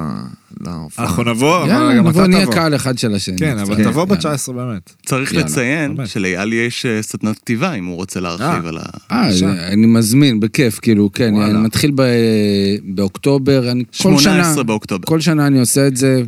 להופעה. 0.61 1.05
אנחנו 1.07 1.23
נבוא, 1.25 1.67
יאללה, 1.67 1.87
אבל 1.89 1.97
גם 1.99 2.07
נבוא, 2.07 2.21
אתה 2.23 2.29
נהיה 2.31 2.43
תבוא. 2.43 2.55
קהל 2.55 2.75
אחד 2.75 2.99
של 2.99 3.15
השני. 3.15 3.39
כן, 3.39 3.59
אבל 3.59 3.77
כן, 3.77 3.85
תבוא 3.85 4.07
יאללה. 4.11 4.35
ב-19 4.37 4.53
באמת. 4.53 4.93
צריך 5.07 5.33
יאללה, 5.33 5.47
לציין 5.47 5.97
באמת. 5.97 6.09
שלאייל 6.09 6.53
יש 6.53 6.87
אה, 6.87 7.03
סדנת 7.03 7.37
כתיבה, 7.39 7.73
אם 7.75 7.85
הוא 7.87 7.97
רוצה 7.97 8.21
להרחיב 8.21 8.47
אה. 8.65 8.69
על 8.69 8.79
ה... 8.79 8.83
אה, 9.13 9.27
בבקשה. 9.29 9.69
אני 9.69 9.87
מזמין, 9.87 10.41
בכיף, 10.41 10.79
כאילו, 10.83 11.11
כן, 11.13 11.31
וואלה. 11.35 11.51
אני 11.51 11.59
מתחיל 11.59 11.93
ב- 11.95 12.03
באוקטובר, 12.85 13.71
אני 13.71 13.85
כל 13.85 13.93
שנה, 13.99 14.19
18 14.19 14.63
באוקטובר. 14.63 15.05
כל 15.07 15.21
שנה 15.21 15.47
אני 15.47 15.61
עושה 15.61 15.87
את 15.87 15.97
זה, 15.97 16.23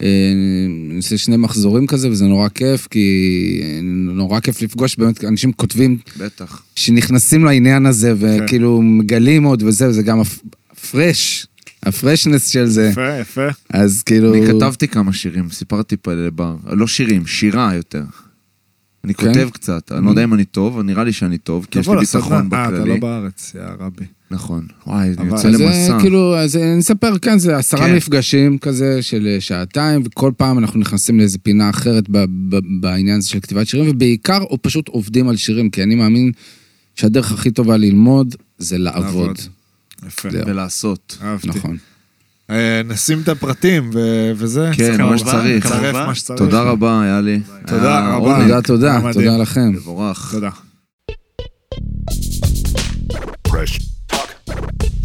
אני 0.00 0.96
עושה 0.96 1.18
שני 1.18 1.36
מחזורים 1.36 1.86
כזה, 1.86 2.10
וזה 2.10 2.24
נורא 2.24 2.48
כיף, 2.48 2.86
כי 2.90 3.60
אה, 3.62 3.80
נורא 3.82 4.40
כיף 4.40 4.62
לפגוש, 4.62 4.96
באמת, 4.96 5.24
אנשים 5.24 5.52
כותבים 5.52 5.98
בטח. 6.18 6.62
שנכנסים 6.74 7.44
לעניין 7.44 7.86
הזה, 7.86 8.14
כן. 8.20 8.44
וכאילו 8.44 8.82
מגלים 8.82 9.44
עוד 9.44 9.62
וזה, 9.62 9.88
וזה 9.88 10.02
גם 10.02 10.20
הפרש, 10.20 11.46
הפרשנס 11.82 12.48
של 12.48 12.66
זה, 12.66 12.88
יפה, 12.92 13.18
יפה. 13.20 13.46
אז 13.70 14.02
כאילו... 14.02 14.34
אני 14.34 14.46
כתבתי 14.46 14.88
כמה 14.88 15.12
שירים, 15.12 15.50
סיפרתי 15.50 15.96
פה 15.96 16.14
לבר. 16.14 16.56
לא 16.66 16.86
שירים, 16.86 17.26
שירה 17.26 17.74
יותר. 17.74 18.04
אני 19.04 19.14
כן? 19.14 19.26
כותב 19.26 19.48
קצת, 19.52 19.92
אני 19.92 20.04
לא 20.04 20.10
יודע 20.10 20.24
אם 20.24 20.34
אני 20.34 20.44
טוב, 20.44 20.80
נראה 20.80 21.04
לי 21.04 21.12
שאני 21.12 21.38
טוב, 21.38 21.66
כי 21.70 21.78
יש 21.78 21.88
לי. 21.88 21.96
ביטחון 21.96 22.32
אה, 22.52 22.68
אתה 22.68 22.70
לא 22.70 22.78
בכללי. 22.80 23.00
בארץ, 23.00 23.52
יא 23.54 23.60
רבי. 23.78 24.04
נכון. 24.30 24.66
וואי, 24.86 25.06
אני 25.08 25.14
אבל- 25.18 25.26
יוצא 25.28 25.48
למסע. 25.48 25.86
זה 25.86 25.92
כאילו, 26.00 26.38
אז 26.38 26.56
אני 26.56 26.78
אספר, 26.80 27.18
כן, 27.18 27.38
זה 27.38 27.56
עשרה 27.56 27.86
כן. 27.86 27.94
מפגשים 27.96 28.58
כזה 28.58 29.02
של 29.02 29.26
אה, 29.26 29.40
שעתיים, 29.40 30.02
וכל 30.04 30.32
פעם 30.36 30.58
אנחנו 30.58 30.80
נכנסים 30.80 31.18
לאיזה 31.18 31.38
פינה 31.38 31.70
אחרת 31.70 32.04
ב- 32.10 32.24
ב- 32.48 32.60
בעניין 32.80 33.18
הזה 33.18 33.28
של 33.28 33.40
כתיבת 33.40 33.66
שירים, 33.66 33.90
ובעיקר, 33.90 34.38
או 34.42 34.58
פשוט 34.62 34.88
עובדים 34.88 35.28
על 35.28 35.36
שירים, 35.36 35.70
כי 35.70 35.82
אני 35.82 35.94
מאמין 35.94 36.32
שהדרך 36.94 37.32
הכי 37.32 37.50
טובה 37.50 37.76
ללמוד 37.76 38.34
זה 38.58 38.78
לעבוד. 38.78 39.04
לעבוד. 39.04 39.38
יפה. 40.06 40.30
זהו. 40.30 40.42
ולעשות. 40.46 41.18
אהבתי. 41.22 41.48
נכון. 41.48 41.76
אה, 42.50 42.80
נשים 42.84 43.20
את 43.20 43.28
הפרטים 43.28 43.90
ו- 43.94 44.32
וזה. 44.36 44.70
כן, 44.72 45.02
מה 45.02 45.18
שצריך. 45.18 45.72
מה 45.92 46.14
שצריך. 46.14 46.38
תודה 46.38 46.62
רבה, 46.62 47.02
היה 47.02 47.20
לי. 47.20 47.40
תודה 47.66 48.08
רבה. 48.14 48.38
תודה, 48.42 48.62
תודה. 48.62 49.12
תודה 49.12 49.36
לכם. 49.36 49.68
מבורך. 49.72 50.28
תודה. 50.32 50.50
Fresh 53.48 53.95
Bye. 54.66 54.95